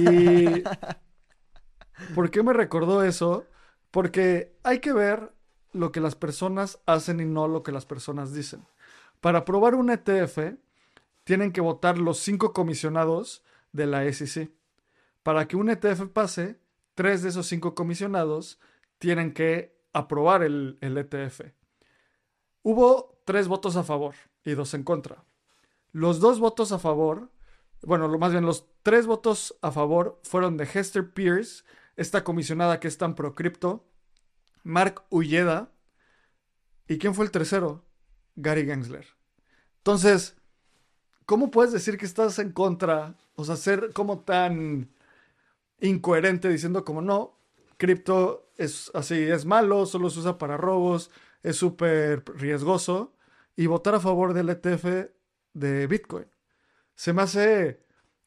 Y... 0.00 0.62
¿Por 2.14 2.30
qué 2.30 2.42
me 2.42 2.52
recordó 2.52 3.04
eso? 3.04 3.46
Porque 3.90 4.56
hay 4.62 4.80
que 4.80 4.92
ver 4.92 5.33
lo 5.74 5.92
que 5.92 6.00
las 6.00 6.14
personas 6.14 6.78
hacen 6.86 7.20
y 7.20 7.24
no 7.24 7.48
lo 7.48 7.62
que 7.62 7.72
las 7.72 7.84
personas 7.84 8.32
dicen. 8.32 8.64
Para 9.20 9.40
aprobar 9.40 9.74
un 9.74 9.90
ETF, 9.90 10.56
tienen 11.24 11.52
que 11.52 11.60
votar 11.60 11.98
los 11.98 12.18
cinco 12.18 12.52
comisionados 12.52 13.42
de 13.72 13.86
la 13.86 14.10
SEC. 14.12 14.50
Para 15.22 15.48
que 15.48 15.56
un 15.56 15.68
ETF 15.68 16.08
pase, 16.12 16.60
tres 16.94 17.22
de 17.22 17.30
esos 17.30 17.46
cinco 17.46 17.74
comisionados 17.74 18.60
tienen 18.98 19.32
que 19.32 19.76
aprobar 19.92 20.42
el, 20.42 20.78
el 20.80 20.96
ETF. 20.96 21.40
Hubo 22.62 23.18
tres 23.24 23.48
votos 23.48 23.76
a 23.76 23.84
favor 23.84 24.14
y 24.44 24.52
dos 24.52 24.74
en 24.74 24.84
contra. 24.84 25.24
Los 25.92 26.20
dos 26.20 26.40
votos 26.40 26.72
a 26.72 26.78
favor, 26.78 27.30
bueno, 27.82 28.08
lo 28.08 28.18
más 28.18 28.32
bien 28.32 28.44
los 28.44 28.66
tres 28.82 29.06
votos 29.06 29.56
a 29.62 29.70
favor 29.70 30.20
fueron 30.22 30.56
de 30.56 30.64
Hester 30.64 31.12
Pierce, 31.12 31.64
esta 31.96 32.24
comisionada 32.24 32.80
que 32.80 32.88
es 32.88 32.98
tan 32.98 33.14
pro 33.14 33.34
cripto, 33.34 33.84
Mark 34.64 35.04
Ulleda, 35.10 35.70
¿y 36.88 36.98
quién 36.98 37.14
fue 37.14 37.24
el 37.24 37.30
tercero? 37.30 37.84
Gary 38.34 38.64
Gensler. 38.64 39.06
Entonces, 39.78 40.36
¿cómo 41.26 41.50
puedes 41.50 41.72
decir 41.72 41.98
que 41.98 42.06
estás 42.06 42.38
en 42.38 42.50
contra? 42.50 43.14
O 43.36 43.44
sea, 43.44 43.56
ser 43.56 43.92
como 43.92 44.20
tan 44.20 44.90
incoherente 45.80 46.48
diciendo 46.48 46.84
como 46.84 47.02
no, 47.02 47.38
cripto 47.76 48.50
es 48.56 48.90
así, 48.94 49.22
es 49.22 49.44
malo, 49.44 49.86
solo 49.86 50.10
se 50.10 50.20
usa 50.20 50.38
para 50.38 50.56
robos, 50.56 51.10
es 51.42 51.56
súper 51.56 52.24
riesgoso, 52.34 53.12
y 53.56 53.66
votar 53.66 53.94
a 53.94 54.00
favor 54.00 54.32
del 54.32 54.48
ETF 54.48 55.10
de 55.52 55.86
Bitcoin. 55.86 56.26
Se 56.94 57.12
me 57.12 57.22
hace 57.22 57.80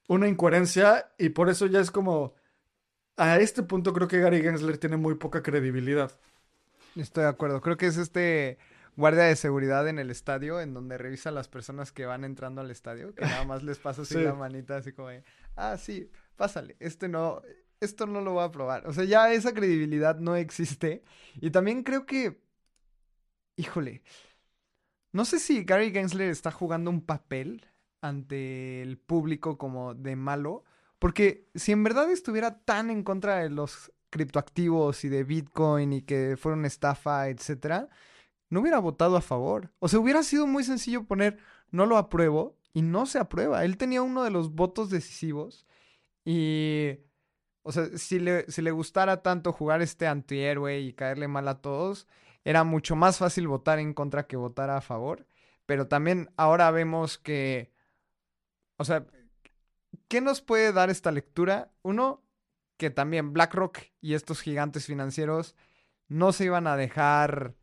una 0.07 0.27
incoherencia 0.27 1.11
y 1.17 1.29
por 1.29 1.49
eso 1.49 1.65
ya 1.65 1.79
es 1.79 1.91
como, 1.91 2.35
a 3.17 3.37
este 3.39 3.63
punto 3.63 3.93
creo 3.93 4.07
que 4.07 4.19
Gary 4.19 4.41
Gensler 4.41 4.77
tiene 4.77 4.97
muy 4.97 5.15
poca 5.15 5.41
credibilidad. 5.41 6.11
Estoy 6.99 7.23
de 7.23 7.29
acuerdo, 7.29 7.61
creo 7.61 7.77
que 7.77 7.87
es 7.87 7.97
este 7.97 8.57
guardia 8.95 9.23
de 9.25 9.35
seguridad 9.35 9.87
en 9.87 9.99
el 9.99 10.09
estadio, 10.09 10.59
en 10.59 10.73
donde 10.73 10.97
revisa 10.97 11.29
a 11.29 11.31
las 11.31 11.47
personas 11.47 11.91
que 11.91 12.05
van 12.05 12.23
entrando 12.23 12.61
al 12.61 12.71
estadio, 12.71 13.13
que 13.13 13.25
nada 13.25 13.43
más 13.45 13.63
les 13.63 13.77
pasa 13.77 14.01
así 14.03 14.15
Sí. 14.15 14.21
la 14.23 14.33
manita, 14.33 14.77
así 14.77 14.91
como, 14.93 15.09
de, 15.09 15.23
ah, 15.55 15.77
sí, 15.77 16.09
pásale, 16.35 16.75
este 16.79 17.07
no, 17.07 17.41
esto 17.79 18.07
no 18.07 18.21
lo 18.21 18.33
va 18.35 18.45
a 18.45 18.51
probar. 18.51 18.87
O 18.87 18.93
sea, 18.93 19.03
ya 19.03 19.31
esa 19.33 19.53
credibilidad 19.53 20.17
no 20.19 20.35
existe. 20.35 21.03
Y 21.35 21.51
también 21.51 21.83
creo 21.83 22.05
que, 22.07 22.41
híjole, 23.55 24.01
no 25.11 25.25
sé 25.25 25.39
si 25.39 25.63
Gary 25.63 25.91
Gensler 25.91 26.29
está 26.29 26.51
jugando 26.51 26.89
un 26.91 27.01
papel 27.05 27.65
ante 28.01 28.81
el 28.81 28.97
público 28.97 29.57
como 29.57 29.93
de 29.95 30.15
malo, 30.15 30.63
porque 30.99 31.47
si 31.55 31.71
en 31.71 31.83
verdad 31.83 32.09
estuviera 32.11 32.59
tan 32.63 32.89
en 32.89 33.03
contra 33.03 33.37
de 33.37 33.49
los 33.49 33.91
criptoactivos 34.17 35.03
y 35.05 35.09
de 35.09 35.23
Bitcoin 35.23 35.93
y 35.93 36.01
que 36.01 36.35
fuera 36.37 36.57
una 36.57 36.67
estafa, 36.67 37.29
etcétera, 37.29 37.89
no 38.49 38.61
hubiera 38.61 38.79
votado 38.79 39.15
a 39.17 39.21
favor. 39.21 39.71
O 39.79 39.87
sea, 39.87 39.99
hubiera 39.99 40.23
sido 40.23 40.47
muy 40.47 40.63
sencillo 40.63 41.05
poner 41.05 41.37
no 41.71 41.85
lo 41.85 41.97
apruebo 41.97 42.57
y 42.73 42.81
no 42.81 43.05
se 43.05 43.19
aprueba. 43.19 43.65
Él 43.65 43.77
tenía 43.77 44.01
uno 44.01 44.23
de 44.23 44.31
los 44.31 44.53
votos 44.53 44.89
decisivos 44.89 45.65
y, 46.25 46.99
o 47.63 47.71
sea, 47.71 47.87
si 47.97 48.19
le, 48.19 48.49
si 48.51 48.61
le 48.61 48.71
gustara 48.71 49.21
tanto 49.23 49.53
jugar 49.53 49.81
este 49.81 50.07
antihéroe 50.07 50.79
y 50.79 50.93
caerle 50.93 51.27
mal 51.27 51.47
a 51.47 51.61
todos, 51.61 52.07
era 52.45 52.63
mucho 52.63 52.95
más 52.95 53.17
fácil 53.17 53.47
votar 53.47 53.79
en 53.79 53.93
contra 53.93 54.27
que 54.27 54.37
votar 54.37 54.69
a 54.69 54.81
favor. 54.81 55.27
Pero 55.65 55.87
también 55.87 56.29
ahora 56.37 56.71
vemos 56.71 57.17
que, 57.17 57.73
o 58.77 58.85
sea, 58.85 59.05
¿qué 60.07 60.21
nos 60.21 60.41
puede 60.41 60.71
dar 60.71 60.89
esta 60.89 61.11
lectura? 61.11 61.71
Uno, 61.81 62.23
que 62.77 62.89
también 62.89 63.33
BlackRock 63.33 63.79
y 64.01 64.13
estos 64.13 64.41
gigantes 64.41 64.85
financieros 64.85 65.55
no 66.07 66.31
se 66.31 66.45
iban 66.45 66.67
a 66.67 66.77
dejar 66.77 67.55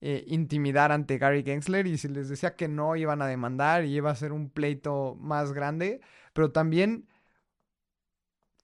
eh, 0.00 0.24
intimidar 0.26 0.90
ante 0.92 1.18
Gary 1.18 1.42
Gensler 1.44 1.86
y 1.86 1.96
si 1.98 2.08
les 2.08 2.28
decía 2.28 2.56
que 2.56 2.66
no 2.68 2.96
iban 2.96 3.22
a 3.22 3.26
demandar 3.26 3.84
y 3.84 3.94
iba 3.94 4.10
a 4.10 4.16
ser 4.16 4.32
un 4.32 4.50
pleito 4.50 5.14
más 5.20 5.52
grande, 5.52 6.00
pero 6.32 6.50
también 6.50 7.06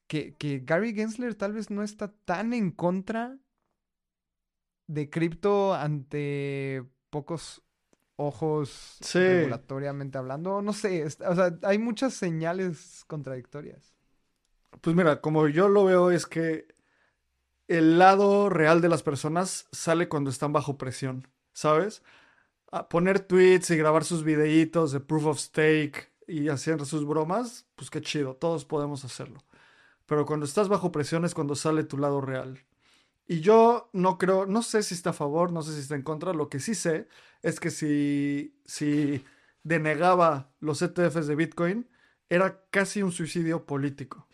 que, 0.06 0.34
que 0.34 0.60
Gary 0.64 0.94
Gensler 0.94 1.34
tal 1.34 1.52
vez 1.52 1.70
no 1.70 1.82
está 1.82 2.08
tan 2.24 2.52
en 2.54 2.70
contra 2.70 3.38
de 4.86 5.10
cripto 5.10 5.74
ante 5.74 6.82
pocos 7.10 7.62
ojos 8.16 8.96
Sí. 9.00 9.18
regulatoriamente 9.18 10.18
hablando, 10.18 10.60
no 10.62 10.72
sé, 10.72 11.04
o 11.04 11.10
sea, 11.34 11.56
hay 11.62 11.78
muchas 11.78 12.14
señales 12.14 13.04
contradictorias. 13.06 13.94
Pues 14.80 14.94
mira, 14.94 15.20
como 15.20 15.48
yo 15.48 15.68
lo 15.68 15.84
veo 15.84 16.10
es 16.10 16.26
que 16.26 16.68
el 17.68 17.98
lado 17.98 18.48
real 18.48 18.80
de 18.80 18.88
las 18.88 19.02
personas 19.02 19.68
sale 19.72 20.08
cuando 20.08 20.30
están 20.30 20.52
bajo 20.52 20.78
presión, 20.78 21.28
¿sabes? 21.52 22.02
A 22.70 22.88
poner 22.88 23.20
tweets 23.20 23.70
y 23.70 23.76
grabar 23.76 24.04
sus 24.04 24.24
videitos 24.24 24.92
de 24.92 25.00
proof 25.00 25.26
of 25.26 25.38
stake 25.38 26.12
y 26.26 26.48
hacer 26.48 26.84
sus 26.86 27.06
bromas, 27.06 27.66
pues 27.76 27.90
qué 27.90 28.00
chido, 28.00 28.36
todos 28.36 28.64
podemos 28.64 29.04
hacerlo. 29.04 29.40
Pero 30.06 30.26
cuando 30.26 30.46
estás 30.46 30.68
bajo 30.68 30.92
presión 30.92 31.24
es 31.24 31.34
cuando 31.34 31.54
sale 31.56 31.84
tu 31.84 31.98
lado 31.98 32.20
real. 32.20 32.64
Y 33.26 33.40
yo 33.40 33.90
no 33.92 34.18
creo, 34.18 34.46
no 34.46 34.62
sé 34.62 34.82
si 34.82 34.94
está 34.94 35.10
a 35.10 35.14
favor, 35.14 35.52
no 35.52 35.62
sé 35.62 35.74
si 35.74 35.80
está 35.80 35.94
en 35.94 36.02
contra. 36.02 36.32
Lo 36.32 36.48
que 36.48 36.60
sí 36.60 36.74
sé 36.74 37.08
es 37.42 37.60
que 37.60 37.70
si, 37.70 38.54
si 38.64 39.24
denegaba 39.64 40.50
los 40.60 40.80
ETFs 40.82 41.26
de 41.26 41.36
Bitcoin, 41.36 41.90
era 42.30 42.62
casi 42.70 43.02
un 43.02 43.12
suicidio 43.12 43.66
político 43.66 44.27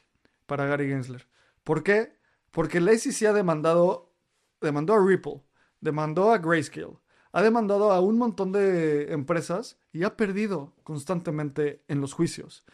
para 0.46 0.66
Gary 0.66 0.88
Gensler. 0.88 1.26
¿Por 1.62 1.83
qué? 1.83 2.16
Porque 2.50 2.80
la 2.80 2.96
SEC 2.96 3.28
ha 3.28 3.33
demandado, 3.33 4.12
demandó 4.61 4.94
a 4.94 5.04
Ripple, 5.04 5.42
demandó 5.80 6.33
a 6.33 6.38
Grayscale, 6.38 6.98
ha 7.33 7.42
demandado 7.42 7.90
a 7.90 8.00
un 8.00 8.16
montón 8.18 8.52
de 8.52 9.12
empresas 9.12 9.78
y 9.92 10.04
ha 10.04 10.16
perdido 10.16 10.74
constantemente 10.83 11.83
en 11.88 12.00
los 12.00 12.12
juicios. 12.12 12.64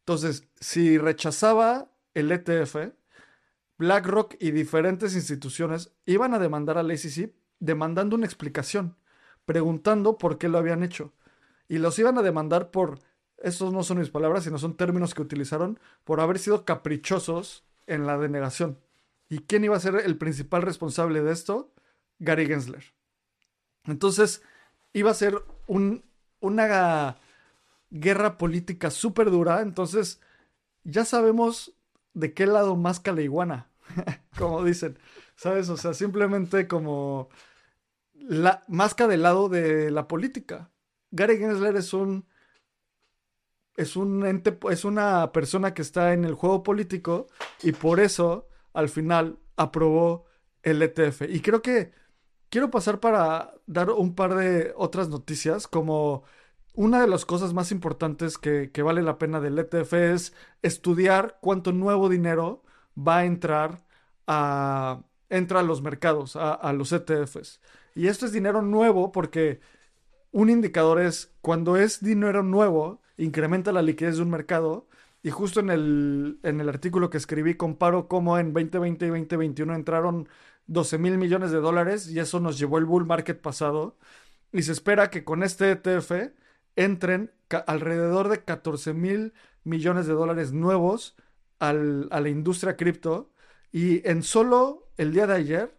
Entonces, 0.00 0.48
si 0.60 0.98
rechazaba 0.98 1.90
el 2.14 2.30
ETF, 2.30 2.92
BlackRock 3.78 4.36
y 4.38 4.50
diferentes 4.50 5.14
instituciones 5.14 5.92
iban 6.04 6.34
a 6.34 6.38
demandar 6.38 6.78
a 6.78 6.82
la 6.82 6.96
SEC 6.96 7.32
demandando 7.58 8.16
una 8.16 8.26
explicación, 8.26 8.96
preguntando 9.44 10.18
por 10.18 10.38
qué 10.38 10.48
lo 10.48 10.58
habían 10.58 10.82
hecho. 10.82 11.14
Y 11.68 11.78
los 11.78 11.98
iban 11.98 12.18
a 12.18 12.22
demandar 12.22 12.70
por, 12.70 12.98
estos 13.42 13.72
no 13.72 13.82
son 13.82 13.98
mis 13.98 14.10
palabras, 14.10 14.44
sino 14.44 14.58
son 14.58 14.76
términos 14.76 15.14
que 15.14 15.22
utilizaron, 15.22 15.78
por 16.04 16.20
haber 16.20 16.38
sido 16.38 16.64
caprichosos 16.64 17.64
en 17.86 18.06
la 18.06 18.16
denegación. 18.16 18.78
¿Y 19.28 19.40
quién 19.40 19.64
iba 19.64 19.76
a 19.76 19.80
ser 19.80 19.96
el 19.96 20.16
principal 20.16 20.62
responsable 20.62 21.22
de 21.22 21.32
esto? 21.32 21.72
Gary 22.18 22.46
Gensler. 22.46 22.84
Entonces, 23.84 24.42
iba 24.92 25.10
a 25.10 25.14
ser 25.14 25.42
un, 25.66 26.04
una 26.40 27.16
guerra 27.90 28.38
política 28.38 28.90
súper 28.90 29.30
dura. 29.30 29.60
Entonces, 29.60 30.20
ya 30.84 31.04
sabemos 31.04 31.74
de 32.14 32.34
qué 32.34 32.46
lado 32.46 32.76
más 32.76 33.00
iguana, 33.22 33.70
como 34.38 34.62
dicen. 34.64 34.98
¿Sabes? 35.34 35.68
O 35.68 35.76
sea, 35.76 35.94
simplemente 35.94 36.68
como 36.68 37.28
la 38.14 38.62
del 39.08 39.22
lado 39.22 39.48
de 39.48 39.90
la 39.90 40.06
política. 40.06 40.70
Gary 41.10 41.38
Gensler 41.38 41.76
es 41.76 41.92
un 41.92 42.26
es 43.76 43.96
un 43.96 44.24
ente, 44.26 44.58
es 44.70 44.84
una 44.84 45.32
persona 45.32 45.74
que 45.74 45.82
está 45.82 46.12
en 46.12 46.24
el 46.24 46.34
juego 46.34 46.62
político 46.62 47.26
y 47.62 47.72
por 47.72 48.00
eso 48.00 48.48
al 48.72 48.88
final 48.88 49.38
aprobó 49.56 50.26
el 50.62 50.82
ETF. 50.82 51.22
Y 51.28 51.40
creo 51.40 51.62
que 51.62 51.92
quiero 52.50 52.70
pasar 52.70 53.00
para 53.00 53.54
dar 53.66 53.90
un 53.90 54.14
par 54.14 54.34
de 54.34 54.72
otras 54.76 55.08
noticias, 55.08 55.66
como 55.68 56.24
una 56.74 57.00
de 57.00 57.08
las 57.08 57.24
cosas 57.26 57.52
más 57.54 57.70
importantes 57.72 58.38
que, 58.38 58.70
que 58.72 58.82
vale 58.82 59.02
la 59.02 59.18
pena 59.18 59.40
del 59.40 59.58
ETF 59.58 59.92
es 59.94 60.34
estudiar 60.62 61.38
cuánto 61.40 61.72
nuevo 61.72 62.08
dinero 62.08 62.64
va 62.96 63.18
a 63.18 63.24
entrar 63.26 63.84
a, 64.26 65.02
entra 65.28 65.60
a 65.60 65.62
los 65.62 65.82
mercados, 65.82 66.36
a, 66.36 66.52
a 66.54 66.72
los 66.72 66.92
ETFs. 66.92 67.60
Y 67.94 68.06
esto 68.06 68.26
es 68.26 68.32
dinero 68.32 68.62
nuevo 68.62 69.12
porque 69.12 69.60
un 70.30 70.48
indicador 70.50 71.00
es 71.00 71.34
cuando 71.42 71.76
es 71.76 72.02
dinero 72.02 72.42
nuevo, 72.42 73.01
incrementa 73.16 73.72
la 73.72 73.82
liquidez 73.82 74.16
de 74.16 74.22
un 74.22 74.30
mercado. 74.30 74.88
Y 75.22 75.30
justo 75.30 75.60
en 75.60 75.70
el, 75.70 76.40
en 76.42 76.60
el 76.60 76.68
artículo 76.68 77.10
que 77.10 77.18
escribí 77.18 77.54
comparo 77.56 78.08
cómo 78.08 78.38
en 78.38 78.52
2020 78.52 79.06
y 79.06 79.08
2021 79.08 79.74
entraron 79.74 80.28
12 80.66 80.98
mil 80.98 81.18
millones 81.18 81.50
de 81.52 81.58
dólares 81.58 82.08
y 82.08 82.18
eso 82.18 82.40
nos 82.40 82.58
llevó 82.58 82.78
el 82.78 82.86
bull 82.86 83.06
market 83.06 83.40
pasado. 83.40 83.96
Y 84.52 84.62
se 84.62 84.72
espera 84.72 85.10
que 85.10 85.24
con 85.24 85.42
este 85.42 85.70
ETF 85.72 86.32
entren 86.76 87.32
alrededor 87.66 88.28
de 88.28 88.44
14 88.44 88.94
mil 88.94 89.32
millones 89.64 90.06
de 90.06 90.14
dólares 90.14 90.52
nuevos 90.52 91.16
al, 91.58 92.08
a 92.10 92.20
la 92.20 92.28
industria 92.28 92.76
cripto. 92.76 93.30
Y 93.72 94.06
en 94.08 94.22
solo 94.22 94.90
el 94.96 95.12
día 95.12 95.26
de 95.26 95.34
ayer 95.34 95.78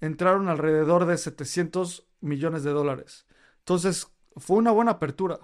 entraron 0.00 0.48
alrededor 0.48 1.06
de 1.06 1.18
700 1.18 2.08
millones 2.20 2.64
de 2.64 2.70
dólares. 2.70 3.26
Entonces, 3.58 4.08
fue 4.36 4.56
una 4.56 4.70
buena 4.72 4.92
apertura. 4.92 5.40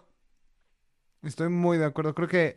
Estoy 1.26 1.48
muy 1.48 1.78
de 1.78 1.84
acuerdo. 1.84 2.14
Creo 2.14 2.28
que 2.28 2.56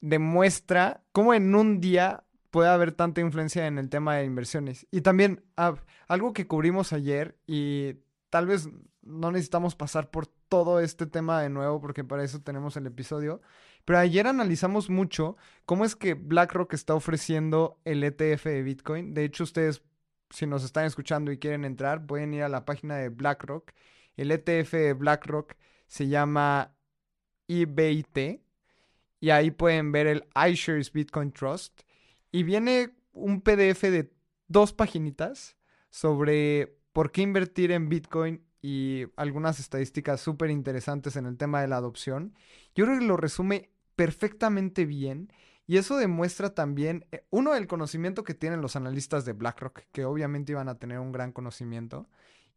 demuestra 0.00 1.02
cómo 1.12 1.34
en 1.34 1.54
un 1.54 1.80
día 1.80 2.24
puede 2.50 2.68
haber 2.68 2.92
tanta 2.92 3.20
influencia 3.20 3.66
en 3.66 3.78
el 3.78 3.88
tema 3.88 4.16
de 4.16 4.24
inversiones. 4.24 4.86
Y 4.90 5.00
también 5.00 5.44
ah, 5.56 5.76
algo 6.08 6.32
que 6.32 6.46
cubrimos 6.46 6.92
ayer 6.92 7.36
y 7.46 7.96
tal 8.30 8.46
vez 8.46 8.68
no 9.02 9.30
necesitamos 9.30 9.74
pasar 9.74 10.10
por 10.10 10.26
todo 10.26 10.80
este 10.80 11.06
tema 11.06 11.40
de 11.40 11.48
nuevo 11.48 11.80
porque 11.80 12.04
para 12.04 12.24
eso 12.24 12.40
tenemos 12.40 12.76
el 12.76 12.86
episodio. 12.86 13.40
Pero 13.84 13.98
ayer 13.98 14.26
analizamos 14.26 14.90
mucho 14.90 15.36
cómo 15.64 15.84
es 15.84 15.94
que 15.96 16.14
BlackRock 16.14 16.74
está 16.74 16.94
ofreciendo 16.94 17.80
el 17.84 18.02
ETF 18.02 18.44
de 18.44 18.62
Bitcoin. 18.62 19.14
De 19.14 19.24
hecho, 19.24 19.44
ustedes, 19.44 19.82
si 20.30 20.46
nos 20.46 20.64
están 20.64 20.86
escuchando 20.86 21.30
y 21.30 21.38
quieren 21.38 21.64
entrar, 21.64 22.06
pueden 22.06 22.34
ir 22.34 22.42
a 22.42 22.48
la 22.48 22.64
página 22.64 22.96
de 22.96 23.10
BlackRock. 23.10 23.72
El 24.16 24.30
ETF 24.30 24.72
de 24.72 24.92
BlackRock 24.94 25.54
se 25.86 26.08
llama 26.08 26.75
Y 29.20 29.30
ahí 29.30 29.50
pueden 29.50 29.92
ver 29.92 30.06
el 30.06 30.24
iShares 30.50 30.92
Bitcoin 30.92 31.32
Trust. 31.32 31.82
Y 32.32 32.42
viene 32.42 32.90
un 33.12 33.40
PDF 33.40 33.82
de 33.82 34.12
dos 34.48 34.72
paginitas 34.72 35.56
sobre 35.90 36.76
por 36.92 37.12
qué 37.12 37.22
invertir 37.22 37.72
en 37.72 37.88
Bitcoin 37.88 38.44
y 38.62 39.04
algunas 39.16 39.60
estadísticas 39.60 40.20
súper 40.20 40.50
interesantes 40.50 41.16
en 41.16 41.26
el 41.26 41.36
tema 41.36 41.60
de 41.60 41.68
la 41.68 41.76
adopción. 41.76 42.34
Yo 42.74 42.84
creo 42.84 42.98
que 42.98 43.04
lo 43.04 43.16
resume 43.16 43.70
perfectamente 43.94 44.84
bien 44.84 45.30
y 45.66 45.78
eso 45.78 45.96
demuestra 45.96 46.54
también, 46.54 47.06
eh, 47.10 47.24
uno, 47.30 47.54
el 47.54 47.66
conocimiento 47.66 48.24
que 48.24 48.34
tienen 48.34 48.60
los 48.60 48.76
analistas 48.76 49.24
de 49.24 49.32
BlackRock, 49.32 49.80
que 49.92 50.04
obviamente 50.04 50.52
iban 50.52 50.68
a 50.68 50.78
tener 50.78 51.00
un 51.00 51.12
gran 51.12 51.32
conocimiento, 51.32 52.08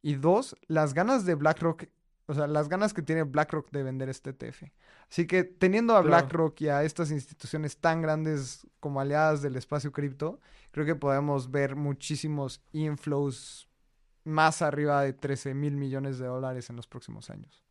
y 0.02 0.16
dos, 0.16 0.56
las 0.68 0.94
ganas 0.94 1.26
de 1.26 1.36
BlackRock 1.36 1.86
o 2.30 2.34
sea, 2.36 2.46
las 2.46 2.70
ganas 2.70 2.94
que 2.94 3.02
tiene 3.02 3.24
BlackRock 3.24 3.72
de 3.72 3.82
vender 3.82 4.08
este 4.08 4.30
ETF. 4.30 4.66
Así 5.10 5.26
que 5.26 5.44
teniendo 5.44 5.96
a 5.96 6.02
BlackRock 6.02 6.62
y 6.62 6.68
a 6.70 6.84
estas 6.84 7.10
instituciones 7.10 7.78
tan 7.78 8.04
grandes 8.04 8.68
como 8.80 9.02
aliadas 9.02 9.42
del 9.42 9.56
espacio 9.56 9.92
cripto, 9.92 10.40
creo 10.70 10.86
que 10.86 10.94
podemos 10.94 11.50
ver 11.50 11.76
muchísimos 11.76 12.62
inflows 12.72 13.68
más 14.26 14.62
arriba 14.62 15.02
de 15.02 15.14
13 15.14 15.56
mil 15.56 15.76
millones 15.76 16.20
de 16.20 16.28
dólares 16.28 16.70
en 16.70 16.76
los 16.76 16.86
próximos 16.86 17.32
años. 17.32 17.64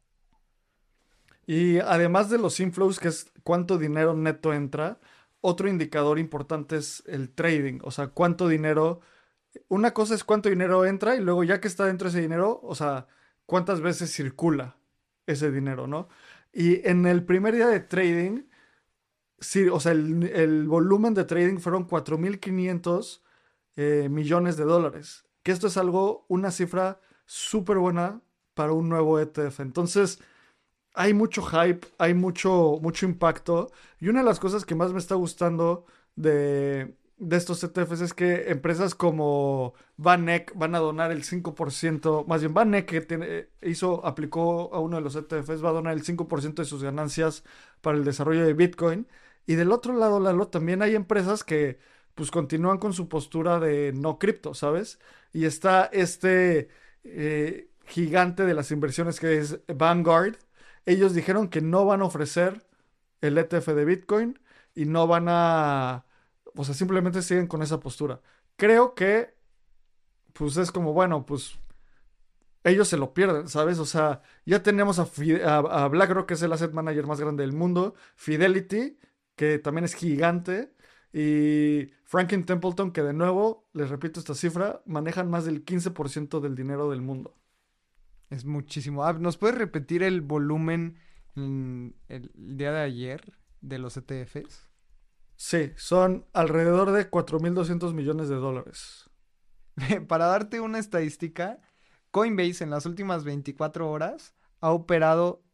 Y 1.47 1.79
además 1.79 2.29
de 2.29 2.38
los 2.38 2.59
inflows, 2.59 2.99
que 2.99 3.09
es 3.09 3.31
cuánto 3.44 3.79
dinero 3.79 4.14
neto 4.14 4.53
entra, 4.53 4.99
otro 5.40 5.68
indicador 5.68 6.18
importante 6.18 6.79
es 6.79 7.05
el 7.07 7.31
trading, 7.31 7.79
o 7.85 7.92
sea, 7.92 8.09
cuánto 8.09 8.49
dinero... 8.49 9.03
Una 9.68 9.94
cosa 9.94 10.16
es 10.16 10.25
cuánto 10.25 10.49
dinero 10.49 10.85
entra 10.85 11.14
y 11.14 11.21
luego 11.21 11.44
ya 11.44 11.61
que 11.61 11.68
está 11.68 11.87
dentro 11.87 12.09
ese 12.09 12.21
dinero, 12.21 12.59
o 12.64 12.75
sea, 12.75 13.07
cuántas 13.48 13.80
veces 13.80 14.12
circula 14.12 14.76
ese 15.26 15.50
dinero, 15.50 15.87
¿no? 15.87 16.08
Y 16.52 16.87
en 16.87 17.06
el 17.06 17.24
primer 17.24 17.54
día 17.54 17.66
de 17.66 17.80
trading, 17.80 18.42
o 19.72 19.80
sea, 19.80 19.92
el, 19.92 20.66
volumen 20.68 21.14
de 21.14 21.24
trading 21.24 21.56
fueron 21.56 21.88
4.500 21.88 23.22
eh, 23.76 24.08
millones 24.11 24.58
de 24.58 24.64
dólares. 24.64 25.24
Que 25.42 25.52
esto 25.52 25.68
es 25.68 25.78
algo, 25.78 26.26
una 26.28 26.50
cifra 26.50 27.00
súper 27.24 27.78
buena 27.78 28.20
para 28.52 28.72
un 28.72 28.90
nuevo 28.90 29.18
ETF. 29.18 29.61
Entonces, 29.61 30.20
hay 30.92 31.14
mucho 31.14 31.40
hype, 31.40 31.87
hay 31.96 32.12
mucho, 32.12 32.78
mucho 32.82 33.06
impacto. 33.06 33.72
Y 33.98 34.08
una 34.08 34.20
de 34.20 34.26
las 34.26 34.40
cosas 34.40 34.66
que 34.66 34.74
más 34.74 34.92
me 34.92 34.98
está 34.98 35.14
gustando 35.14 35.87
de, 36.16 36.98
de 37.18 37.37
estos 37.37 37.62
ETFs 37.64 38.00
es 38.00 38.14
que 38.14 38.50
empresas 38.50 38.94
como 38.94 39.74
Vanek 39.96 40.52
van 40.57 40.74
a 40.74 40.78
donar 40.78 41.11
el 41.11 41.24
5%, 41.24 42.26
más 42.26 42.40
bien 42.40 42.54
Vanek 42.54 42.87
que 42.87 43.00
tiene, 43.00 43.48
hizo, 43.62 44.07
aplicó 44.07 44.72
a 44.72 44.81
uno 44.81 44.96
de 44.96 45.02
los 45.02 45.16
ETFs, 45.16 45.64
va 45.64 45.70
a 45.70 45.72
donar 45.72 45.94
el 45.94 46.04
5% 46.04 46.54
de 46.62 46.64
sus 46.64 46.83
ganancias 46.83 47.44
para 47.81 47.98
el 47.98 48.04
desarrollo 48.04 48.44
de 48.46 48.54
Bitcoin. 48.54 49.09
Y 49.46 49.54
del 49.57 49.72
otro 49.72 49.94
lado, 49.94 50.20
Lalo, 50.20 50.48
también 50.48 50.83
hay 50.83 50.94
empresas 50.94 51.44
que 51.44 51.78
pues 52.14 52.31
continúan 52.31 52.78
con 52.78 52.92
su 52.92 53.09
postura 53.09 53.61
de 53.61 53.92
no 53.94 54.18
cripto, 54.18 54.54
¿sabes? 54.54 54.98
Y 55.33 55.44
está 55.44 55.87
este 55.92 56.68
eh, 57.04 57.70
gigante 57.87 58.44
de 58.44 58.54
las 58.54 58.70
inversiones 58.70 59.20
que 59.20 59.38
es 59.38 59.61
Vanguard. 59.68 60.37
Ellos 60.87 61.14
dijeron 61.14 61.48
que 61.48 61.61
no 61.61 61.85
van 61.85 62.02
a 62.02 62.07
ofrecer 62.07 62.66
el 63.20 63.38
ETF 63.38 63.68
de 63.68 63.85
Bitcoin 63.85 64.38
y 64.74 64.87
no 64.87 65.07
van 65.07 65.26
a 65.28 66.04
o 66.59 66.64
sea, 66.64 66.75
simplemente 66.75 67.23
siguen 67.23 67.47
con 67.47 67.62
esa 67.62 67.79
postura. 67.79 68.21
Creo 68.57 68.97
que, 68.97 69.33
pues 70.33 70.57
es 70.57 70.73
como, 70.73 70.92
bueno, 70.92 71.25
pues 71.25 71.57
ellos 72.64 72.88
se 72.88 72.97
lo 72.97 73.14
pierden, 73.14 73.47
¿sabes? 73.47 73.79
O 73.79 73.87
sea, 73.87 74.23
ya 74.44 74.61
tenemos 74.61 74.99
a, 74.99 75.88
BlackRock, 75.88 76.27
que 76.27 76.35
es 76.35 76.42
el 76.42 76.53
asset 76.53 76.73
manager 76.73 77.07
más 77.07 77.21
grande 77.21 77.44
del 77.44 77.53
mundo, 77.53 77.94
Fidelity, 78.16 78.99
que 79.37 79.61
también 79.61 79.85
es 79.85 79.94
gigante, 79.94 80.75
y 81.12 81.92
Franklin 82.03 82.44
Templeton, 82.44 82.90
que 82.90 83.05
de 83.05 83.12
nuevo, 83.12 83.68
les 83.73 83.88
repito 83.88 84.18
esta 84.18 84.35
cifra, 84.35 84.83
manejan 84.85 85.31
más 85.31 85.44
del 85.44 85.64
15% 85.64 86.40
del 86.40 86.57
dinero 86.57 86.90
del 86.90 87.03
mundo. 87.03 87.37
Es 88.31 88.44
muchísimo. 88.44 89.05
Ah, 89.05 89.12
¿Nos 89.12 89.37
puedes 89.37 89.57
repetir 89.57 90.03
el 90.03 90.23
volumen 90.23 90.99
el 91.37 91.94
día 92.35 92.73
de 92.73 92.81
ayer 92.81 93.33
de 93.61 93.79
los 93.79 93.97
ETFs? 93.97 94.67
Sí, 95.38 95.70
son 95.77 96.27
alrededor 96.33 96.90
de 96.90 97.09
4.200 97.09 97.94
millones 97.94 98.29
de 98.29 98.35
dólares. 98.35 99.09
Para 100.09 100.27
darte 100.27 100.59
una 100.59 100.81
estadística, 100.81 101.61
Coinbase 102.11 102.64
en 102.64 102.70
las 102.70 102.87
últimas 102.87 103.22
24 103.22 103.88
horas 103.88 104.35
ha 104.61 104.72
operado 104.72 105.44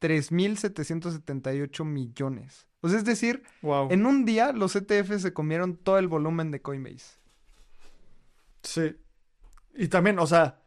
3.778 0.00 1.84
millones. 1.84 2.66
O 2.80 2.88
sea, 2.88 2.98
es 2.98 3.04
decir, 3.04 3.44
en 3.62 4.06
un 4.06 4.24
día 4.24 4.50
los 4.50 4.74
ETF 4.74 5.18
se 5.18 5.32
comieron 5.32 5.76
todo 5.76 5.98
el 5.98 6.08
volumen 6.08 6.50
de 6.50 6.60
Coinbase. 6.60 7.20
Sí. 8.62 8.96
Y 9.72 9.86
también, 9.86 10.18
o 10.18 10.26
sea, 10.26 10.60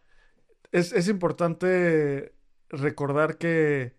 es, 0.72 0.94
es 0.94 1.10
importante 1.10 2.34
recordar 2.70 3.38
que 3.38 3.98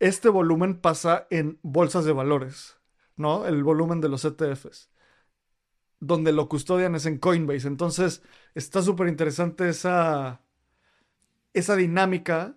este 0.00 0.28
volumen 0.28 0.80
pasa 0.80 1.26
en 1.30 1.58
bolsas 1.62 2.04
de 2.04 2.12
valores, 2.12 2.76
¿no? 3.16 3.46
El 3.46 3.62
volumen 3.64 4.00
de 4.00 4.08
los 4.08 4.24
ETFs. 4.24 4.90
Donde 6.00 6.32
lo 6.32 6.48
custodian 6.48 6.94
es 6.94 7.06
en 7.06 7.18
Coinbase. 7.18 7.66
Entonces, 7.66 8.22
está 8.54 8.82
súper 8.82 9.08
interesante 9.08 9.68
esa, 9.68 10.42
esa 11.54 11.76
dinámica, 11.76 12.56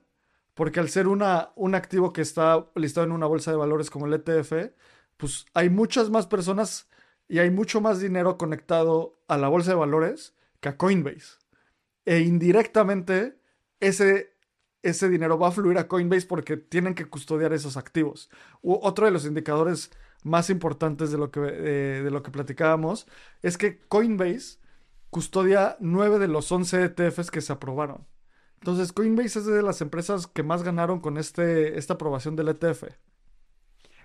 porque 0.54 0.80
al 0.80 0.90
ser 0.90 1.08
una, 1.08 1.52
un 1.56 1.76
activo 1.76 2.14
que 2.14 2.22
está 2.22 2.68
listado 2.76 3.06
en 3.06 3.14
una 3.14 3.26
bolsa 3.26 3.52
de 3.52 3.58
valores 3.58 3.90
como 3.90 4.06
el 4.06 4.14
ETF, 4.14 4.74
pues 5.18 5.46
hay 5.54 5.70
muchas 5.70 6.10
más 6.10 6.28
personas 6.28 6.90
y 7.28 7.40
hay 7.40 7.50
mucho 7.50 7.82
más 7.82 8.00
dinero 8.00 8.38
conectado 8.38 9.20
a 9.28 9.38
la 9.38 9.48
bolsa 9.48 9.72
de 9.72 9.78
valores 9.78 10.36
que 10.60 10.70
a 10.70 10.78
Coinbase. 10.78 11.40
E 12.06 12.20
indirectamente, 12.20 13.40
ese 13.80 14.31
ese 14.84 15.10
dinero 15.10 15.38
va 15.38 15.50
a 15.50 15.52
fluir 15.52 15.78
a 15.78 15.88
Coinbase 15.88 16.26
porque 16.26 16.58
tienen 16.58 16.96
que 16.96 17.06
custodiar 17.06 17.54
esos 17.54 17.78
activos. 17.78 18.30
otro 18.62 19.06
de 19.06 19.12
los 19.12 19.26
indicadores 19.26 19.92
más 20.24 20.50
importantes 20.50 21.12
de 21.12 21.18
lo 21.18 21.32
que, 21.32 21.42
eh, 21.44 22.02
de 22.04 22.12
lo 22.12 22.24
que 22.24 22.32
platicábamos 22.32 23.08
es 23.42 23.58
que 23.58 23.80
Coinbase 23.80 24.60
custodia 25.10 25.78
9 25.80 26.20
de 26.20 26.28
los 26.28 26.52
11 26.52 26.84
ETFs 26.86 27.32
que 27.32 27.42
se 27.42 27.54
aprobaron. 27.54 28.08
Entonces, 28.60 28.94
Coinbase 28.94 29.40
es 29.40 29.46
de 29.46 29.64
las 29.64 29.82
empresas 29.82 30.28
que 30.28 30.44
más 30.44 30.64
ganaron 30.64 31.00
con 31.00 31.18
este, 31.18 31.78
esta 31.78 31.96
aprobación 31.96 32.36
del 32.36 32.50
ETF. 32.50 32.84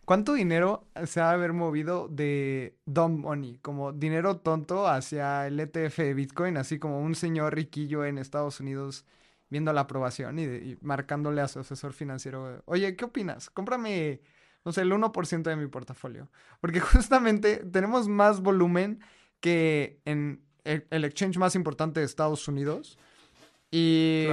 ¿Cuánto 0.07 0.35
dinero 0.35 0.87
se 1.05 1.21
ha 1.21 1.33
haber 1.33 1.53
movido 1.53 2.09
de 2.09 2.79
dumb 2.87 3.19
money, 3.19 3.59
como 3.59 3.93
dinero 3.93 4.39
tonto, 4.39 4.87
hacia 4.87 5.47
el 5.47 5.59
ETF 5.59 5.99
de 5.99 6.15
Bitcoin, 6.15 6.57
así 6.57 6.79
como 6.79 7.01
un 7.01 7.15
señor 7.15 7.55
riquillo 7.55 8.05
en 8.05 8.17
Estados 8.19 8.61
Unidos 8.61 9.05
viendo 9.49 9.73
la 9.73 9.83
aprobación 9.83 10.39
y, 10.39 10.77
marcándole 10.81 11.41
a 11.41 11.49
su 11.49 11.61
asesor 11.61 11.93
financiero, 11.93 12.63
oye, 12.67 12.97
¿qué 12.97 13.05
opinas? 13.05 13.51
Cómprame, 13.51 14.21
no 14.65 14.73
sé, 14.73 14.83
el 14.83 14.93
1% 14.93 15.43
de 15.43 15.57
mi 15.57 15.67
portafolio. 15.67 16.29
Porque 16.61 16.81
justamente 16.81 17.57
tenemos 17.59 18.09
más 18.09 18.41
volumen 18.41 19.01
que 19.41 20.01
en 20.05 20.43
el, 20.65 21.05
exchange 21.05 21.39
más 21.39 21.55
importante 21.55 22.01
de 22.01 22.07
Estados 22.07 22.49
Unidos. 22.49 22.99
Y 23.71 24.27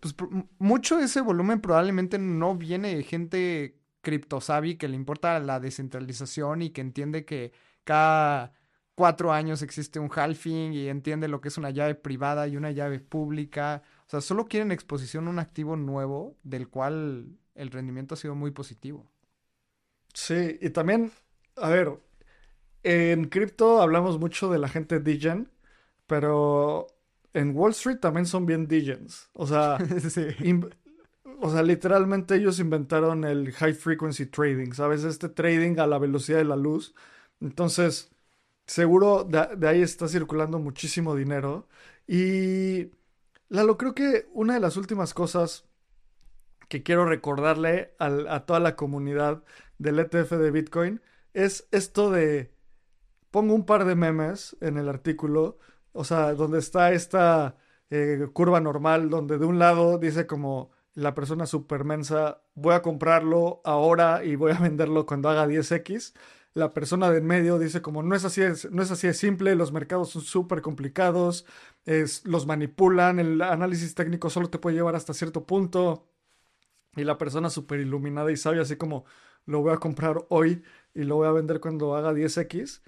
pues 0.00 0.14
mucho 0.58 0.96
de 0.96 1.04
ese 1.04 1.20
volumen 1.20 1.60
probablemente 1.60 2.18
no 2.18 2.54
viene 2.54 2.94
de 2.94 3.02
gente 3.02 3.78
criptosavi 4.02 4.76
que 4.76 4.88
le 4.88 4.94
importa 4.94 5.38
la 5.40 5.60
descentralización 5.60 6.62
y 6.62 6.70
que 6.70 6.80
entiende 6.80 7.24
que 7.24 7.52
cada 7.84 8.52
cuatro 8.94 9.32
años 9.32 9.62
existe 9.62 9.98
un 9.98 10.10
halving 10.14 10.72
y 10.72 10.88
entiende 10.88 11.28
lo 11.28 11.40
que 11.40 11.48
es 11.48 11.58
una 11.58 11.70
llave 11.70 11.94
privada 11.94 12.48
y 12.48 12.56
una 12.56 12.70
llave 12.70 13.00
pública. 13.00 13.82
O 14.08 14.10
sea, 14.10 14.20
solo 14.22 14.48
quieren 14.48 14.72
exposición 14.72 15.28
a 15.28 15.30
un 15.30 15.38
activo 15.38 15.76
nuevo 15.76 16.36
del 16.42 16.68
cual 16.68 17.38
el 17.54 17.70
rendimiento 17.70 18.14
ha 18.14 18.18
sido 18.18 18.34
muy 18.34 18.50
positivo. 18.52 19.10
Sí, 20.14 20.58
y 20.60 20.70
también, 20.70 21.12
a 21.56 21.68
ver, 21.70 21.98
en 22.84 23.26
cripto 23.28 23.82
hablamos 23.82 24.18
mucho 24.20 24.50
de 24.50 24.58
la 24.58 24.68
gente 24.68 25.00
degen, 25.00 25.50
pero 26.06 26.88
en 27.34 27.56
Wall 27.56 27.72
Street 27.72 27.98
también 28.00 28.26
son 28.26 28.46
bien 28.46 28.68
degens. 28.68 29.30
O 29.34 29.46
sea, 29.46 29.78
Sí. 30.10 30.28
o 31.40 31.50
sea, 31.50 31.62
literalmente 31.62 32.36
ellos 32.36 32.58
inventaron 32.60 33.24
el 33.24 33.52
high 33.52 33.74
frequency 33.74 34.26
trading, 34.26 34.72
¿sabes? 34.72 35.04
Este 35.04 35.28
trading 35.28 35.78
a 35.78 35.86
la 35.86 35.98
velocidad 35.98 36.38
de 36.38 36.44
la 36.44 36.56
luz. 36.56 36.94
Entonces, 37.40 38.10
seguro 38.66 39.24
de, 39.24 39.48
de 39.56 39.68
ahí 39.68 39.82
está 39.82 40.08
circulando 40.08 40.58
muchísimo 40.60 41.16
dinero. 41.16 41.68
Y, 42.08 42.90
Lalo, 43.48 43.78
creo 43.78 43.94
que 43.94 44.28
una 44.32 44.54
de 44.54 44.60
las 44.60 44.76
últimas 44.76 45.14
cosas 45.14 45.64
que 46.68 46.82
quiero 46.82 47.06
recordarle 47.06 47.94
a 47.98 48.44
toda 48.46 48.60
la 48.60 48.76
comunidad 48.76 49.42
del 49.78 49.98
ETF 49.98 50.32
de 50.32 50.50
Bitcoin 50.50 51.00
es 51.32 51.66
esto 51.70 52.10
de... 52.10 52.52
Pongo 53.30 53.54
un 53.54 53.66
par 53.66 53.84
de 53.84 53.94
memes 53.94 54.56
en 54.60 54.78
el 54.78 54.88
artículo, 54.88 55.58
o 55.92 56.04
sea, 56.04 56.34
donde 56.34 56.58
está 56.58 56.92
esta 56.92 57.56
eh, 57.90 58.26
curva 58.32 58.60
normal, 58.60 59.10
donde 59.10 59.38
de 59.38 59.44
un 59.46 59.58
lado 59.58 59.98
dice 59.98 60.26
como 60.26 60.70
la 60.94 61.14
persona 61.14 61.46
supermensa, 61.46 62.42
voy 62.54 62.74
a 62.74 62.82
comprarlo 62.82 63.60
ahora 63.64 64.24
y 64.24 64.36
voy 64.36 64.52
a 64.52 64.58
venderlo 64.60 65.06
cuando 65.06 65.28
haga 65.28 65.46
10x. 65.46 66.14
La 66.54 66.72
persona 66.74 67.10
de 67.10 67.18
en 67.18 67.26
medio 67.26 67.58
dice 67.58 67.82
como 67.82 68.02
no 68.02 68.14
es 68.16 68.24
así, 68.24 68.40
de- 68.40 68.56
no 68.72 68.82
es 68.82 68.90
así 68.90 69.12
simple, 69.14 69.54
los 69.54 69.72
mercados 69.72 70.10
son 70.10 70.22
súper 70.22 70.60
complicados, 70.62 71.46
es- 71.84 72.24
los 72.26 72.46
manipulan, 72.46 73.18
el 73.20 73.40
análisis 73.42 73.94
técnico 73.94 74.30
solo 74.30 74.50
te 74.50 74.58
puede 74.58 74.76
llevar 74.76 74.96
hasta 74.96 75.14
cierto 75.14 75.46
punto. 75.46 76.08
Y 76.96 77.04
la 77.04 77.18
persona 77.18 77.50
súper 77.50 77.80
iluminada 77.80 78.32
y 78.32 78.36
sabia, 78.36 78.62
así 78.62 78.76
como 78.76 79.04
lo 79.46 79.60
voy 79.62 79.72
a 79.72 79.78
comprar 79.78 80.24
hoy 80.30 80.62
y 80.94 81.04
lo 81.04 81.16
voy 81.16 81.28
a 81.28 81.32
vender 81.32 81.60
cuando 81.60 81.94
haga 81.96 82.12
10x. 82.14 82.82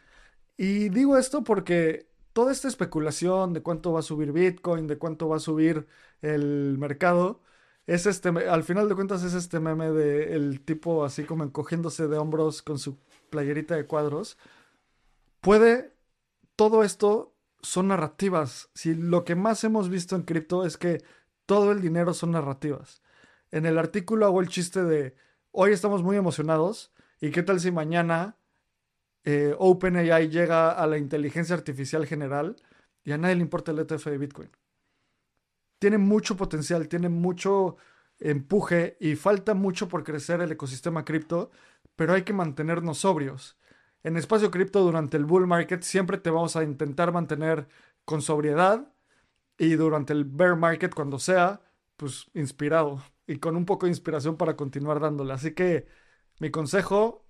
Y 0.57 0.89
digo 0.91 1.17
esto 1.19 1.45
porque 1.45 2.09
toda 2.33 2.53
esta 2.53 2.69
especulación 2.69 3.53
de 3.55 3.63
cuánto 3.63 3.93
va 3.93 4.01
a 4.01 4.03
subir 4.03 4.33
Bitcoin, 4.33 4.87
de 4.87 4.99
cuánto 4.99 5.29
va 5.29 5.37
a 5.37 5.41
subir 5.41 5.87
el 6.23 6.77
mercado, 6.79 7.43
es 7.87 8.07
este, 8.07 8.29
al 8.31 8.63
final 8.65 8.89
de 8.89 8.95
cuentas 8.95 9.23
es 9.25 9.35
este 9.35 9.61
meme 9.61 9.91
de 9.91 10.35
el 10.35 10.61
tipo 10.65 11.05
así 11.05 11.25
como 11.25 11.45
encogiéndose 11.45 12.09
de 12.09 12.19
hombros 12.19 12.63
con 12.63 12.79
su 12.79 12.99
playerita 13.31 13.77
de 13.77 13.87
cuadros. 13.87 14.37
Puede, 15.41 15.95
todo 16.57 16.83
esto 16.85 17.35
son 17.63 17.89
narrativas. 17.89 18.71
Si 18.75 18.95
lo 18.95 19.25
que 19.25 19.35
más 19.35 19.65
hemos 19.65 19.89
visto 19.89 20.17
en 20.17 20.23
cripto 20.23 20.67
es 20.67 20.77
que 20.77 21.03
todo 21.47 21.73
el 21.73 21.81
dinero 21.81 22.15
son 22.15 22.33
narrativas. 22.33 23.03
En 23.51 23.67
el 23.67 23.79
artículo 23.79 24.27
hago 24.27 24.41
el 24.41 24.49
chiste 24.49 24.85
de 24.85 25.17
hoy 25.51 25.73
estamos 25.73 26.03
muy 26.03 26.17
emocionados 26.17 26.93
y 27.21 27.31
qué 27.31 27.43
tal 27.43 27.61
si 27.61 27.71
mañana 27.71 28.37
eh, 29.25 29.55
OpenAI 29.59 30.29
llega 30.29 30.71
a 30.71 30.87
la 30.87 30.99
inteligencia 30.99 31.55
artificial 31.55 32.07
general 32.07 32.57
y 33.05 33.13
a 33.13 33.19
nadie 33.19 33.37
le 33.37 33.43
importa 33.43 33.73
el 33.73 33.81
ETF 33.81 34.07
de 34.07 34.19
Bitcoin. 34.19 34.51
Tiene 35.79 35.99
mucho 35.99 36.37
potencial, 36.37 36.89
tiene 36.89 37.09
mucho 37.09 37.77
empuje 38.19 38.97
y 39.01 39.17
falta 39.17 39.55
mucho 39.55 39.89
por 39.89 40.05
crecer 40.05 40.41
el 40.41 40.53
ecosistema 40.53 41.05
cripto, 41.05 41.51
pero 42.01 42.15
hay 42.15 42.23
que 42.23 42.33
mantenernos 42.33 42.97
sobrios. 42.97 43.59
En 44.03 44.17
espacio 44.17 44.51
cripto 44.51 44.81
durante 44.81 45.19
el 45.19 45.27
bull 45.27 45.47
market 45.47 45.83
siempre 45.83 46.17
te 46.17 46.31
vamos 46.31 46.57
a 46.57 46.65
intentar 46.65 47.13
mantener 47.13 47.69
con 48.07 48.23
sobriedad 48.23 48.91
y 49.59 49.73
durante 49.75 50.15
el 50.15 50.25
bear 50.25 50.57
market 50.57 50.95
cuando 50.95 51.19
sea, 51.19 51.61
pues 51.99 52.31
inspirado 52.33 53.03
y 53.27 53.37
con 53.37 53.55
un 53.55 53.67
poco 53.67 53.85
de 53.85 53.91
inspiración 53.91 54.39
para 54.39 54.57
continuar 54.57 54.99
dándole. 54.99 55.35
Así 55.35 55.53
que 55.53 55.89
mi 56.39 56.51
consejo, 56.51 57.27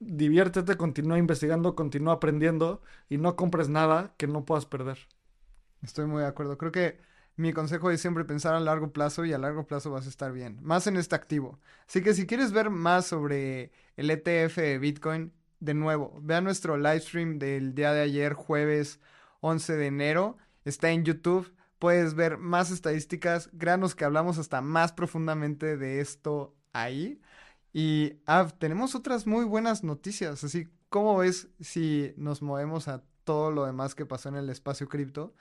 diviértete, 0.00 0.76
continúa 0.76 1.16
investigando, 1.16 1.74
continúa 1.74 2.12
aprendiendo 2.12 2.82
y 3.08 3.16
no 3.16 3.36
compres 3.36 3.70
nada 3.70 4.14
que 4.18 4.26
no 4.26 4.44
puedas 4.44 4.66
perder. 4.66 4.98
Estoy 5.80 6.04
muy 6.04 6.20
de 6.20 6.28
acuerdo. 6.28 6.58
Creo 6.58 6.72
que 6.72 7.00
mi 7.36 7.52
consejo 7.52 7.90
es 7.90 8.00
siempre 8.00 8.24
pensar 8.24 8.54
a 8.54 8.60
largo 8.60 8.92
plazo 8.92 9.24
y 9.24 9.32
a 9.32 9.38
largo 9.38 9.66
plazo 9.66 9.90
vas 9.90 10.06
a 10.06 10.08
estar 10.08 10.32
bien, 10.32 10.58
más 10.62 10.86
en 10.86 10.96
este 10.96 11.14
activo. 11.14 11.60
Así 11.88 12.02
que 12.02 12.14
si 12.14 12.26
quieres 12.26 12.52
ver 12.52 12.70
más 12.70 13.06
sobre 13.06 13.72
el 13.96 14.10
ETF 14.10 14.56
de 14.56 14.78
Bitcoin, 14.78 15.32
de 15.60 15.74
nuevo, 15.74 16.18
vea 16.22 16.40
nuestro 16.40 16.76
live 16.76 17.00
stream 17.00 17.38
del 17.38 17.74
día 17.74 17.92
de 17.92 18.02
ayer, 18.02 18.34
jueves 18.34 19.00
11 19.40 19.76
de 19.76 19.86
enero. 19.86 20.38
Está 20.64 20.90
en 20.90 21.04
YouTube. 21.04 21.52
Puedes 21.78 22.14
ver 22.14 22.38
más 22.38 22.70
estadísticas. 22.70 23.50
Créanos 23.58 23.94
que 23.94 24.04
hablamos 24.04 24.38
hasta 24.38 24.60
más 24.60 24.92
profundamente 24.92 25.76
de 25.76 26.00
esto 26.00 26.54
ahí. 26.72 27.20
Y 27.72 28.20
ah, 28.26 28.48
tenemos 28.58 28.94
otras 28.94 29.26
muy 29.26 29.44
buenas 29.44 29.84
noticias. 29.84 30.44
Así, 30.44 30.68
¿cómo 30.88 31.18
ves 31.18 31.48
si 31.60 32.14
nos 32.16 32.42
movemos 32.42 32.88
a 32.88 33.02
todo 33.24 33.50
lo 33.50 33.64
demás 33.66 33.94
que 33.94 34.06
pasó 34.06 34.28
en 34.28 34.36
el 34.36 34.50
espacio 34.50 34.88
cripto? 34.88 35.34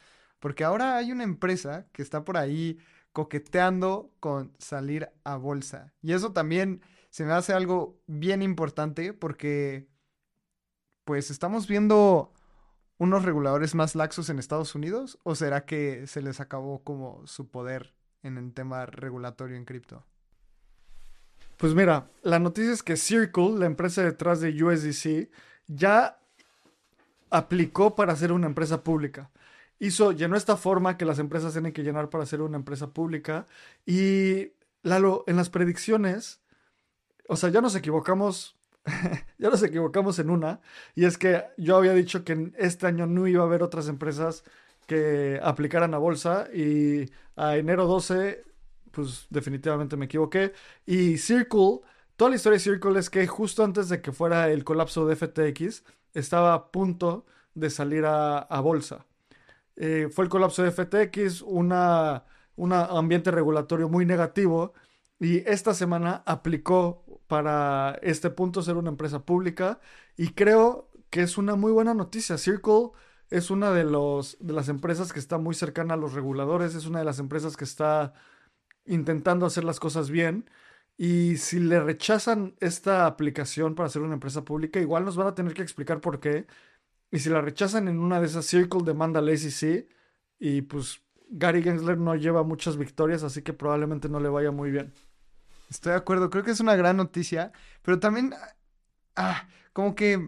Porque 0.44 0.66
ahora 0.66 0.98
hay 0.98 1.14
una 1.14 1.24
empresa 1.24 1.88
que 1.94 2.02
está 2.02 2.26
por 2.26 2.36
ahí 2.36 2.78
coqueteando 3.14 4.12
con 4.20 4.52
salir 4.58 5.10
a 5.24 5.38
bolsa. 5.38 5.94
Y 6.02 6.12
eso 6.12 6.34
también 6.34 6.82
se 7.12 7.24
me 7.24 7.32
hace 7.32 7.54
algo 7.54 7.98
bien 8.08 8.41
importante 8.41 9.14
porque 9.14 9.88
pues 11.06 11.32
estamos 11.32 11.66
viendo 11.66 12.34
unos 12.98 13.24
reguladores 13.24 13.74
más 13.74 13.96
laxos 13.96 14.30
en 14.30 14.38
Estados 14.38 14.76
Unidos 14.76 15.18
o 15.24 15.34
será 15.34 15.64
que 15.64 16.08
se 16.08 16.22
les 16.22 16.41
acabó 16.41 16.84
como 16.84 17.26
su 17.26 17.50
poder 17.50 17.94
en 18.22 18.38
el 18.38 18.54
tema 18.54 18.86
regulatorio 18.86 19.56
en 19.56 19.64
cripto? 19.64 20.06
Pues 21.56 21.74
mira, 21.74 22.10
la 22.22 22.39
noticia 22.39 22.74
es 22.74 22.84
que 22.84 22.98
Circle, 22.98 23.60
la 23.60 23.66
empresa 23.66 24.04
detrás 24.04 24.41
de 24.41 24.62
USDC, 24.62 25.30
ya 25.68 26.20
aplicó 27.30 27.96
para 27.96 28.14
ser 28.18 28.34
una 28.34 28.48
empresa 28.48 28.84
pública. 28.84 29.32
Hizo, 29.84 30.13
llenó 30.13 30.38
esta 30.38 30.55
forma 30.57 30.97
que 30.97 31.05
las 31.05 31.19
empresas 31.19 31.53
tienen 31.53 31.73
que 31.73 31.84
llenar 31.84 32.09
para 32.09 32.25
ser 32.25 32.41
una 32.41 32.57
empresa 32.57 32.93
pública. 32.93 33.45
Y 33.86 34.53
Lalo, 34.81 35.23
en 35.27 35.36
las 35.36 35.49
predicciones, 35.49 36.41
o 37.27 37.36
sea, 37.36 37.49
ya 37.49 37.61
nos 37.61 37.75
equivocamos, 37.75 38.55
ya 39.38 39.49
nos 39.49 39.63
equivocamos 39.63 40.19
en 40.19 40.29
una. 40.29 40.61
Y 40.95 41.05
es 41.05 41.17
que 41.17 41.43
yo 41.57 41.75
había 41.77 41.93
dicho 41.93 42.23
que 42.23 42.34
en 42.34 42.55
este 42.57 42.88
año 42.88 43.07
no 43.07 43.27
iba 43.27 43.43
a 43.43 43.45
haber 43.47 43.63
otras 43.63 43.88
empresas 43.89 44.43
que 44.88 45.39
aplicaran 45.43 45.93
a 45.93 45.97
bolsa. 45.97 46.47
Y 46.53 47.11
a 47.36 47.57
enero 47.57 47.86
12 47.86 48.43
pues 48.91 49.27
definitivamente 49.29 49.97
me 49.97 50.05
equivoqué. 50.05 50.53
Y 50.86 51.17
Circle, 51.17 51.81
toda 52.15 52.29
la 52.29 52.36
historia 52.38 52.57
de 52.57 52.63
Circle 52.63 52.99
es 52.99 53.09
que 53.09 53.27
justo 53.27 53.63
antes 53.63 53.89
de 53.89 54.01
que 54.01 54.11
fuera 54.13 54.49
el 54.49 54.63
colapso 54.63 55.05
de 55.05 55.15
FTX, 55.15 55.84
estaba 56.13 56.53
a 56.53 56.71
punto 56.71 57.25
de 57.55 57.69
salir 57.69 58.05
a, 58.05 58.38
a 58.39 58.59
bolsa. 58.61 59.05
Eh, 59.76 60.09
fue 60.11 60.26
el 60.26 60.30
colapso 60.30 60.63
de 60.63 60.71
FTX, 60.71 61.41
un 61.41 61.71
ambiente 62.74 63.32
regulatorio 63.32 63.89
muy 63.89 64.05
negativo, 64.05 64.74
y 65.19 65.38
esta 65.49 65.74
semana 65.74 66.24
aplicó 66.26 67.05
para 67.28 67.97
este 68.01 68.30
punto 68.30 68.61
ser 68.61 68.78
una 68.78 68.89
empresa 68.89 69.26
pública, 69.26 69.80
y 70.17 70.30
creo 70.34 70.89
que 71.09 71.21
es 71.21 71.38
una 71.38 71.55
muy 71.55 71.71
buena 71.71 71.93
noticia. 71.93 72.38
Circle 72.38 72.91
es 73.30 73.49
una 73.51 73.71
de, 73.71 73.84
de 73.84 74.53
las 74.53 74.69
empresas 74.69 75.13
que 75.13 75.19
está 75.19 75.38
muy 75.38 75.55
cercana 75.55 75.95
a 75.95 75.97
los 75.97 76.13
reguladores, 76.13 76.76
es 76.76 76.86
una 76.86 76.99
de 76.99 77.05
las 77.05 77.19
empresas 77.19 77.57
que 77.57 77.63
está 77.65 78.13
intentando 78.86 79.45
hacer 79.45 79.63
las 79.63 79.80
cosas 79.80 80.09
bien. 80.09 80.49
Y 80.97 81.38
si 81.38 81.59
le 81.59 81.80
rechazan 81.80 82.55
esta 82.59 83.07
aplicación 83.07 83.76
para 83.76 83.89
ser 83.89 84.03
una 84.03 84.13
empresa 84.13 84.43
pública, 84.45 84.80
igual 84.80 85.05
nos 85.05 85.15
van 85.17 85.28
a 85.28 85.36
tener 85.36 85.53
que 85.53 85.63
explicar 85.63 86.01
por 86.01 86.19
qué. 86.19 86.45
Y 87.14 87.20
si 87.20 87.30
la 87.30 87.41
rechazan 87.41 87.88
en 87.88 87.99
una 87.99 88.20
de 88.20 88.26
esas, 88.26 88.47
Circle 88.47 88.82
demanda 88.84 89.20
al 89.20 89.38
SEC. 89.38 89.88
Y 90.39 90.64
pues 90.64 90.99
Gary 91.30 91.61
Gensler 91.61 91.99
no 91.99 92.16
lleva 92.16 92.41
muchas 92.41 92.76
victorias, 92.76 93.22
así 93.22 93.43
que 93.43 93.53
probablemente 93.53 94.09
no 94.09 94.20
le 94.20 94.30
vaya 94.30 94.49
muy 94.49 94.72
bien. 94.72 94.91
Estoy 95.70 95.91
de 95.91 95.99
acuerdo, 95.99 96.32
creo 96.32 96.43
que 96.43 96.49
es 96.49 96.59
una 96.59 96.76
gran 96.76 96.97
noticia, 96.97 97.51
pero 97.84 97.99
también, 97.99 98.34
ah, 99.16 99.47
como 99.74 99.93
que 99.93 100.28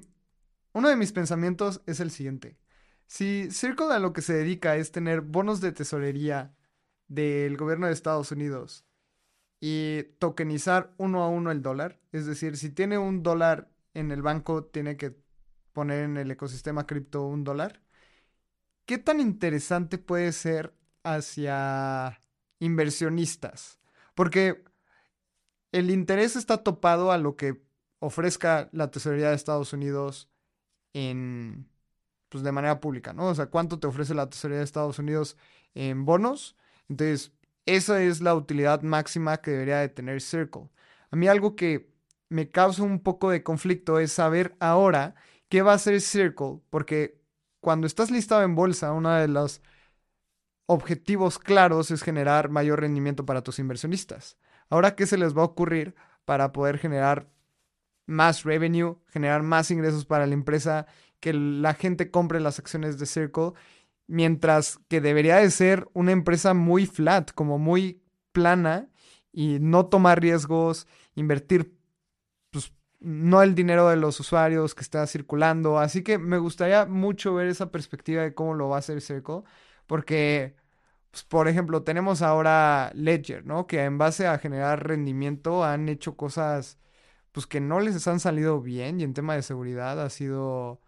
uno 0.73 0.87
de 0.87 0.95
mis 0.95 1.11
pensamientos 1.11 1.81
es 1.87 1.99
el 1.99 2.11
siguiente. 2.11 2.55
Si 3.07 3.49
Circle 3.49 3.91
a 3.91 3.97
lo 3.97 4.13
que 4.13 4.21
se 4.21 4.33
dedica 4.33 4.75
es 4.75 4.91
tener 4.91 5.21
bonos 5.21 5.61
de 5.61 5.71
tesorería 5.71 6.55
del 7.07 7.57
gobierno 7.57 7.87
de 7.87 7.93
Estados 7.93 8.31
Unidos 8.31 8.85
y 9.59 10.03
tokenizar 10.19 10.93
uno 10.97 11.23
a 11.23 11.29
uno 11.29 11.49
el 11.49 11.63
dólar, 11.63 11.99
es 12.11 12.27
decir, 12.27 12.57
si 12.57 12.69
tiene 12.69 12.99
un 12.99 13.23
dólar 13.23 13.71
en 13.95 14.11
el 14.11 14.21
banco, 14.21 14.65
tiene 14.65 14.97
que 14.97 15.24
poner 15.75 16.05
en 16.05 16.17
el 16.17 16.31
ecosistema 16.31 16.87
cripto 16.87 17.27
un 17.27 17.43
dólar. 17.43 17.81
¿Qué 18.85 18.97
tan 18.97 19.19
interesante 19.19 19.97
puede 19.99 20.31
ser 20.31 20.73
hacia 21.03 22.23
inversionistas? 22.59 23.79
Porque 24.15 24.63
el 25.71 25.91
interés 25.91 26.35
está 26.35 26.63
topado 26.63 27.11
a 27.11 27.17
lo 27.17 27.35
que 27.35 27.61
ofrezca 27.99 28.69
la 28.71 28.89
tesorería 28.89 29.29
de 29.29 29.35
Estados 29.35 29.73
Unidos 29.73 30.31
en 30.93 31.69
pues 32.29 32.43
de 32.43 32.51
manera 32.51 32.79
pública, 32.79 33.13
¿no? 33.13 33.27
O 33.27 33.35
sea, 33.35 33.47
cuánto 33.47 33.79
te 33.79 33.87
ofrece 33.87 34.15
la 34.15 34.29
tesorería 34.29 34.59
de 34.59 34.65
Estados 34.65 34.97
Unidos 34.97 35.37
en 35.73 36.05
bonos. 36.05 36.55
Entonces, 36.87 37.33
esa 37.65 38.01
es 38.01 38.21
la 38.21 38.33
utilidad 38.33 38.81
máxima 38.81 39.37
que 39.37 39.51
debería 39.51 39.79
de 39.79 39.89
tener 39.89 40.21
Circle. 40.21 40.69
A 41.11 41.15
mí 41.15 41.27
algo 41.27 41.55
que 41.55 41.93
me 42.29 42.49
causa 42.49 42.83
un 42.83 42.99
poco 43.01 43.29
de 43.29 43.43
conflicto 43.43 43.99
es 43.99 44.11
saber 44.13 44.55
ahora 44.59 45.15
¿qué 45.49 45.61
va 45.61 45.73
a 45.73 45.75
hacer 45.75 45.99
Circle? 46.01 46.59
Porque 46.69 47.21
cuando 47.59 47.87
estás 47.87 48.11
listado 48.11 48.43
en 48.43 48.55
bolsa, 48.55 48.93
uno 48.93 49.11
de 49.11 49.27
los 49.27 49.61
objetivos 50.67 51.39
claros 51.39 51.91
es 51.91 52.03
generar 52.03 52.49
mayor 52.49 52.81
rendimiento 52.81 53.25
para 53.25 53.41
tus 53.41 53.59
inversionistas. 53.59 54.37
Ahora, 54.69 54.95
¿qué 54.95 55.05
se 55.05 55.17
les 55.17 55.35
va 55.35 55.41
a 55.41 55.45
ocurrir 55.45 55.95
para 56.25 56.51
poder 56.51 56.77
generar 56.77 57.29
más 58.07 58.43
revenue, 58.43 58.97
generar 59.07 59.43
más 59.43 59.71
ingresos 59.71 60.05
para 60.05 60.25
la 60.27 60.33
empresa, 60.33 60.87
que 61.19 61.33
la 61.33 61.73
gente 61.73 62.11
compre 62.11 62.39
las 62.39 62.59
acciones 62.59 62.97
de 62.97 63.05
Circle, 63.05 63.53
mientras 64.07 64.79
que 64.87 65.01
debería 65.01 65.37
de 65.37 65.49
ser 65.51 65.87
una 65.93 66.11
empresa 66.11 66.53
muy 66.53 66.85
flat, 66.85 67.31
como 67.31 67.57
muy 67.57 68.01
plana 68.31 68.89
y 69.31 69.59
no 69.59 69.87
tomar 69.87 70.21
riesgos, 70.21 70.87
invertir 71.15 71.74
no 73.05 73.43
el 73.43 73.55
dinero 73.55 73.89
de 73.89 73.97
los 73.97 74.19
usuarios 74.19 74.75
que 74.75 74.81
está 74.81 75.05
circulando. 75.07 75.79
Así 75.79 76.03
que 76.03 76.17
me 76.17 76.37
gustaría 76.39 76.85
mucho 76.85 77.35
ver 77.35 77.47
esa 77.47 77.71
perspectiva 77.71 78.23
de 78.23 78.33
cómo 78.33 78.55
lo 78.55 78.69
va 78.69 78.77
a 78.77 78.79
hacer 78.79 79.01
Circle, 79.01 79.43
porque, 79.87 80.55
pues, 81.11 81.23
por 81.23 81.47
ejemplo, 81.47 81.83
tenemos 81.83 82.21
ahora 82.21 82.91
Ledger, 82.95 83.45
¿no? 83.45 83.67
Que 83.67 83.83
en 83.83 83.97
base 83.97 84.27
a 84.27 84.39
generar 84.39 84.87
rendimiento 84.87 85.63
han 85.63 85.89
hecho 85.89 86.17
cosas 86.17 86.79
pues 87.31 87.47
que 87.47 87.59
no 87.61 87.81
les 87.81 88.07
han 88.07 88.21
salido 88.21 88.61
bien 88.61 89.01
y 89.01 89.03
en 89.03 89.13
tema 89.13 89.35
de 89.35 89.41
seguridad 89.43 90.01
ha 90.01 90.09
sido 90.09 90.79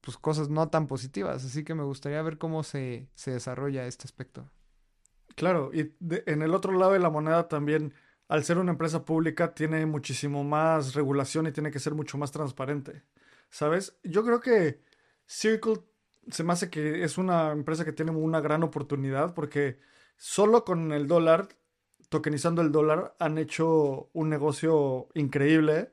pues 0.00 0.16
cosas 0.16 0.48
no 0.48 0.68
tan 0.68 0.86
positivas. 0.86 1.44
Así 1.44 1.64
que 1.64 1.74
me 1.74 1.82
gustaría 1.82 2.22
ver 2.22 2.38
cómo 2.38 2.62
se, 2.62 3.08
se 3.16 3.32
desarrolla 3.32 3.86
este 3.86 4.04
aspecto. 4.04 4.48
Claro, 5.34 5.70
y 5.74 5.92
en 6.26 6.42
el 6.42 6.54
otro 6.54 6.72
lado 6.72 6.92
de 6.92 7.00
la 7.00 7.10
moneda 7.10 7.48
también, 7.48 7.92
al 8.28 8.44
ser 8.44 8.58
una 8.58 8.72
empresa 8.72 9.04
pública, 9.04 9.54
tiene 9.54 9.86
muchísimo 9.86 10.44
más 10.44 10.94
regulación 10.94 11.46
y 11.46 11.52
tiene 11.52 11.70
que 11.70 11.78
ser 11.80 11.94
mucho 11.94 12.18
más 12.18 12.32
transparente. 12.32 13.02
¿Sabes? 13.50 13.98
Yo 14.02 14.24
creo 14.24 14.40
que 14.40 14.82
Circle 15.26 15.80
se 16.30 16.44
me 16.44 16.52
hace 16.52 16.70
que 16.70 17.04
es 17.04 17.18
una 17.18 17.52
empresa 17.52 17.84
que 17.84 17.92
tiene 17.92 18.10
una 18.12 18.40
gran 18.40 18.62
oportunidad 18.64 19.34
porque 19.34 19.78
solo 20.16 20.64
con 20.64 20.92
el 20.92 21.06
dólar 21.06 21.48
tokenizando 22.08 22.62
el 22.62 22.72
dólar 22.72 23.14
han 23.18 23.38
hecho 23.38 24.10
un 24.12 24.28
negocio 24.28 25.08
increíble. 25.14 25.90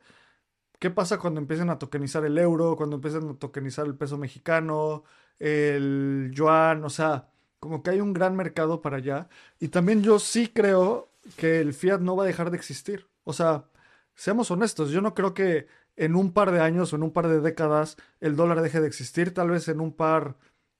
¿Qué 0.79 0.89
pasa 0.91 1.19
cuando 1.19 1.39
empiezan 1.39 1.69
a 1.69 1.79
tokenizar 1.79 2.25
el 2.25 2.37
euro, 2.37 2.75
cuando 2.75 2.97
empiezan 2.97 3.29
a 3.29 3.33
tokenizar 3.35 3.85
el 3.85 3.95
peso 3.95 4.17
mexicano, 4.17 5.03
el 5.39 6.31
yuan? 6.33 6.83
O 6.83 6.89
sea, 6.89 7.29
como 7.59 7.81
que 7.83 7.91
hay 7.91 8.01
un 8.01 8.13
gran 8.13 8.35
mercado 8.35 8.81
para 8.81 8.97
allá. 8.97 9.29
Y 9.59 9.69
también 9.69 10.03
yo 10.03 10.19
sí 10.19 10.49
creo 10.49 11.12
que 11.37 11.59
el 11.59 11.73
fiat 11.73 12.01
no 12.01 12.15
va 12.15 12.23
a 12.23 12.27
dejar 12.27 12.51
de 12.51 12.57
existir. 12.57 13.09
O 13.23 13.33
sea, 13.33 13.69
seamos 14.15 14.51
honestos, 14.51 14.91
yo 14.91 15.01
no 15.01 15.13
creo 15.13 15.33
que 15.33 15.67
en 15.95 16.15
un 16.15 16.33
par 16.33 16.51
de 16.51 16.61
años 16.61 16.93
o 16.93 16.95
en 16.95 17.03
un 17.03 17.11
par 17.13 17.27
de 17.27 17.39
décadas 17.39 17.97
el 18.19 18.35
dólar 18.35 18.61
deje 18.61 18.81
de 18.81 18.87
existir, 18.87 19.33
tal 19.33 19.49
vez 19.51 19.67
en 19.67 19.79
un 19.81 19.95
par, 19.95 20.37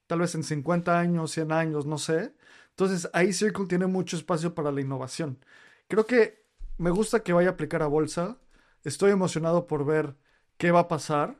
tal 0.08 0.20
vez 0.20 0.36
en 0.36 0.44
50 0.44 1.00
años, 1.00 1.32
100 1.32 1.52
años, 1.52 1.86
no 1.86 1.98
sé. 1.98 2.36
Entonces 2.70 3.10
ahí 3.14 3.34
Circle 3.34 3.68
tiene 3.68 3.88
mucho 3.88 4.18
espacio 4.18 4.56
para 4.56 4.72
la 4.72 4.82
innovación. 4.82 5.40
Creo 5.88 6.06
que 6.06 6.46
me 6.78 6.90
gusta 6.92 7.24
que 7.24 7.34
vaya 7.34 7.50
a 7.50 7.52
aplicar 7.54 7.84
a 7.84 7.88
bolsa. 7.88 8.40
Estoy 8.84 9.12
emocionado 9.12 9.68
por 9.68 9.86
ver 9.86 10.16
qué 10.58 10.72
va 10.72 10.82
a 10.82 10.88
pasar. 10.88 11.40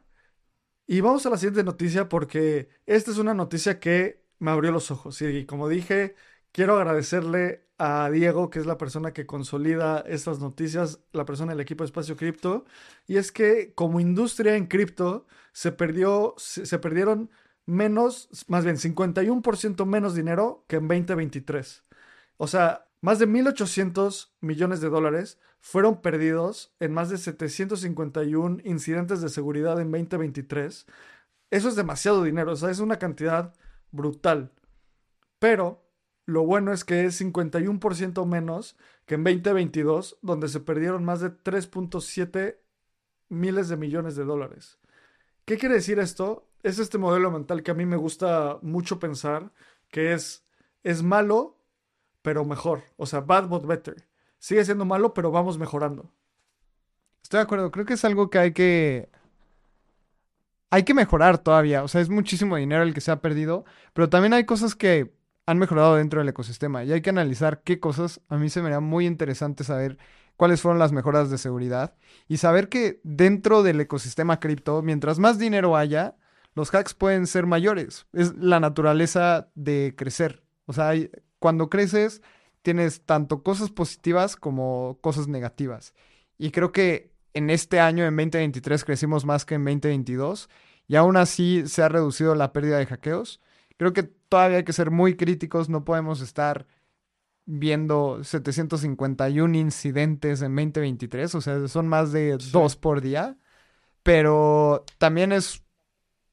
Y 0.88 1.02
vamos 1.02 1.26
a 1.26 1.30
la 1.30 1.38
siguiente 1.38 1.64
noticia 1.64 2.10
porque 2.10 2.70
esta 2.86 3.12
es 3.12 3.18
una 3.18 3.34
noticia 3.34 3.80
que 3.80 4.26
me 4.40 4.52
abrió 4.52 4.72
los 4.72 4.92
ojos. 4.92 5.22
Y 5.22 5.46
como 5.46 5.70
dije, 5.70 6.16
quiero 6.52 6.76
agradecerle 6.76 7.68
a 7.84 8.10
Diego, 8.10 8.50
que 8.50 8.60
es 8.60 8.66
la 8.66 8.78
persona 8.78 9.12
que 9.12 9.26
consolida 9.26 10.00
estas 10.08 10.40
noticias, 10.40 11.02
la 11.12 11.26
persona 11.26 11.52
del 11.52 11.60
equipo 11.60 11.84
de 11.84 11.88
Espacio 11.88 12.16
Cripto. 12.16 12.64
Y 13.08 13.18
es 13.18 13.34
que 13.34 13.74
como 13.74 14.00
industria 14.00 14.56
en 14.56 14.68
cripto 14.68 15.26
se 15.52 15.74
perdió, 15.74 16.34
se 16.38 16.80
perdieron 16.80 17.30
menos, 17.66 18.30
más 18.48 18.64
bien 18.64 18.78
51% 18.78 19.86
menos 19.86 20.16
dinero 20.16 20.64
que 20.68 20.78
en 20.78 20.88
2023. 20.88 21.84
O 22.38 22.48
sea, 22.48 22.88
más 23.02 23.20
de 23.20 23.28
1.800 23.28 24.32
millones 24.40 24.80
de 24.80 24.90
dólares 24.90 25.38
fueron 25.60 26.02
perdidos 26.02 26.74
en 26.80 26.94
más 26.94 27.10
de 27.10 27.18
751 27.18 28.60
incidentes 28.64 29.20
de 29.22 29.28
seguridad 29.28 29.82
en 29.82 29.92
2023. 29.92 30.86
Eso 31.52 31.68
es 31.70 31.76
demasiado 31.76 32.24
dinero, 32.24 32.54
o 32.54 32.56
sea, 32.56 32.70
es 32.70 32.80
una 32.80 32.98
cantidad 32.98 33.54
brutal. 33.92 34.54
Pero 35.40 35.83
lo 36.26 36.46
bueno 36.46 36.72
es 36.74 36.86
que 36.86 37.06
es 37.06 37.22
51% 37.22 38.26
menos 38.26 38.78
que 39.06 39.16
en 39.16 39.24
2022, 39.24 40.18
donde 40.22 40.48
se 40.48 40.60
perdieron 40.60 41.04
más 41.04 41.20
de 41.20 41.32
3.7 41.32 42.58
miles 43.30 43.70
de 43.70 43.78
millones 43.78 44.16
de 44.16 44.24
dólares. 44.24 44.80
¿Qué 45.46 45.58
quiere 45.58 45.76
decir 45.76 46.00
esto? 46.00 46.48
es 46.64 46.80
este 46.80 46.98
modelo 46.98 47.30
mental 47.30 47.62
que 47.62 47.72
a 47.72 47.76
mí 47.76 47.86
me 47.86 47.98
gusta 47.98 48.58
mucho 48.62 48.98
pensar, 48.98 49.52
que 49.90 50.14
es, 50.14 50.46
es 50.84 51.04
malo, 51.04 51.58
pero 52.22 52.46
mejor. 52.46 52.84
O 52.96 53.06
sea, 53.06 53.20
bad 53.20 53.48
but 53.48 53.66
better. 53.68 54.08
Sigue 54.40 54.66
siendo 54.66 54.86
malo, 54.86 55.14
pero 55.14 55.30
vamos 55.30 55.58
mejorando. 55.58 56.10
Estoy 57.22 57.40
de 57.40 57.44
acuerdo, 57.44 57.72
creo 57.72 57.86
que 57.86 57.94
es 57.94 58.06
algo 58.06 58.30
que 58.30 58.40
hay 58.40 58.54
que... 58.54 59.10
Hay 60.70 60.84
que 60.84 60.96
mejorar 60.96 61.38
todavía, 61.38 61.84
o 61.84 61.88
sea, 61.88 62.02
es 62.02 62.10
muchísimo 62.10 62.56
dinero 62.56 62.82
el 62.82 62.96
que 62.96 63.02
se 63.02 63.12
ha 63.12 63.22
perdido, 63.22 63.64
pero 63.94 64.10
también 64.10 64.34
hay 64.34 64.46
cosas 64.46 64.74
que 64.74 65.14
han 65.46 65.58
mejorado 65.58 65.96
dentro 65.96 66.20
del 66.20 66.30
ecosistema 66.30 66.84
y 66.84 66.92
hay 66.92 67.02
que 67.02 67.10
analizar 67.10 67.62
qué 67.64 67.80
cosas. 67.80 68.22
A 68.30 68.38
mí 68.38 68.50
se 68.50 68.62
me 68.62 68.70
da 68.70 68.80
muy 68.80 69.06
interesante 69.06 69.64
saber 69.64 69.98
cuáles 70.38 70.62
fueron 70.62 70.80
las 70.80 70.92
mejoras 70.92 71.30
de 71.30 71.38
seguridad 71.38 71.96
y 72.28 72.38
saber 72.38 72.70
que 72.70 73.00
dentro 73.04 73.64
del 73.64 73.82
ecosistema 73.82 74.40
cripto, 74.40 74.82
mientras 74.82 75.20
más 75.20 75.38
dinero 75.38 75.76
haya, 75.76 76.16
los 76.56 76.74
hacks 76.74 76.94
pueden 76.94 77.28
ser 77.28 77.46
mayores. 77.46 78.06
Es 78.14 78.36
la 78.36 78.60
naturaleza 78.60 79.50
de 79.56 79.94
crecer. 79.98 80.44
O 80.66 80.74
sea, 80.74 80.94
cuando 81.40 81.70
creces, 81.70 82.22
tienes 82.62 83.02
tanto 83.02 83.44
cosas 83.44 83.70
positivas 83.70 84.36
como 84.36 84.98
cosas 85.02 85.28
negativas. 85.28 85.94
Y 86.38 86.52
creo 86.52 86.72
que 86.72 87.12
en 87.34 87.50
este 87.50 87.80
año, 87.80 88.06
en 88.06 88.16
2023, 88.16 88.86
crecimos 88.86 89.26
más 89.26 89.46
que 89.46 89.56
en 89.56 89.66
2022. 89.66 90.50
Y 90.88 90.96
aún 90.96 91.18
así 91.18 91.64
se 91.68 91.82
ha 91.82 91.90
reducido 91.90 92.36
la 92.36 92.54
pérdida 92.54 92.78
de 92.78 92.86
hackeos. 92.86 93.42
Creo 93.78 93.94
que 93.94 94.04
todavía 94.04 94.58
hay 94.58 94.64
que 94.64 94.74
ser 94.74 94.92
muy 94.92 95.16
críticos. 95.16 95.70
No 95.70 95.84
podemos 95.84 96.22
estar 96.22 96.68
viendo 97.46 98.24
751 98.24 99.58
incidentes 99.58 100.42
en 100.42 100.56
2023. 100.56 101.36
O 101.36 101.42
sea, 101.42 101.68
son 101.68 101.88
más 101.88 102.12
de 102.12 102.38
dos 102.52 102.76
por 102.76 103.02
día. 103.02 103.38
Pero 104.04 104.84
también 104.98 105.32
es 105.32 105.64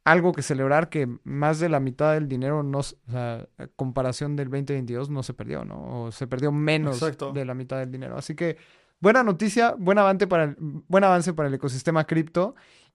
algo 0.04 0.32
que 0.32 0.42
celebrar 0.42 0.88
que 0.88 1.08
más 1.24 1.60
de 1.60 1.68
la 1.68 1.78
mitad 1.78 2.14
del 2.14 2.26
dinero 2.28 2.62
no, 2.62 2.78
o 2.78 2.82
sea, 2.82 3.46
comparación 3.76 4.34
del 4.34 4.48
2022 4.48 5.10
no 5.10 5.22
se 5.22 5.34
perdió, 5.34 5.64
¿no? 5.64 6.04
O 6.04 6.12
se 6.12 6.26
perdió 6.26 6.50
menos 6.50 7.00
de 7.00 7.44
la 7.44 7.54
mitad 7.54 7.78
del 7.78 7.92
dinero. 7.92 8.16
Así 8.16 8.34
que 8.34 8.56
buena 8.98 9.22
noticia, 9.22 9.74
buen 9.78 9.98
avance 9.98 10.26
para 10.26 10.44
el, 10.44 10.56
buen 10.58 11.04
avance 11.04 11.32
para 11.32 11.48
el 11.48 11.54
ecosistema 11.54 12.04
cripto. 12.06 12.54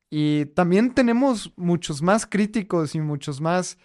Y 0.09 0.45
también 0.47 0.93
tenemos 0.93 1.53
muchos 1.55 2.01
más 2.01 2.25
críticos 2.25 2.95
y 2.95 2.99
muchos 2.99 3.39
más 3.39 3.77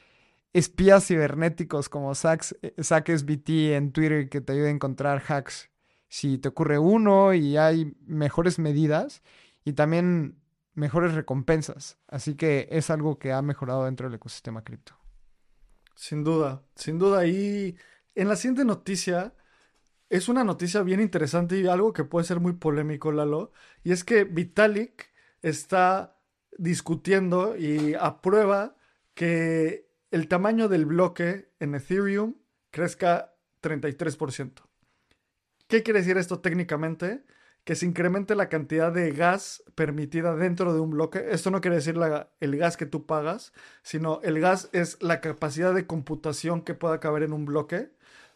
espías 0.53 1.07
cibernéticos 1.07 1.89
como 1.89 2.15
SackSBT 2.15 3.49
en 3.75 3.93
Twitter 3.93 4.29
que 4.29 4.41
te 4.41 4.53
ayuda 4.53 4.69
a 4.69 4.71
encontrar 4.71 5.23
hacks 5.29 5.71
si 6.09 6.39
te 6.39 6.49
ocurre 6.49 6.79
uno 6.79 7.35
y 7.35 7.57
hay 7.57 7.95
mejores 8.05 8.59
medidas. 8.59 9.23
Y 9.65 9.75
también 9.75 10.41
mejores 10.75 11.15
recompensas. 11.15 11.99
Así 12.09 12.35
que 12.35 12.69
es 12.71 12.91
algo 12.91 13.19
que 13.19 13.33
ha 13.33 13.43
mejorado 13.43 13.85
dentro 13.85 14.09
del 14.09 14.17
ecosistema 14.17 14.65
cripto. 14.65 14.95
Sin 15.95 16.25
duda, 16.25 16.65
sin 16.75 16.99
duda. 16.99 17.27
Y 17.27 17.77
en 18.15 18.29
la 18.29 18.37
siguiente 18.37 18.65
noticia, 18.65 19.35
es 20.09 20.29
una 20.29 20.43
noticia 20.43 20.83
bien 20.83 21.01
interesante 21.01 21.59
y 21.59 21.67
algo 21.69 21.93
que 21.93 22.05
puede 22.05 22.27
ser 22.27 22.41
muy 22.41 22.55
polémico, 22.55 23.13
Lalo. 23.13 23.53
Y 23.85 23.93
es 23.93 24.03
que 24.03 24.25
Vitalik 24.25 25.13
está 25.43 26.19
discutiendo 26.59 27.57
y 27.57 27.95
aprueba 27.95 28.77
que 29.15 29.90
el 30.11 30.29
tamaño 30.29 30.69
del 30.69 30.87
bloque 30.87 31.53
en 31.61 31.75
Ethereum 31.75 32.35
crezca 32.71 33.35
33%. 33.63 34.63
¿Qué 35.69 35.83
quiere 35.83 36.01
decir 36.01 36.17
esto 36.19 36.41
técnicamente? 36.41 37.25
que 37.65 37.75
se 37.75 37.87
incremente 37.87 38.35
la 38.35 38.49
cantidad 38.49 38.93
de 38.93 39.13
gas 39.13 39.63
permitida 39.75 40.35
dentro 40.35 40.73
de 40.73 40.81
un 40.81 40.91
bloque. 40.91 41.27
Esto 41.31 41.51
no 41.51 41.61
quiere 41.61 41.77
decir 41.77 41.97
el 42.41 42.57
gas 42.57 42.77
que 42.77 42.87
tú 42.87 43.07
pagas, 43.07 43.53
sino 43.83 44.21
el 44.23 44.41
gas 44.41 44.71
es 44.73 45.01
la 45.03 45.21
capacidad 45.21 45.75
de 45.75 45.87
computación 45.87 46.63
que 46.63 46.75
pueda 46.75 47.01
caber 47.01 47.23
en 47.23 47.33
un 47.33 47.45
bloque. 47.45 47.93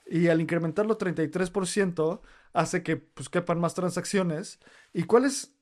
Y 0.07 0.29
al 0.29 0.43
incrementarlo 0.43 0.99
33% 0.99 2.21
hace 2.53 2.83
que 2.83 2.97
pues, 2.97 3.31
quepan 3.31 3.61
más 3.61 3.75
transacciones. 3.75 4.61
¿Y 4.93 5.05
cuál 5.05 5.25
es? 5.25 5.57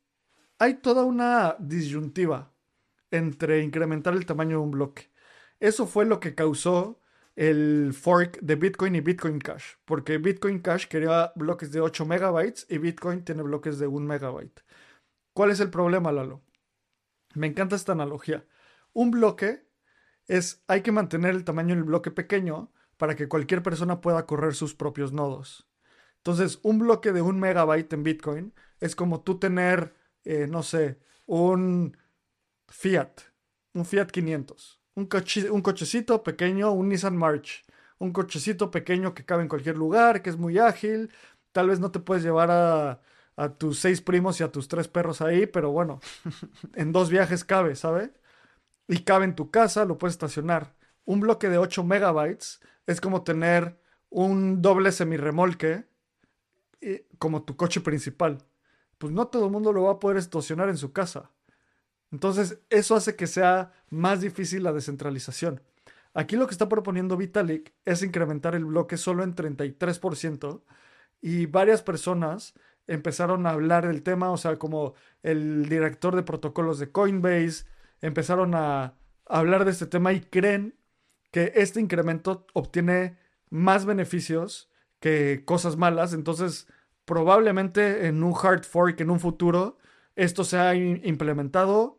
Hay 0.58 0.74
toda 0.74 1.04
una 1.04 1.56
disyuntiva 1.60 2.52
entre 3.10 3.62
incrementar 3.62 4.14
el 4.14 4.26
tamaño 4.26 4.58
de 4.58 4.64
un 4.64 4.70
bloque. 4.72 5.11
Eso 5.62 5.86
fue 5.86 6.06
lo 6.06 6.18
que 6.18 6.34
causó 6.34 6.98
el 7.36 7.92
fork 7.94 8.40
de 8.40 8.56
Bitcoin 8.56 8.96
y 8.96 9.00
Bitcoin 9.00 9.38
Cash, 9.38 9.74
porque 9.84 10.18
Bitcoin 10.18 10.58
Cash 10.58 10.88
quería 10.88 11.30
bloques 11.36 11.70
de 11.70 11.80
8 11.80 12.04
megabytes 12.04 12.66
y 12.68 12.78
Bitcoin 12.78 13.24
tiene 13.24 13.44
bloques 13.44 13.78
de 13.78 13.86
1 13.86 14.04
megabyte. 14.04 14.64
¿Cuál 15.32 15.52
es 15.52 15.60
el 15.60 15.70
problema, 15.70 16.10
Lalo? 16.10 16.42
Me 17.34 17.46
encanta 17.46 17.76
esta 17.76 17.92
analogía. 17.92 18.44
Un 18.92 19.12
bloque 19.12 19.64
es, 20.26 20.64
hay 20.66 20.82
que 20.82 20.90
mantener 20.90 21.36
el 21.36 21.44
tamaño 21.44 21.76
del 21.76 21.84
bloque 21.84 22.10
pequeño 22.10 22.72
para 22.96 23.14
que 23.14 23.28
cualquier 23.28 23.62
persona 23.62 24.00
pueda 24.00 24.26
correr 24.26 24.56
sus 24.56 24.74
propios 24.74 25.12
nodos. 25.12 25.68
Entonces, 26.16 26.58
un 26.64 26.80
bloque 26.80 27.12
de 27.12 27.22
un 27.22 27.38
megabyte 27.38 27.92
en 27.92 28.02
Bitcoin 28.02 28.54
es 28.80 28.96
como 28.96 29.22
tú 29.22 29.38
tener, 29.38 29.94
eh, 30.24 30.48
no 30.48 30.64
sé, 30.64 30.98
un 31.26 31.96
Fiat, 32.66 33.12
un 33.74 33.84
Fiat 33.84 34.08
500, 34.08 34.81
un, 34.94 35.08
un 35.50 35.62
cochecito 35.62 36.22
pequeño, 36.22 36.72
un 36.72 36.88
Nissan 36.88 37.16
March, 37.16 37.64
un 37.98 38.12
cochecito 38.12 38.70
pequeño 38.70 39.14
que 39.14 39.24
cabe 39.24 39.42
en 39.42 39.48
cualquier 39.48 39.76
lugar, 39.76 40.22
que 40.22 40.30
es 40.30 40.36
muy 40.36 40.58
ágil. 40.58 41.10
Tal 41.52 41.68
vez 41.68 41.80
no 41.80 41.90
te 41.90 42.00
puedes 42.00 42.24
llevar 42.24 42.50
a, 42.50 43.00
a 43.36 43.48
tus 43.56 43.78
seis 43.78 44.00
primos 44.02 44.40
y 44.40 44.44
a 44.44 44.52
tus 44.52 44.68
tres 44.68 44.88
perros 44.88 45.20
ahí, 45.20 45.46
pero 45.46 45.70
bueno, 45.70 46.00
en 46.74 46.92
dos 46.92 47.10
viajes 47.10 47.44
cabe, 47.44 47.76
¿sabe? 47.76 48.12
Y 48.88 49.00
cabe 49.04 49.24
en 49.26 49.34
tu 49.36 49.50
casa, 49.50 49.84
lo 49.84 49.98
puedes 49.98 50.14
estacionar. 50.14 50.74
Un 51.04 51.20
bloque 51.20 51.48
de 51.48 51.58
8 51.58 51.84
megabytes 51.84 52.60
es 52.86 53.00
como 53.00 53.22
tener 53.24 53.78
un 54.10 54.62
doble 54.62 54.92
semirremolque 54.92 55.86
eh, 56.80 57.06
como 57.18 57.44
tu 57.44 57.56
coche 57.56 57.80
principal. 57.80 58.38
Pues 58.98 59.12
no 59.12 59.28
todo 59.28 59.46
el 59.46 59.52
mundo 59.52 59.72
lo 59.72 59.84
va 59.84 59.92
a 59.92 59.98
poder 59.98 60.18
estacionar 60.18 60.68
en 60.68 60.76
su 60.78 60.92
casa. 60.92 61.30
Entonces, 62.12 62.60
eso 62.70 62.94
hace 62.94 63.16
que 63.16 63.26
sea 63.26 63.72
más 63.90 64.20
difícil 64.20 64.62
la 64.62 64.72
descentralización. 64.72 65.62
Aquí 66.14 66.36
lo 66.36 66.46
que 66.46 66.52
está 66.52 66.68
proponiendo 66.68 67.16
Vitalik 67.16 67.72
es 67.84 68.02
incrementar 68.02 68.54
el 68.54 68.66
bloque 68.66 68.98
solo 68.98 69.24
en 69.24 69.34
33% 69.34 70.62
y 71.22 71.46
varias 71.46 71.82
personas 71.82 72.54
empezaron 72.86 73.46
a 73.46 73.50
hablar 73.50 73.86
del 73.86 74.02
tema, 74.02 74.30
o 74.30 74.36
sea, 74.36 74.56
como 74.58 74.94
el 75.22 75.68
director 75.68 76.14
de 76.14 76.22
protocolos 76.22 76.78
de 76.78 76.90
Coinbase, 76.90 77.64
empezaron 78.02 78.54
a 78.54 78.94
hablar 79.26 79.64
de 79.64 79.70
este 79.70 79.86
tema 79.86 80.12
y 80.12 80.20
creen 80.20 80.74
que 81.30 81.52
este 81.54 81.80
incremento 81.80 82.46
obtiene 82.52 83.16
más 83.48 83.86
beneficios 83.86 84.70
que 85.00 85.44
cosas 85.46 85.76
malas, 85.76 86.12
entonces 86.12 86.68
probablemente 87.06 88.06
en 88.06 88.22
un 88.22 88.34
hard 88.40 88.64
fork 88.64 89.00
en 89.00 89.10
un 89.10 89.20
futuro 89.20 89.78
esto 90.16 90.44
sea 90.44 90.74
implementado. 90.74 91.98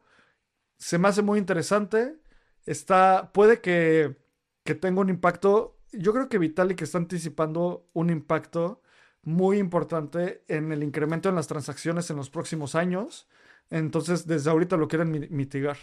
Se 0.84 0.98
me 0.98 1.08
hace 1.08 1.22
muy 1.22 1.40
interesante. 1.40 2.18
Está, 2.66 3.32
puede 3.32 3.62
que, 3.62 4.18
que 4.66 4.76
tenga 4.76 5.00
un 5.00 5.10
impacto. 5.10 5.78
Yo 5.94 6.12
creo 6.12 6.28
que 6.28 6.38
Vitalik 6.38 6.82
está 6.82 6.98
anticipando 6.98 7.88
un 7.94 8.10
impacto 8.10 8.82
muy 9.22 9.60
importante 9.60 10.44
en 10.50 10.74
el 10.74 10.84
incremento 10.84 11.30
en 11.30 11.36
las 11.36 11.48
transacciones 11.48 12.10
en 12.10 12.18
los 12.18 12.30
próximos 12.30 12.76
años. 12.76 13.30
Entonces, 13.70 14.28
desde 14.28 14.50
ahorita 14.50 14.76
lo 14.76 14.90
quieren 14.90 15.30
mitigar. 15.32 15.78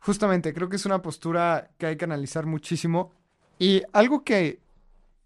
Justamente, 0.00 0.52
creo 0.52 0.68
que 0.68 0.76
es 0.76 0.84
una 0.84 1.00
postura 1.00 1.70
que 1.78 1.86
hay 1.86 1.96
que 1.96 2.04
analizar 2.04 2.44
muchísimo. 2.44 3.14
Y 3.58 3.82
algo 3.94 4.24
que, 4.24 4.60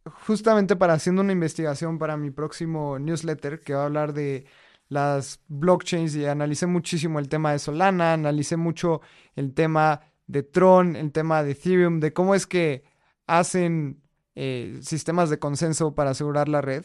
justamente 0.05 0.77
para 0.77 0.95
haciendo 0.95 1.23
una 1.23 1.33
investigación 1.33 1.99
para 1.99 2.17
mi 2.17 2.31
próximo 2.31 3.01
newsletter, 3.01 3.59
que 3.59 3.75
va 3.75 3.83
a 3.83 3.87
hablar 3.87 4.13
de 4.13 4.47
las 4.93 5.41
blockchains 5.49 6.15
y 6.17 6.27
analicé 6.27 6.67
muchísimo 6.67 7.19
el 7.19 7.29
tema 7.29 7.53
de 7.53 7.59
Solana, 7.59 8.13
analicé 8.13 8.59
mucho 8.59 9.01
el 9.35 9.55
tema 9.55 10.03
de 10.27 10.43
Tron, 10.43 10.97
el 10.97 11.13
tema 11.13 11.43
de 11.43 11.53
Ethereum, 11.53 11.99
de 11.99 12.13
cómo 12.13 12.35
es 12.35 12.47
que 12.47 12.85
hacen 13.27 14.03
eh, 14.35 14.79
sistemas 14.83 15.31
de 15.31 15.39
consenso 15.39 15.95
para 15.95 16.11
asegurar 16.11 16.49
la 16.49 16.61
red. 16.61 16.85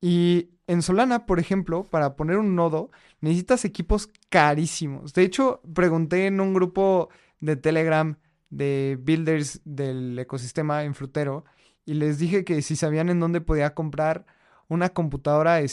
Y 0.00 0.50
en 0.66 0.82
Solana, 0.82 1.24
por 1.24 1.40
ejemplo, 1.40 1.88
para 1.88 2.16
poner 2.16 2.36
un 2.36 2.54
nodo, 2.54 2.90
necesitas 3.22 3.64
equipos 3.64 4.10
carísimos. 4.28 5.14
De 5.14 5.22
hecho, 5.22 5.62
pregunté 5.74 6.26
en 6.26 6.40
un 6.40 6.52
grupo 6.52 7.08
de 7.40 7.56
Telegram 7.56 8.18
de 8.50 8.98
builders 9.00 9.62
del 9.64 10.18
ecosistema 10.18 10.84
en 10.84 10.94
Frutero 10.94 11.44
y 11.86 11.94
les 11.94 12.18
dije 12.18 12.44
que 12.44 12.60
si 12.60 12.76
sabían 12.76 13.08
en 13.08 13.20
dónde 13.20 13.40
podía 13.40 13.74
comprar 13.74 14.26
una 14.68 14.90
computadora 14.90 15.54
de 15.54 15.68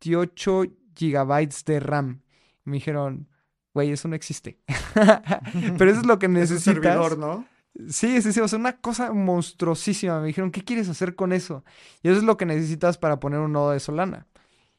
128 0.00 0.64
gigabytes 0.94 1.64
de 1.64 1.80
RAM. 1.80 2.22
me 2.64 2.74
dijeron, 2.74 3.28
güey, 3.74 3.90
eso 3.92 4.08
no 4.08 4.16
existe. 4.16 4.58
Pero 5.78 5.90
eso 5.90 6.00
es 6.00 6.06
lo 6.06 6.18
que 6.18 6.28
necesitas. 6.28 6.76
Es 6.76 6.82
servidor, 6.82 7.18
¿no? 7.18 7.46
Sí, 7.88 8.22
sí, 8.22 8.32
sí, 8.32 8.40
o 8.40 8.48
sea, 8.48 8.58
una 8.58 8.80
cosa 8.80 9.12
monstruosísima. 9.12 10.20
Me 10.20 10.28
dijeron, 10.28 10.50
¿qué 10.50 10.64
quieres 10.64 10.88
hacer 10.88 11.14
con 11.14 11.32
eso? 11.32 11.62
Y 12.02 12.08
eso 12.08 12.18
es 12.18 12.24
lo 12.24 12.36
que 12.36 12.46
necesitas 12.46 12.96
para 12.96 13.20
poner 13.20 13.40
un 13.40 13.52
nodo 13.52 13.72
de 13.72 13.80
Solana. 13.80 14.26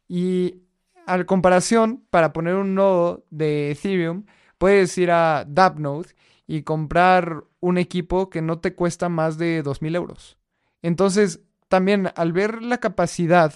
Y 0.08 0.64
a 1.06 1.24
comparación, 1.26 2.04
para 2.10 2.34
poner 2.34 2.56
un 2.56 2.74
nodo 2.74 3.26
de 3.30 3.72
Ethereum, 3.72 4.26
puedes 4.58 4.98
ir 4.98 5.12
a 5.12 5.46
Dapnode 5.48 6.10
y 6.48 6.64
comprar 6.64 7.44
un 7.60 7.78
equipo 7.78 8.30
que 8.30 8.42
no 8.42 8.60
te 8.60 8.74
cuesta 8.74 9.10
más 9.10 9.38
de 9.38 9.64
2.000 9.64 9.96
euros. 9.96 10.38
Entonces, 10.82 11.42
también 11.68 12.12
al 12.16 12.34
ver 12.34 12.64
la 12.64 12.80
capacidad 12.80 13.54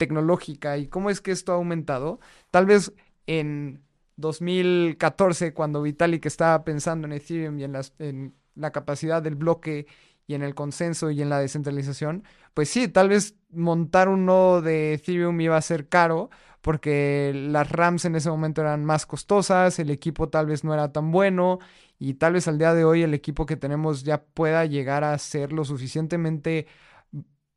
tecnológica 0.00 0.78
y 0.78 0.88
cómo 0.88 1.10
es 1.10 1.20
que 1.20 1.30
esto 1.30 1.52
ha 1.52 1.56
aumentado, 1.56 2.20
tal 2.50 2.64
vez 2.64 2.94
en 3.26 3.82
2014, 4.16 5.52
cuando 5.52 5.82
Vitalik 5.82 6.24
estaba 6.24 6.64
pensando 6.64 7.06
en 7.06 7.12
Ethereum 7.12 7.58
y 7.58 7.64
en, 7.64 7.76
en 7.98 8.34
la 8.54 8.70
capacidad 8.72 9.20
del 9.22 9.34
bloque 9.34 9.86
y 10.26 10.34
en 10.34 10.42
el 10.42 10.54
consenso 10.54 11.10
y 11.10 11.20
en 11.20 11.28
la 11.28 11.38
descentralización, 11.38 12.24
pues 12.54 12.70
sí, 12.70 12.88
tal 12.88 13.10
vez 13.10 13.34
montar 13.50 14.08
un 14.08 14.24
nodo 14.24 14.62
de 14.62 14.94
Ethereum 14.94 15.38
iba 15.42 15.58
a 15.58 15.62
ser 15.62 15.88
caro 15.88 16.30
porque 16.62 17.32
las 17.34 17.70
RAMs 17.70 18.06
en 18.06 18.16
ese 18.16 18.30
momento 18.30 18.62
eran 18.62 18.82
más 18.82 19.04
costosas, 19.04 19.78
el 19.78 19.90
equipo 19.90 20.30
tal 20.30 20.46
vez 20.46 20.64
no 20.64 20.72
era 20.72 20.92
tan 20.92 21.12
bueno 21.12 21.58
y 21.98 22.14
tal 22.14 22.32
vez 22.32 22.48
al 22.48 22.56
día 22.56 22.72
de 22.72 22.84
hoy 22.84 23.02
el 23.02 23.12
equipo 23.12 23.44
que 23.44 23.56
tenemos 23.56 24.02
ya 24.02 24.22
pueda 24.22 24.64
llegar 24.64 25.04
a 25.04 25.18
ser 25.18 25.52
lo 25.52 25.64
suficientemente 25.66 26.66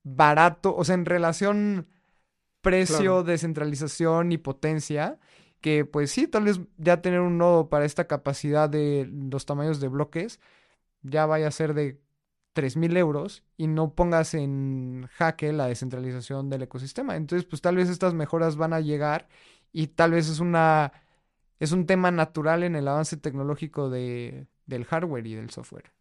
barato, 0.04 0.76
o 0.76 0.84
sea, 0.84 0.96
en 0.96 1.06
relación 1.06 1.88
precio, 2.64 3.24
descentralización 3.24 4.32
y 4.32 4.40
potencia, 4.40 5.20
que 5.62 5.86
pues 5.86 6.10
sí, 6.10 6.28
tal 6.28 6.46
vez 6.46 6.60
ya 6.78 7.02
tener 7.02 7.20
un 7.20 7.38
nodo 7.38 7.70
para 7.70 7.86
esta 7.86 8.08
capacidad 8.08 8.70
de 8.70 9.08
los 9.12 9.46
tamaños 9.46 9.80
de 9.80 9.90
bloques 9.90 10.40
ya 11.04 11.26
vaya 11.26 11.50
a 11.50 11.52
ser 11.52 11.74
de 11.74 12.02
3.000 12.56 12.98
euros 12.98 13.44
y 13.58 13.68
no 13.68 13.94
pongas 13.94 14.34
en 14.34 15.08
jaque 15.14 15.52
la 15.54 15.68
descentralización 15.68 16.50
del 16.50 16.64
ecosistema. 16.64 17.16
Entonces, 17.16 17.46
pues 17.46 17.62
tal 17.62 17.76
vez 17.76 17.90
estas 17.90 18.14
mejoras 18.14 18.56
van 18.56 18.74
a 18.74 18.80
llegar 18.80 19.28
y 19.72 19.88
tal 19.88 20.12
vez 20.12 20.30
es 20.30 20.40
una 20.40 20.94
es 21.60 21.72
un 21.72 21.86
tema 21.86 22.12
natural 22.12 22.64
en 22.64 22.76
el 22.76 22.88
avance 22.88 23.18
tecnológico 23.18 23.90
de, 23.90 24.48
del 24.66 24.86
hardware 24.86 25.28
y 25.28 25.36
del 25.36 25.50
software. 25.50 25.92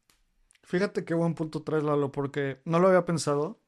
Fíjate 0.63 1.05
qué 1.05 1.15
buen 1.15 1.35
punto 1.35 1.63
traes, 1.63 1.85
Lalo, 1.85 2.13
porque 2.13 2.61
no 2.65 2.79
lo 2.79 2.89
había 2.89 3.05
pensado 3.05 3.62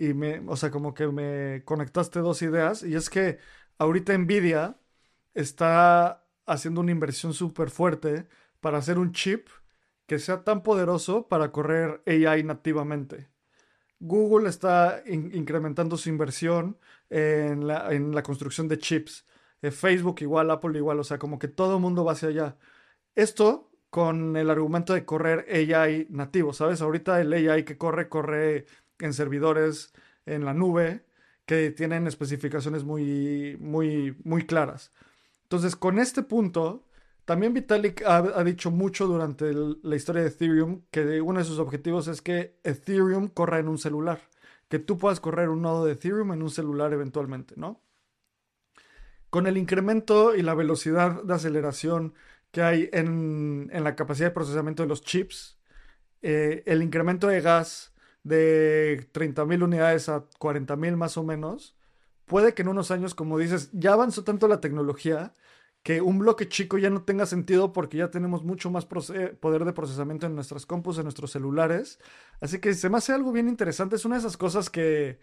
y 0.00 0.14
me, 0.14 0.40
o 0.48 0.56
sea, 0.56 0.70
como 0.70 0.94
que 0.94 1.06
me 1.08 1.62
conectaste 1.64 2.20
dos 2.20 2.42
ideas 2.42 2.82
y 2.82 2.94
es 2.96 3.10
que 3.10 3.38
ahorita 3.78 4.16
Nvidia 4.16 4.78
está 5.34 6.26
haciendo 6.46 6.80
una 6.80 6.92
inversión 6.92 7.34
súper 7.34 7.70
fuerte 7.70 8.28
para 8.60 8.78
hacer 8.78 8.98
un 8.98 9.12
chip 9.12 9.48
que 10.06 10.18
sea 10.18 10.42
tan 10.44 10.62
poderoso 10.62 11.28
para 11.28 11.52
correr 11.52 12.02
AI 12.06 12.42
nativamente. 12.44 13.28
Google 14.00 14.48
está 14.48 15.02
incrementando 15.06 15.96
su 15.96 16.08
inversión 16.08 16.78
en 17.10 17.66
la, 17.66 17.92
en 17.92 18.14
la 18.14 18.22
construcción 18.22 18.68
de 18.68 18.78
chips. 18.78 19.26
Eh, 19.62 19.70
Facebook 19.70 20.18
igual, 20.22 20.50
Apple 20.50 20.78
igual, 20.78 21.00
o 21.00 21.04
sea, 21.04 21.18
como 21.18 21.38
que 21.38 21.48
todo 21.48 21.76
el 21.76 21.82
mundo 21.82 22.04
va 22.04 22.12
hacia 22.12 22.28
allá. 22.30 22.56
Esto 23.14 23.70
con 23.90 24.36
el 24.36 24.50
argumento 24.50 24.94
de 24.94 25.04
correr 25.04 25.46
AI 25.50 26.06
nativo, 26.10 26.52
¿sabes? 26.52 26.80
Ahorita 26.80 27.20
el 27.20 27.32
AI 27.32 27.64
que 27.64 27.76
corre, 27.78 28.08
corre 28.08 28.66
en 29.00 29.12
servidores 29.12 29.92
en 30.26 30.44
la 30.44 30.54
nube 30.54 31.04
que 31.46 31.70
tienen 31.70 32.06
especificaciones 32.06 32.84
muy, 32.84 33.56
muy, 33.60 34.16
muy 34.24 34.46
claras. 34.46 34.92
Entonces, 35.42 35.74
con 35.74 35.98
este 35.98 36.22
punto, 36.22 36.86
también 37.24 37.54
Vitalik 37.54 38.02
ha, 38.06 38.44
dicho 38.44 38.70
mucho 38.70 39.06
durante 39.06 39.52
la 39.82 39.96
historia 39.96 40.22
de 40.22 40.28
Ethereum 40.28 40.82
que 40.90 41.20
uno 41.20 41.38
de 41.38 41.44
sus 41.44 41.58
objetivos 41.58 42.08
es 42.08 42.22
que 42.22 42.58
Ethereum 42.64 43.28
corra 43.28 43.58
en 43.58 43.68
un 43.68 43.78
celular, 43.78 44.20
que 44.68 44.78
tú 44.78 44.98
puedas 44.98 45.20
correr 45.20 45.48
un 45.48 45.62
nodo 45.62 45.84
de 45.84 45.92
Ethereum 45.92 46.32
en 46.32 46.42
un 46.42 46.50
celular 46.50 46.92
eventualmente, 46.92 47.54
¿no? 47.56 47.80
Con 49.28 49.46
el 49.46 49.56
incremento 49.56 50.34
y 50.34 50.42
la 50.42 50.54
velocidad 50.54 51.22
de 51.22 51.34
aceleración 51.34 52.14
que 52.50 52.62
hay 52.62 52.90
en, 52.92 53.70
la 53.72 53.94
capacidad 53.94 54.28
de 54.28 54.34
procesamiento 54.34 54.82
de 54.82 54.88
los 54.88 55.02
chips, 55.02 55.58
eh, 56.22 56.62
el 56.66 56.82
incremento 56.82 57.28
de 57.28 57.40
gas 57.40 57.89
de 58.22 59.08
30.000 59.12 59.62
unidades 59.62 60.08
a 60.08 60.28
40.000 60.38 60.96
más 60.96 61.16
o 61.16 61.24
menos, 61.24 61.76
puede 62.26 62.54
que 62.54 62.62
en 62.62 62.68
unos 62.68 62.90
años, 62.90 63.14
como 63.14 63.38
dices, 63.38 63.70
ya 63.72 63.92
avanzó 63.92 64.24
tanto 64.24 64.48
la 64.48 64.60
tecnología 64.60 65.34
que 65.82 66.00
un 66.02 66.18
bloque 66.18 66.48
chico 66.48 66.78
ya 66.78 66.90
no 66.90 67.04
tenga 67.04 67.26
sentido 67.26 67.72
porque 67.72 67.96
ya 67.98 68.10
tenemos 68.10 68.44
mucho 68.44 68.70
más 68.70 68.84
poder 68.84 69.64
de 69.64 69.72
procesamiento 69.72 70.26
en 70.26 70.34
nuestras 70.34 70.66
compus, 70.66 70.98
en 70.98 71.04
nuestros 71.04 71.30
celulares. 71.32 71.98
Así 72.40 72.58
que 72.60 72.74
se 72.74 72.90
me 72.90 72.98
hace 72.98 73.12
algo 73.14 73.32
bien 73.32 73.48
interesante. 73.48 73.96
Es 73.96 74.04
una 74.04 74.16
de 74.16 74.20
esas 74.20 74.36
cosas 74.36 74.68
que 74.68 75.20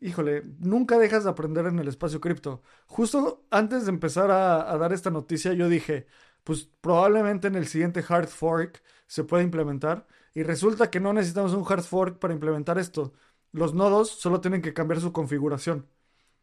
híjole, 0.00 0.42
nunca 0.58 0.98
dejas 0.98 1.24
de 1.24 1.30
aprender 1.30 1.66
en 1.66 1.78
el 1.78 1.88
espacio 1.88 2.20
cripto. 2.20 2.62
Justo 2.86 3.46
antes 3.50 3.84
de 3.84 3.90
empezar 3.90 4.30
a, 4.30 4.76
dar 4.78 4.92
esta 4.92 5.10
noticia, 5.10 5.52
yo 5.52 5.68
dije, 5.68 6.06
pues 6.44 6.68
probablemente 6.80 7.48
en 7.48 7.56
el 7.56 7.66
siguiente 7.66 8.04
hard 8.06 8.28
fork 8.28 8.82
se 9.06 9.24
puede 9.24 9.44
implementar. 9.44 10.06
Y 10.34 10.42
resulta 10.42 10.90
que 10.90 11.00
no 11.00 11.12
necesitamos 11.12 11.52
un 11.54 11.64
hard 11.68 11.82
fork 11.82 12.18
para 12.18 12.34
implementar 12.34 12.78
esto. 12.78 13.12
Los 13.52 13.74
nodos 13.74 14.10
solo 14.10 14.40
tienen 14.40 14.62
que 14.62 14.74
cambiar 14.74 15.00
su 15.00 15.12
configuración. 15.12 15.88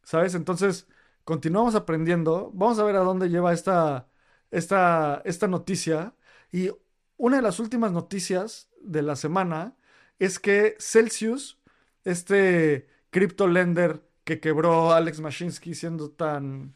¿Sabes? 0.03 0.35
Entonces, 0.35 0.87
continuamos 1.23 1.75
aprendiendo. 1.75 2.51
Vamos 2.53 2.79
a 2.79 2.83
ver 2.83 2.95
a 2.97 2.99
dónde 2.99 3.29
lleva 3.29 3.53
esta, 3.53 4.07
esta, 4.51 5.21
esta 5.25 5.47
noticia. 5.47 6.15
Y 6.51 6.71
una 7.17 7.37
de 7.37 7.41
las 7.43 7.59
últimas 7.59 7.91
noticias 7.91 8.69
de 8.81 9.01
la 9.01 9.15
semana 9.15 9.75
es 10.19 10.39
que 10.39 10.75
Celsius, 10.79 11.59
este 12.03 12.87
crypto 13.09 13.47
lender 13.47 14.03
que 14.23 14.39
quebró 14.39 14.91
Alex 14.93 15.19
Mashinsky 15.21 15.73
siendo 15.75 16.11
tan... 16.11 16.75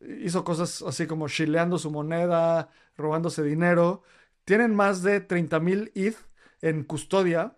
hizo 0.00 0.44
cosas 0.44 0.82
así 0.82 1.06
como 1.06 1.28
chileando 1.28 1.78
su 1.78 1.90
moneda, 1.90 2.70
robándose 2.96 3.42
dinero. 3.42 4.02
Tienen 4.44 4.74
más 4.74 5.02
de 5.02 5.26
30.000 5.26 5.92
ETH 5.94 6.16
en 6.62 6.84
custodia 6.84 7.56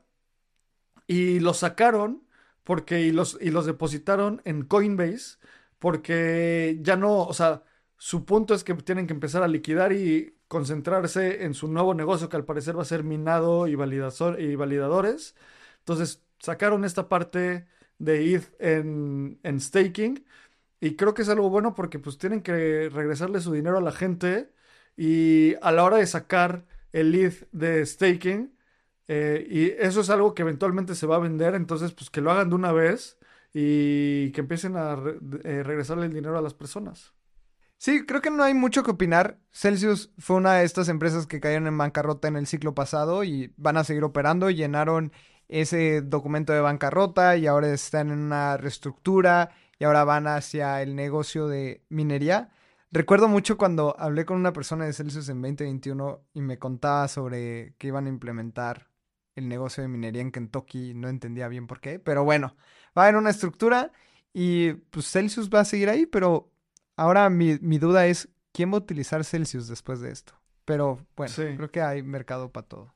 y 1.07 1.41
los 1.41 1.59
sacaron 1.59 2.27
porque 2.65 3.01
y 3.03 3.13
los, 3.13 3.39
y 3.41 3.51
los 3.51 3.67
depositaron 3.67 4.41
en 4.45 4.63
Coinbase 4.65 5.39
porque 5.79 6.79
ya 6.83 6.97
no, 6.97 7.23
o 7.25 7.33
sea, 7.35 7.63
su 7.99 8.25
punto 8.25 8.55
es 8.55 8.65
que 8.65 8.75
tienen 8.75 9.07
que 9.07 9.13
empezar 9.13 9.43
a 9.43 9.49
liquidar 9.49 9.93
y 9.93 10.39
concentrarse 10.49 11.45
en 11.45 11.55
su 11.55 11.69
nuevo 11.69 11.95
negocio 11.95 12.29
que 12.29 12.37
al 12.37 12.45
parecer 12.45 12.77
va 12.79 12.83
a 12.83 12.85
ser 12.87 13.05
minado 13.05 13.67
y, 13.69 13.73
y 13.73 14.57
validadores. 14.57 15.35
Entonces 15.81 16.23
sacaron 16.39 16.85
esta 16.85 17.09
parte 17.09 17.67
de 17.99 18.35
ETH 18.35 18.55
en, 18.61 19.39
en 19.43 19.61
staking 19.61 20.25
y 20.81 20.97
creo 20.97 21.15
que 21.15 21.23
es 21.23 21.29
algo 21.31 21.51
bueno 21.51 21.75
porque 21.75 21.99
pues 21.99 22.19
tienen 22.19 22.43
que 22.43 22.91
regresarle 22.91 23.41
su 23.41 23.53
dinero 23.53 23.79
a 23.79 23.81
la 23.83 23.93
gente 23.93 24.53
y 24.97 25.55
a 25.63 25.73
la 25.73 25.85
hora 25.85 25.99
de 25.99 26.07
sacar 26.07 26.67
el 26.93 27.15
ETH 27.15 27.49
de 27.53 27.87
staking 27.87 28.54
eh, 29.09 29.47
y 29.49 29.71
eso 29.83 30.01
es 30.01 30.11
algo 30.11 30.35
que 30.35 30.43
eventualmente 30.43 30.95
se 30.95 31.07
va 31.07 31.17
a 31.17 31.21
vender, 31.21 31.55
entonces 31.55 31.93
pues 31.93 32.11
que 32.11 32.21
lo 32.21 32.31
hagan 32.31 32.49
de 32.49 32.55
una 32.55 32.73
vez 32.73 33.19
y 33.53 34.33
que 34.33 34.41
empiecen 34.41 34.77
a 34.77 34.97
eh, 35.45 35.63
regresarle 35.63 36.07
el 36.07 36.13
dinero 36.13 36.39
a 36.39 36.43
las 36.43 36.55
personas. 36.55 37.13
Sí, 37.79 38.07
creo 38.07 38.23
que 38.23 38.31
no 38.31 38.43
hay 38.43 38.55
mucho 38.55 38.83
que 38.83 38.93
opinar. 38.93 39.39
Celsius 39.53 40.11
fue 40.19 40.37
una 40.37 40.55
de 40.55 40.65
estas 40.65 40.89
empresas 40.89 41.27
que 41.27 41.41
cayeron 41.41 41.67
en 41.67 41.77
bancarrota 41.77 42.29
en 42.29 42.37
el 42.37 42.47
ciclo 42.47 42.75
pasado 42.75 43.25
y 43.25 43.53
van 43.57 43.77
a 43.77 43.85
seguir 43.85 44.05
operando. 44.05 44.49
Llenaron 44.49 45.13
ese 45.49 46.01
documento 46.01 46.53
de 46.53 46.61
bancarrota 46.61 47.37
y 47.37 47.47
ahora 47.47 47.73
están 47.73 48.11
en 48.11 48.21
una 48.21 48.57
reestructura 48.57 49.51
y 49.79 49.85
ahora 49.85 50.05
van 50.05 50.27
hacia 50.27 50.81
el 50.83 50.97
negocio 50.97 51.47
de 51.47 51.85
minería. 51.91 52.51
Recuerdo 52.91 53.29
mucho 53.29 53.59
cuando 53.59 53.97
hablé 53.99 54.25
con 54.25 54.39
una 54.39 54.53
persona 54.53 54.87
de 54.87 54.93
Celsius 54.93 55.29
en 55.29 55.43
2021 55.43 56.23
y 56.33 56.41
me 56.41 56.59
contaba 56.59 57.07
sobre 57.09 57.75
que 57.77 57.89
iban 57.89 58.07
a 58.07 58.09
implementar 58.09 58.94
el 59.35 59.49
negocio 59.49 59.83
de 59.83 59.89
minería 59.89 60.23
en 60.23 60.31
Kentucky, 60.31 60.95
no 60.95 61.09
entendía 61.09 61.49
bien 61.49 61.67
por 61.67 61.81
qué, 61.81 61.99
pero 61.99 62.25
bueno, 62.25 62.57
va 62.97 63.03
a 63.03 63.07
haber 63.07 63.17
una 63.17 63.31
estructura 63.31 63.93
y 64.33 64.73
pues 64.73 65.11
Celsius 65.11 65.51
va 65.51 65.61
a 65.61 65.65
seguir 65.65 65.89
ahí, 65.89 66.07
pero 66.07 66.53
ahora 66.97 67.29
mi, 67.31 67.57
duda 67.79 68.07
es, 68.07 68.29
¿quién 68.53 68.71
va 68.71 68.77
a 68.77 68.81
utilizar 68.81 69.25
Celsius 69.25 69.69
después 69.69 70.01
de 70.01 70.11
esto? 70.11 70.35
Pero 70.65 71.07
bueno, 71.17 71.33
creo 71.35 71.71
que 71.71 71.83
hay 71.83 72.03
mercado 72.03 72.51
para 72.51 72.67
todo. 72.67 72.95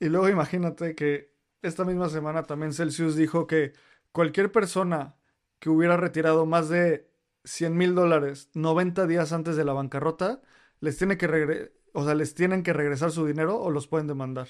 Y 0.00 0.08
luego 0.08 0.28
imagínate 0.28 0.94
que 0.94 1.32
esta 1.60 1.84
misma 1.84 2.08
semana 2.08 2.42
también 2.42 2.72
Celsius 2.72 3.14
dijo 3.14 3.46
que 3.46 3.72
cualquier 4.10 4.50
persona 4.50 5.16
que 5.58 5.70
hubiera 5.70 5.96
retirado 5.96 6.44
más 6.44 6.68
de 6.68 7.08
100 7.44 7.76
mil 7.76 7.94
dólares 7.94 8.50
90 8.54 9.06
días 9.06 9.32
antes 9.32 9.56
de 9.56 9.64
la 9.64 9.72
bancarrota, 9.72 10.42
les 10.80 10.96
tiene 10.98 11.16
que 11.16 11.72
o 11.92 12.04
sea, 12.04 12.14
les 12.14 12.34
tienen 12.34 12.62
que 12.62 12.72
regresar 12.72 13.10
su 13.10 13.26
dinero 13.26 13.60
o 13.60 13.70
los 13.70 13.86
pueden 13.86 14.06
demandar. 14.06 14.48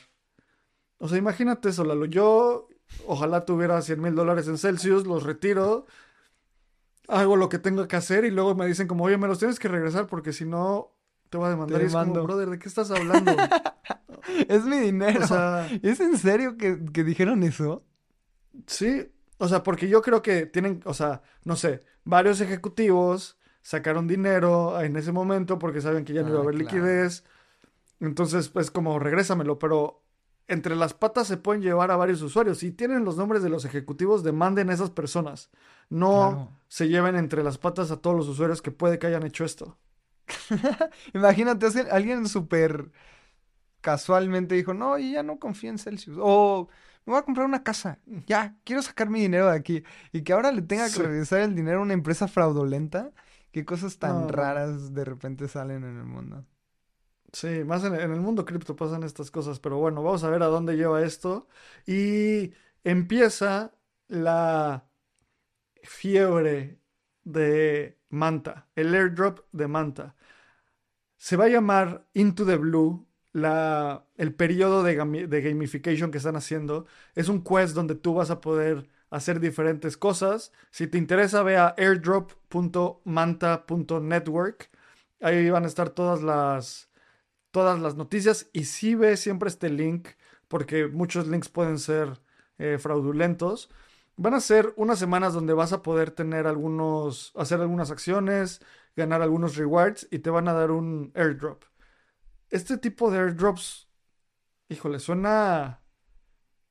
O 1.03 1.09
sea, 1.09 1.19
imagínate 1.19 1.71
eso, 1.71 1.83
Lalo. 1.83 2.05
Yo 2.05 2.69
ojalá 3.09 3.45
tuviera 3.45 3.83
100 3.83 4.01
mil 4.01 4.15
dólares 4.15 4.47
en 4.47 4.57
Celsius, 4.57 5.05
los 5.05 5.25
retiro, 5.25 5.85
hago 7.09 7.35
lo 7.35 7.49
que 7.49 7.59
tengo 7.59 7.89
que 7.89 7.97
hacer 7.97 8.25
y 8.25 8.31
luego 8.31 8.55
me 8.55 8.69
dicen 8.69 8.87
como, 8.87 9.03
oye, 9.03 9.19
me 9.19 9.27
los 9.27 9.41
tienes 9.41 9.59
que 9.59 9.67
regresar 9.67 10.07
porque 10.07 10.33
si 10.33 10.45
no 10.45 10.95
te 11.29 11.39
voy 11.39 11.49
a 11.49 11.51
demandar. 11.51 11.83
y 11.83 11.87
es 11.87 11.93
como, 11.93 12.23
brother, 12.23 12.51
¿de 12.51 12.61
qué 12.61 12.69
estás 12.69 12.93
hablando? 12.93 13.33
es 14.49 14.65
mi 14.65 14.79
dinero. 14.79 15.25
O 15.25 15.27
sea, 15.27 15.69
¿Es 15.83 15.99
en 15.99 16.17
serio 16.17 16.57
que, 16.57 16.79
que 16.93 17.03
dijeron 17.03 17.43
eso? 17.43 17.85
Sí, 18.69 19.11
o 19.39 19.49
sea, 19.49 19.65
porque 19.65 19.89
yo 19.89 20.03
creo 20.03 20.23
que 20.23 20.47
tienen, 20.47 20.83
o 20.85 20.95
sea, 20.95 21.23
no 21.43 21.57
sé, 21.57 21.81
varios 22.05 22.41
ejecutivos 22.41 23.41
sacaron 23.61 24.07
dinero 24.07 24.81
en 24.81 24.97
ese 24.97 25.11
momento 25.11 25.59
porque 25.59 25.81
saben 25.81 26.05
que 26.05 26.13
ya 26.13 26.23
no 26.23 26.29
iba 26.29 26.37
a 26.37 26.41
ah, 26.43 26.45
haber 26.45 26.55
liquidez. 26.55 27.25
Entonces, 27.99 28.51
pues 28.51 28.71
como 28.71 29.01
regrésamelo, 29.01 29.59
pero 29.59 30.02
entre 30.49 30.77
las 30.77 30.95
patas 30.95 31.27
se 31.27 31.37
pueden 31.37 31.63
llevar 31.63 31.91
a 31.91 31.97
varios 31.97 32.23
usuarios. 32.23 32.59
Si 32.59 32.73
tienen 32.73 33.05
los 33.05 33.17
nombres 33.17 33.43
de 33.43 33.49
los 33.49 33.65
ejecutivos, 33.65 34.23
demanden 34.23 34.71
a 34.71 34.75
esas 34.75 34.91
personas. 34.91 35.51
No 35.89 36.51
se 36.69 36.89
lleven 36.89 37.17
entre 37.17 37.43
las 37.43 37.59
patas 37.59 37.91
a 37.91 37.99
todos 37.99 38.17
los 38.17 38.29
usuarios 38.29 38.63
que 38.63 38.71
puede 38.71 38.99
que 38.99 39.07
hayan 39.07 39.25
hecho 39.25 39.45
esto. 39.45 39.79
Imagínate, 41.15 41.67
alguien 41.91 42.29
súper 42.29 42.91
casualmente 43.81 44.55
dijo, 44.55 44.75
no, 44.75 44.99
ya 44.99 45.23
no 45.23 45.39
confío 45.39 45.71
en 45.71 45.79
Celsius. 45.79 46.19
O 46.21 46.69
me 47.05 47.13
voy 47.13 47.21
a 47.21 47.25
comprar 47.25 47.47
una 47.47 47.63
casa. 47.63 47.99
Ya, 48.27 48.57
quiero 48.65 48.83
sacar 48.83 49.11
mi 49.11 49.21
dinero 49.21 49.51
de 49.51 49.57
aquí. 49.57 49.83
Y 50.13 50.23
que 50.23 50.33
ahora 50.33 50.53
le 50.53 50.63
tenga 50.63 50.91
que 50.91 51.03
regresar 51.03 51.41
el 51.41 51.55
dinero 51.55 51.81
a 51.81 51.83
una 51.83 51.95
empresa 51.95 52.29
fraudulenta. 52.29 53.11
Qué 53.51 53.65
cosas 53.65 53.99
tan 53.99 54.29
raras 54.29 54.95
de 54.95 55.05
repente 55.05 55.49
salen 55.49 55.85
en 55.85 55.99
el 55.99 56.05
mundo. 56.05 56.47
Sí, 57.33 57.65
más 57.65 57.83
en, 57.85 57.95
el 57.95 58.21
mundo 58.21 58.45
cripto 58.45 58.77
pasan 58.77 59.03
estas 59.05 59.31
cosas, 59.31 59.59
pero 59.59 59.79
bueno, 59.79 60.03
vamos 60.03 60.23
a 60.25 60.31
ver 60.31 60.43
a 60.43 60.47
dónde 60.47 60.77
lleva 60.77 61.03
esto. 61.03 61.49
Y 61.87 62.53
empieza 62.85 63.73
la 64.09 64.87
fiebre 65.83 66.81
de 67.25 67.99
Manta, 68.11 68.69
el 68.77 68.95
airdrop 68.95 69.41
de 69.53 69.69
Manta. 69.69 70.17
Se 71.17 71.37
va 71.37 71.45
a 71.47 71.49
llamar 71.49 72.07
Into 72.15 72.45
the 72.47 72.57
Blue 72.57 73.07
la, 73.33 74.07
el 74.17 74.35
periodo 74.35 74.83
de, 74.83 74.95
gamification 74.95 76.11
que 76.11 76.19
están 76.19 76.37
haciendo. 76.37 76.87
Es 77.15 77.29
un 77.29 77.43
quest 77.43 77.75
donde 77.75 77.95
tú 77.95 78.15
vas 78.15 78.31
a 78.31 78.41
poder 78.41 78.89
hacer 79.11 79.41
diferentes 79.41 79.97
cosas. 79.97 80.53
Si 80.71 80.87
te 80.87 80.99
interesa, 80.99 81.43
ve 81.43 81.57
a 81.57 81.75
airdrop.manta.network. 81.79 84.71
Ahí 85.21 85.51
van 85.51 85.65
a 85.65 85.69
estar 85.69 85.91
todas 85.91 86.23
las 86.23 86.91
todas 87.53 87.79
las 87.81 87.95
noticias 87.95 88.49
y 88.53 88.65
si 88.65 88.97
ve 88.97 89.17
siempre 89.17 89.49
este 89.49 89.71
link 89.71 90.09
porque 90.49 90.87
muchos 90.89 91.29
links 91.29 91.49
pueden 91.49 91.79
ser 91.79 92.21
eh, 92.59 92.77
fraudulentos. 92.79 93.71
Van 94.17 94.35
a 94.35 94.41
ser 94.41 94.75
unas 94.77 94.99
semanas 94.99 95.33
donde 95.33 95.55
vas 95.55 95.73
a 95.73 95.83
poder 95.83 96.11
tener 96.11 96.47
algunos, 96.47 97.33
hacer 97.37 97.61
algunas 97.63 97.91
acciones, 97.91 98.61
ganar 98.95 99.23
algunos 99.23 99.57
rewards 99.57 100.07
y 100.11 100.19
te 100.19 100.29
van 100.29 100.49
a 100.49 100.53
dar 100.53 100.71
un 100.71 101.11
airdrop. 101.15 101.65
Este 102.51 102.77
tipo 102.77 103.11
de 103.11 103.21
airdrops, 103.21 103.89
híjole, 104.69 105.01
suena 105.01 105.81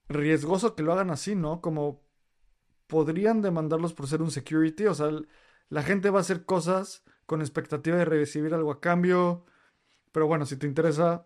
riesgoso 0.08 0.76
que 0.76 0.84
lo 0.84 0.94
hagan 0.94 1.10
así, 1.10 1.36
¿no? 1.36 1.62
Como 1.62 2.04
podrían 2.86 3.42
demandarlos 3.42 3.94
por 3.94 4.08
ser 4.08 4.22
un 4.22 4.30
security, 4.30 4.86
o 4.86 4.94
sea, 4.94 5.10
la 5.70 5.82
gente 5.82 6.12
va 6.12 6.20
a 6.20 6.22
hacer 6.22 6.46
cosas 6.46 7.04
con 7.26 7.42
expectativa 7.42 7.98
de 7.98 8.06
recibir 8.06 8.54
algo 8.54 8.72
a 8.72 8.80
cambio, 8.80 9.46
pero 10.12 10.28
bueno, 10.28 10.46
si 10.46 10.58
te 10.58 10.68
interesa, 10.68 11.26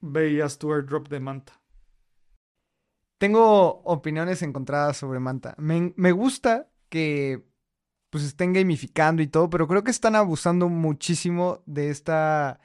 veías 0.00 0.58
tu 0.58 0.72
airdrop 0.72 1.08
de 1.08 1.20
Manta. 1.20 1.60
Tengo 3.18 3.82
opiniones 3.84 4.42
encontradas 4.42 4.96
sobre 4.96 5.20
Manta. 5.20 5.54
Me, 5.58 6.12
gusta 6.12 6.68
que 6.88 7.44
pues 8.10 8.24
estén 8.24 8.52
gamificando 8.52 9.22
y 9.22 9.26
todo, 9.26 9.50
pero 9.50 9.66
creo 9.66 9.82
que 9.82 9.90
están 9.90 10.14
abusando 10.14 10.68
muchísimo 10.68 11.62
de 11.66 11.90
esta 11.90 12.60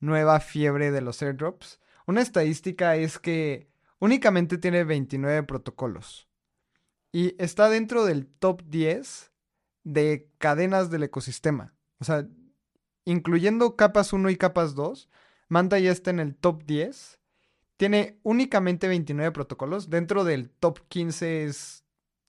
nueva 0.00 0.40
fiebre 0.40 0.90
de 0.90 1.00
los 1.00 1.22
airdrops. 1.22 1.80
Una 2.06 2.22
estadística 2.22 2.96
es 2.96 3.18
que 3.18 3.68
únicamente 3.98 4.58
tiene 4.58 4.84
29 4.84 5.42
protocolos 5.42 6.28
y 7.12 7.34
está 7.42 7.68
dentro 7.68 8.04
del 8.04 8.26
top 8.26 8.62
10 8.64 9.32
de 9.84 10.30
cadenas 10.38 10.90
del 10.90 11.02
ecosistema. 11.02 11.74
O 11.98 12.04
sea, 12.04 12.26
incluyendo 13.06 13.76
capas 13.76 14.12
1 14.12 14.28
y 14.28 14.36
capas 14.36 14.74
2, 14.74 15.08
Manta 15.48 15.78
ya 15.78 15.92
está 15.92 16.10
en 16.10 16.20
el 16.20 16.34
top 16.34 16.64
10. 16.64 17.18
Tiene 17.76 18.18
únicamente 18.22 18.88
29 18.88 19.32
protocolos. 19.32 19.88
Dentro 19.88 20.24
del 20.24 20.50
top 20.50 20.80
15 20.88 21.44
es 21.44 21.84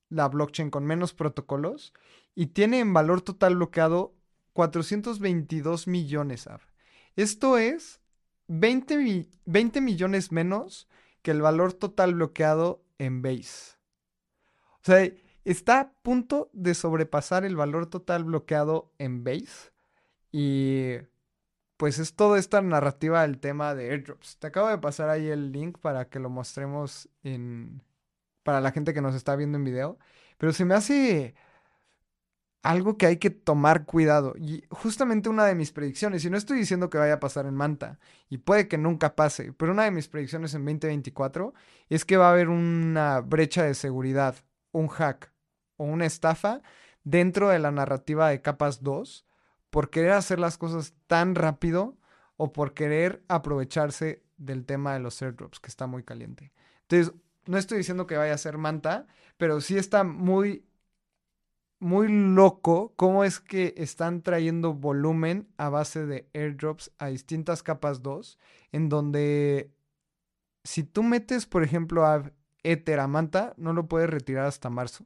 la 0.10 0.30
blockchain 0.30 0.70
con 0.70 0.86
menos 0.86 1.14
protocolos. 1.14 1.94
Y 2.36 2.48
tiene 2.48 2.80
en 2.80 2.94
valor 2.94 3.22
total 3.22 3.56
bloqueado 3.56 4.14
422 4.54 5.88
millones. 5.88 6.48
Esto 7.16 7.58
es 7.58 8.00
20, 8.48 9.28
20 9.46 9.82
millones 9.82 10.32
menos 10.32 10.88
que 11.24 11.32
el 11.32 11.42
valor 11.42 11.74
total 11.74 12.14
bloqueado 12.14 12.84
en 13.00 13.22
Base. 13.22 13.78
O 14.76 14.84
sea, 14.84 15.12
está 15.44 15.80
a 15.80 15.92
punto 16.02 16.50
de 16.54 16.76
sobrepasar 16.76 17.46
el 17.46 17.56
valor 17.56 17.88
total 17.88 18.26
bloqueado 18.26 18.94
en 19.00 19.24
Base. 19.24 19.72
Y 20.32 20.98
pues 21.78 22.00
es 22.00 22.16
toda 22.16 22.40
esta 22.40 22.62
narrativa 22.62 23.22
del 23.22 23.40
tema 23.40 23.76
de 23.76 23.92
airdrops. 23.92 24.38
Te 24.38 24.48
acabo 24.48 24.68
de 24.68 24.80
pasar 24.80 25.10
ahí 25.10 25.28
el 25.28 25.52
link 25.52 25.78
para 25.80 26.10
que 26.10 26.20
lo 26.20 26.30
mostremos 26.30 27.10
en 27.24 27.84
para 28.48 28.62
la 28.62 28.72
gente 28.72 28.94
que 28.94 29.02
nos 29.02 29.14
está 29.14 29.36
viendo 29.36 29.58
en 29.58 29.66
video, 29.66 30.00
pero 30.38 30.54
se 30.54 30.64
me 30.64 30.74
hace 30.74 31.36
algo 32.64 32.98
que 32.98 33.06
hay 33.06 33.18
que 33.18 33.30
tomar 33.30 33.86
cuidado. 33.86 34.36
Y 34.38 34.64
justamente 34.70 35.28
una 35.28 35.46
de 35.46 35.54
mis 35.54 35.74
predicciones, 35.74 36.24
y 36.24 36.30
no 36.30 36.38
estoy 36.38 36.58
diciendo 36.58 36.90
que 36.90 36.98
vaya 36.98 37.16
a 37.16 37.20
pasar 37.20 37.46
en 37.46 37.56
Manta, 37.56 38.00
y 38.30 38.38
puede 38.38 38.70
que 38.70 38.78
nunca 38.78 39.16
pase, 39.18 39.52
pero 39.52 39.74
una 39.74 39.84
de 39.84 39.92
mis 39.92 40.08
predicciones 40.08 40.54
en 40.54 40.64
2024 40.64 41.54
es 41.90 42.06
que 42.06 42.16
va 42.16 42.30
a 42.30 42.32
haber 42.32 42.48
una 42.48 43.20
brecha 43.20 43.64
de 43.64 43.74
seguridad, 43.74 44.36
un 44.72 44.88
hack 44.88 45.34
o 45.76 45.84
una 45.84 46.06
estafa 46.06 46.62
dentro 47.04 47.50
de 47.50 47.60
la 47.60 47.72
narrativa 47.72 48.30
de 48.30 48.42
capas 48.42 48.82
2 48.82 49.27
por 49.70 49.90
querer 49.90 50.12
hacer 50.12 50.40
las 50.40 50.58
cosas 50.58 50.94
tan 51.08 51.36
rápido 51.36 51.98
o 52.38 52.54
por 52.54 52.74
querer 52.74 53.24
aprovecharse 53.28 54.24
del 54.38 54.66
tema 54.66 54.94
de 54.94 55.00
los 55.00 55.22
airdrops, 55.22 55.60
que 55.60 55.70
está 55.70 55.88
muy 55.88 56.04
caliente. 56.04 56.52
Entonces, 56.84 57.14
no 57.46 57.58
estoy 57.58 57.80
diciendo 57.80 58.08
que 58.08 58.18
vaya 58.18 58.34
a 58.34 58.38
ser 58.38 58.58
Manta, 58.58 59.08
pero 59.38 59.62
sí 59.62 59.78
está 59.78 60.04
muy 60.04 60.68
muy 61.80 62.08
loco 62.08 62.94
cómo 62.96 63.24
es 63.24 63.40
que 63.40 63.74
están 63.78 64.22
trayendo 64.24 64.74
volumen 64.74 65.48
a 65.58 65.70
base 65.70 66.06
de 66.06 66.30
airdrops 66.34 66.92
a 66.98 67.08
distintas 67.08 67.64
capas 67.64 68.02
2, 68.02 68.40
en 68.72 68.90
donde 68.90 69.72
si 70.64 70.84
tú 70.84 71.04
metes, 71.04 71.46
por 71.46 71.64
ejemplo, 71.64 72.06
a 72.06 72.32
Ether 72.64 73.00
a 73.00 73.08
Manta, 73.08 73.54
no 73.58 73.74
lo 73.74 73.88
puedes 73.88 74.10
retirar 74.10 74.46
hasta 74.46 74.70
marzo. 74.70 75.06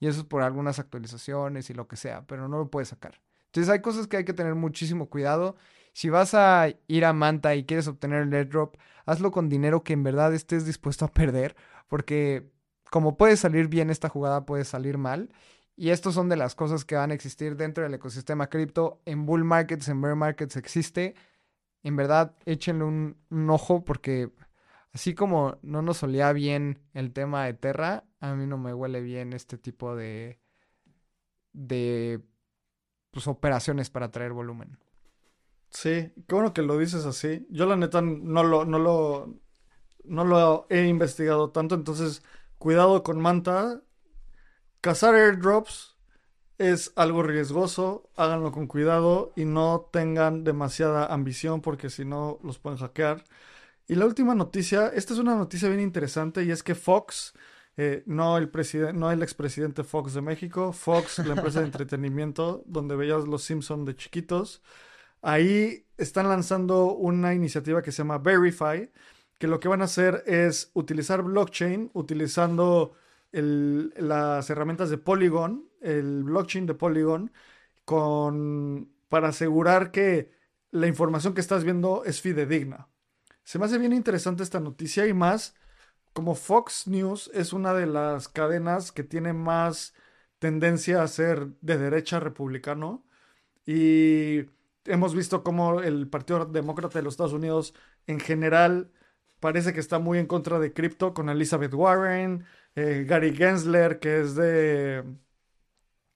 Y 0.00 0.08
eso 0.08 0.20
es 0.20 0.26
por 0.26 0.42
algunas 0.42 0.78
actualizaciones 0.78 1.70
y 1.70 1.74
lo 1.74 1.86
que 1.86 1.96
sea, 1.96 2.26
pero 2.26 2.48
no 2.48 2.58
lo 2.58 2.70
puedes 2.70 2.88
sacar. 2.88 3.21
Entonces 3.52 3.70
hay 3.70 3.82
cosas 3.82 4.06
que 4.06 4.16
hay 4.16 4.24
que 4.24 4.32
tener 4.32 4.54
muchísimo 4.54 5.10
cuidado. 5.10 5.56
Si 5.92 6.08
vas 6.08 6.32
a 6.32 6.68
ir 6.88 7.04
a 7.04 7.12
Manta 7.12 7.54
y 7.54 7.64
quieres 7.66 7.86
obtener 7.86 8.22
el 8.22 8.32
airdrop, 8.32 8.76
hazlo 9.04 9.30
con 9.30 9.50
dinero 9.50 9.84
que 9.84 9.92
en 9.92 10.02
verdad 10.02 10.32
estés 10.32 10.64
dispuesto 10.64 11.04
a 11.04 11.08
perder, 11.12 11.54
porque 11.86 12.50
como 12.90 13.18
puede 13.18 13.36
salir 13.36 13.68
bien 13.68 13.90
esta 13.90 14.08
jugada, 14.08 14.46
puede 14.46 14.64
salir 14.64 14.96
mal. 14.96 15.30
Y 15.76 15.90
estos 15.90 16.14
son 16.14 16.30
de 16.30 16.36
las 16.36 16.54
cosas 16.54 16.86
que 16.86 16.94
van 16.94 17.10
a 17.10 17.14
existir 17.14 17.56
dentro 17.56 17.84
del 17.84 17.92
ecosistema 17.92 18.48
cripto. 18.48 19.02
En 19.04 19.26
bull 19.26 19.44
markets, 19.44 19.88
en 19.88 20.00
bear 20.00 20.16
markets 20.16 20.56
existe. 20.56 21.14
En 21.82 21.96
verdad, 21.96 22.34
échenle 22.46 22.84
un, 22.84 23.16
ojo 23.50 23.84
porque 23.84 24.30
así 24.92 25.14
como 25.14 25.58
no 25.62 25.82
nos 25.82 25.98
solía 25.98 26.32
bien 26.32 26.78
el 26.94 27.12
tema 27.12 27.44
de 27.44 27.54
Terra, 27.54 28.04
a 28.20 28.34
mí 28.34 28.46
no 28.46 28.56
me 28.56 28.72
huele 28.72 29.02
bien 29.02 29.34
este 29.34 29.58
tipo 29.58 29.94
de, 29.96 30.38
de 31.52 32.22
pues, 33.12 33.28
operaciones 33.28 33.90
para 33.90 34.10
traer 34.10 34.32
volumen. 34.32 34.76
Sí, 35.70 36.12
qué 36.26 36.34
bueno 36.34 36.52
que 36.52 36.62
lo 36.62 36.76
dices 36.76 37.06
así. 37.06 37.46
Yo 37.48 37.66
la 37.66 37.76
neta 37.76 38.02
no 38.02 38.42
lo, 38.42 38.64
no 38.64 38.78
lo, 38.78 39.34
no 40.04 40.24
lo 40.24 40.66
he 40.68 40.86
investigado 40.86 41.50
tanto, 41.50 41.76
entonces 41.76 42.22
cuidado 42.58 43.02
con 43.04 43.20
Manta 43.20 43.80
Cazar 44.82 45.14
airdrops 45.14 45.96
es 46.58 46.92
algo 46.96 47.22
riesgoso, 47.22 48.10
háganlo 48.16 48.50
con 48.50 48.66
cuidado 48.66 49.32
y 49.36 49.44
no 49.44 49.88
tengan 49.92 50.42
demasiada 50.42 51.06
ambición 51.06 51.60
porque 51.60 51.88
si 51.88 52.04
no 52.04 52.40
los 52.42 52.58
pueden 52.58 52.80
hackear. 52.80 53.24
Y 53.86 53.94
la 53.94 54.06
última 54.06 54.34
noticia, 54.34 54.88
esta 54.88 55.12
es 55.12 55.20
una 55.20 55.36
noticia 55.36 55.68
bien 55.68 55.80
interesante 55.80 56.42
y 56.42 56.50
es 56.50 56.64
que 56.64 56.74
Fox, 56.74 57.32
eh, 57.76 58.02
no, 58.06 58.36
el 58.36 58.50
no 58.94 59.10
el 59.10 59.22
expresidente 59.22 59.82
Fox 59.84 60.14
de 60.14 60.20
México, 60.20 60.72
Fox, 60.72 61.18
la 61.20 61.34
empresa 61.34 61.60
de 61.60 61.66
entretenimiento 61.72 62.62
donde 62.66 62.96
veías 62.96 63.26
los 63.26 63.44
Simpsons 63.44 63.86
de 63.86 63.96
chiquitos, 63.96 64.62
ahí 65.22 65.86
están 65.96 66.28
lanzando 66.28 66.92
una 66.92 67.34
iniciativa 67.34 67.82
que 67.82 67.92
se 67.92 67.98
llama 67.98 68.18
Verify, 68.18 68.90
que 69.38 69.46
lo 69.46 69.58
que 69.60 69.68
van 69.68 69.82
a 69.82 69.86
hacer 69.86 70.22
es 70.26 70.70
utilizar 70.74 71.22
blockchain, 71.22 71.90
utilizando 71.94 72.94
las 73.32 74.50
herramientas 74.50 74.90
de 74.90 74.98
Polygon, 74.98 75.68
el 75.80 76.22
blockchain 76.24 76.66
de 76.66 76.74
Polygon, 76.74 77.32
con, 77.84 78.90
para 79.08 79.28
asegurar 79.28 79.90
que 79.90 80.30
la 80.70 80.86
información 80.86 81.34
que 81.34 81.40
estás 81.40 81.64
viendo 81.64 82.04
es 82.04 82.20
fidedigna. 82.20 82.88
Se 83.42 83.58
me 83.58 83.64
hace 83.64 83.78
bien 83.78 83.92
interesante 83.92 84.42
esta 84.42 84.60
noticia 84.60 85.06
y 85.06 85.14
más 85.14 85.54
como 86.12 86.34
Fox 86.34 86.86
News 86.88 87.30
es 87.34 87.52
una 87.52 87.74
de 87.74 87.86
las 87.86 88.28
cadenas 88.28 88.92
que 88.92 89.04
tiene 89.04 89.32
más 89.32 89.94
tendencia 90.38 91.02
a 91.02 91.08
ser 91.08 91.48
de 91.60 91.78
derecha 91.78 92.20
republicano 92.20 93.04
y 93.66 94.46
hemos 94.86 95.14
visto 95.14 95.42
cómo 95.44 95.80
el 95.80 96.08
Partido 96.08 96.44
Demócrata 96.46 96.98
de 96.98 97.04
los 97.04 97.14
Estados 97.14 97.32
Unidos 97.32 97.74
en 98.06 98.20
general 98.20 98.90
parece 99.40 99.72
que 99.72 99.80
está 99.80 99.98
muy 99.98 100.18
en 100.18 100.26
contra 100.26 100.58
de 100.58 100.72
cripto 100.72 101.14
con 101.14 101.28
Elizabeth 101.28 101.74
Warren, 101.74 102.44
eh, 102.76 103.04
Gary 103.08 103.34
Gensler, 103.36 103.98
que 104.00 104.20
es 104.20 104.34
de, 104.34 105.04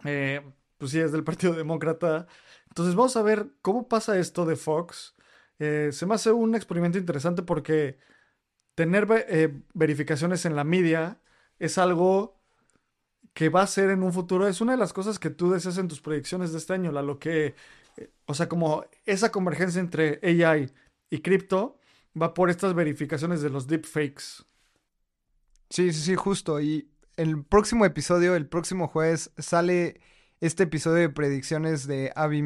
eh, 0.05 0.41
pues 0.79 0.91
sí, 0.93 1.01
es 1.01 1.13
del 1.13 1.25
Partido 1.25 1.55
Demócrata. 1.55 2.27
Entonces 2.69 2.95
vamos 2.95 3.17
a 3.17 3.23
ver 3.23 3.49
cómo 3.63 3.89
pasa 3.89 4.19
esto 4.19 4.45
de 4.47 4.57
Fox. 4.57 5.15
Eh, 5.59 5.91
se 5.93 6.07
me 6.07 6.15
hace 6.15 6.33
un 6.33 6.55
experimento 6.55 6.99
interesante 6.99 7.43
porque 7.43 7.99
tener 8.77 9.65
verificaciones 9.75 10.45
en 10.45 10.55
la 10.55 10.63
media 10.63 11.19
es 11.59 11.79
algo 11.79 12.39
que 13.33 13.49
va 13.49 13.63
a 13.63 13.67
ser 13.67 13.91
en 13.91 14.05
un 14.05 14.13
futuro. 14.13 14.47
Es 14.47 14.61
una 14.61 14.73
de 14.73 14.79
las 14.79 14.93
cosas 14.93 15.19
que 15.19 15.31
tú 15.31 15.51
deseas 15.51 15.79
en 15.79 15.89
tus 15.89 16.01
predicciones 16.01 16.53
de 16.53 16.59
este 16.59 16.75
año, 16.75 16.93
la 16.93 17.03
lo 17.03 17.19
que, 17.19 17.57
o 18.27 18.35
sea, 18.35 18.49
como 18.49 18.85
esa 19.05 19.33
convergencia 19.33 19.81
entre 19.81 20.21
AI 20.23 20.71
y 21.11 21.19
cripto 21.19 21.79
va 22.21 22.35
por 22.35 22.51
estas 22.51 22.75
verificaciones 22.75 23.43
de 23.43 23.51
los 23.51 23.67
deepfakes. 23.67 24.45
Sí, 25.71 25.93
sí, 25.93 26.01
sí, 26.01 26.15
justo. 26.15 26.61
Y 26.61 26.91
el 27.17 27.45
próximo 27.45 27.85
episodio, 27.87 28.37
el 28.37 28.47
próximo 28.47 28.89
jueves, 28.89 29.33
sale 29.39 30.01
este 30.41 30.65
episodio 30.65 30.99
de 30.99 31.09
predicciones 31.09 31.87
de 31.87 32.13
Avi 32.15 32.45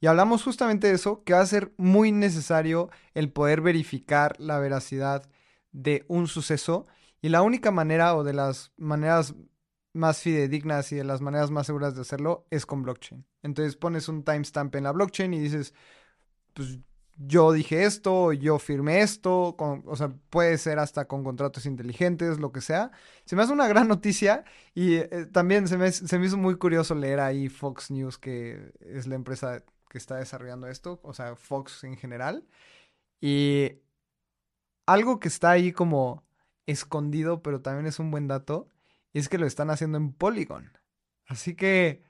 y 0.00 0.06
hablamos 0.06 0.42
justamente 0.42 0.88
de 0.88 0.94
eso, 0.94 1.24
que 1.24 1.32
va 1.32 1.40
a 1.40 1.46
ser 1.46 1.72
muy 1.78 2.12
necesario 2.12 2.90
el 3.14 3.32
poder 3.32 3.62
verificar 3.62 4.38
la 4.38 4.58
veracidad 4.58 5.26
de 5.76 6.06
un 6.08 6.26
suceso 6.26 6.86
y 7.20 7.28
la 7.28 7.42
única 7.42 7.70
manera 7.70 8.16
o 8.16 8.24
de 8.24 8.32
las 8.32 8.72
maneras 8.78 9.34
más 9.92 10.20
fidedignas 10.20 10.90
y 10.92 10.96
de 10.96 11.04
las 11.04 11.20
maneras 11.20 11.50
más 11.50 11.66
seguras 11.66 11.94
de 11.94 12.00
hacerlo 12.00 12.46
es 12.50 12.64
con 12.66 12.82
blockchain. 12.82 13.26
Entonces 13.42 13.76
pones 13.76 14.08
un 14.08 14.24
timestamp 14.24 14.74
en 14.74 14.84
la 14.84 14.92
blockchain 14.92 15.34
y 15.34 15.40
dices, 15.40 15.74
pues 16.54 16.78
yo 17.18 17.52
dije 17.52 17.84
esto, 17.84 18.32
yo 18.32 18.58
firmé 18.58 19.00
esto, 19.00 19.56
o 19.58 19.96
sea, 19.96 20.12
puede 20.30 20.58
ser 20.58 20.78
hasta 20.78 21.06
con 21.06 21.24
contratos 21.24 21.66
inteligentes, 21.66 22.38
lo 22.38 22.52
que 22.52 22.60
sea. 22.60 22.90
Se 23.24 23.36
me 23.36 23.42
hace 23.42 23.52
una 23.52 23.68
gran 23.68 23.88
noticia 23.88 24.44
y 24.74 24.96
eh, 24.96 25.26
también 25.32 25.68
se 25.68 25.76
me, 25.78 25.92
se 25.92 26.18
me 26.18 26.26
hizo 26.26 26.36
muy 26.36 26.56
curioso 26.56 26.94
leer 26.94 27.20
ahí 27.20 27.48
Fox 27.48 27.90
News, 27.90 28.18
que 28.18 28.72
es 28.80 29.06
la 29.06 29.14
empresa 29.14 29.62
que 29.90 29.98
está 29.98 30.16
desarrollando 30.16 30.68
esto, 30.68 31.00
o 31.02 31.12
sea, 31.14 31.36
Fox 31.36 31.84
en 31.84 31.96
general. 31.96 32.46
Y 33.20 33.80
algo 34.86 35.20
que 35.20 35.28
está 35.28 35.50
ahí 35.50 35.72
como 35.72 36.24
escondido, 36.66 37.42
pero 37.42 37.60
también 37.60 37.86
es 37.86 37.98
un 37.98 38.10
buen 38.10 38.28
dato, 38.28 38.68
es 39.12 39.28
que 39.28 39.38
lo 39.38 39.46
están 39.46 39.70
haciendo 39.70 39.98
en 39.98 40.12
Polygon. 40.12 40.72
Así 41.26 41.54
que 41.54 42.02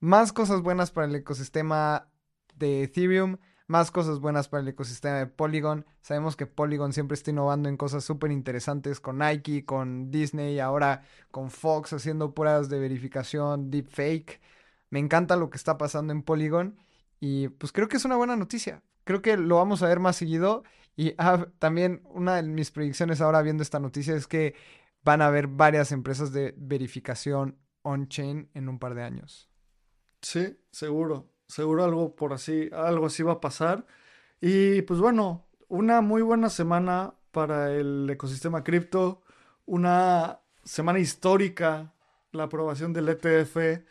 más 0.00 0.32
cosas 0.32 0.62
buenas 0.62 0.90
para 0.90 1.06
el 1.06 1.14
ecosistema 1.14 2.08
de 2.56 2.84
Ethereum 2.84 3.38
más 3.68 3.90
cosas 3.90 4.18
buenas 4.18 4.48
para 4.48 4.62
el 4.62 4.68
ecosistema 4.68 5.18
de 5.18 5.26
Polygon. 5.26 5.84
Sabemos 6.00 6.36
que 6.36 6.46
Polygon 6.46 6.94
siempre 6.94 7.14
está 7.14 7.30
innovando 7.30 7.68
en 7.68 7.76
cosas 7.76 8.02
súper 8.02 8.32
interesantes 8.32 8.98
con 8.98 9.18
Nike, 9.18 9.66
con 9.66 10.10
Disney, 10.10 10.58
ahora 10.58 11.02
con 11.30 11.50
Fox 11.50 11.92
haciendo 11.92 12.34
pruebas 12.34 12.70
de 12.70 12.80
verificación, 12.80 13.70
deepfake. 13.70 14.40
Me 14.88 14.98
encanta 14.98 15.36
lo 15.36 15.50
que 15.50 15.58
está 15.58 15.76
pasando 15.76 16.14
en 16.14 16.22
Polygon 16.22 16.78
y 17.20 17.48
pues 17.48 17.72
creo 17.72 17.88
que 17.88 17.98
es 17.98 18.06
una 18.06 18.16
buena 18.16 18.36
noticia. 18.36 18.82
Creo 19.04 19.20
que 19.20 19.36
lo 19.36 19.56
vamos 19.56 19.82
a 19.82 19.88
ver 19.88 20.00
más 20.00 20.16
seguido 20.16 20.64
y 20.98 21.14
ah, 21.16 21.46
también 21.58 22.02
una 22.04 22.36
de 22.36 22.42
mis 22.42 22.70
predicciones 22.70 23.22
ahora 23.22 23.40
viendo 23.40 23.62
esta 23.62 23.80
noticia 23.80 24.14
es 24.14 24.26
que 24.26 24.54
van 25.02 25.22
a 25.22 25.28
haber 25.28 25.46
varias 25.46 25.92
empresas 25.92 26.32
de 26.32 26.54
verificación 26.58 27.56
on-chain 27.80 28.50
en 28.52 28.68
un 28.68 28.78
par 28.78 28.94
de 28.94 29.04
años. 29.04 29.48
Sí, 30.20 30.58
seguro 30.70 31.30
seguro 31.48 31.84
algo 31.84 32.14
por 32.14 32.32
así, 32.32 32.70
algo 32.72 33.06
así 33.06 33.22
va 33.22 33.34
a 33.34 33.40
pasar. 33.40 33.86
Y 34.40 34.82
pues 34.82 35.00
bueno, 35.00 35.46
una 35.68 36.00
muy 36.00 36.22
buena 36.22 36.50
semana 36.50 37.14
para 37.32 37.72
el 37.74 38.08
ecosistema 38.10 38.62
cripto, 38.62 39.22
una 39.66 40.40
semana 40.62 40.98
histórica, 41.00 41.94
la 42.32 42.44
aprobación 42.44 42.92
del 42.92 43.08
ETF. 43.08 43.82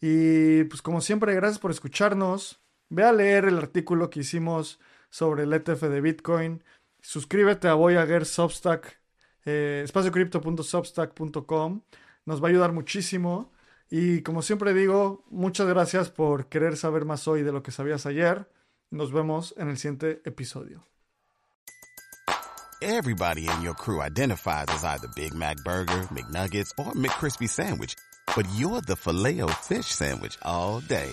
Y 0.00 0.64
pues 0.64 0.82
como 0.82 1.00
siempre, 1.00 1.34
gracias 1.34 1.58
por 1.60 1.70
escucharnos. 1.70 2.60
Ve 2.88 3.04
a 3.04 3.12
leer 3.12 3.44
el 3.46 3.58
artículo 3.58 4.10
que 4.10 4.20
hicimos 4.20 4.80
sobre 5.12 5.42
el 5.42 5.52
ETF 5.52 5.82
de 5.82 6.00
Bitcoin. 6.00 6.64
Suscríbete 7.02 7.68
a 7.68 7.74
Voyager 7.74 8.24
Substack, 8.24 8.98
eh, 9.44 9.84
nos 12.24 12.42
va 12.42 12.46
a 12.46 12.50
ayudar 12.50 12.72
muchísimo. 12.72 13.52
Y 13.90 14.22
como 14.22 14.40
siempre 14.40 14.72
digo, 14.72 15.24
muchas 15.30 15.66
gracias 15.66 16.08
por 16.08 16.48
querer 16.48 16.78
saber 16.78 17.04
más 17.04 17.28
hoy 17.28 17.42
de 17.42 17.52
lo 17.52 17.62
que 17.62 17.72
sabías 17.72 18.06
ayer. 18.06 18.48
Nos 18.90 19.12
vemos 19.12 19.54
en 19.58 19.68
el 19.68 19.76
siguiente 19.76 20.22
episodio. 20.24 20.86
Everybody 22.80 23.48
in 23.48 23.62
your 23.62 23.74
crew 23.74 24.00
identifies 24.00 24.66
as 24.68 24.82
either 24.82 25.08
Big 25.14 25.34
Mac 25.34 25.56
Burger, 25.64 26.08
McNuggets, 26.10 26.72
or 26.78 26.92
McCrispy 26.94 27.48
Sandwich. 27.48 27.94
But 28.34 28.46
you're 28.56 28.80
the 28.80 28.96
filet 28.96 29.40
fish 29.68 29.86
Sandwich 29.86 30.38
all 30.42 30.80
day. 30.80 31.12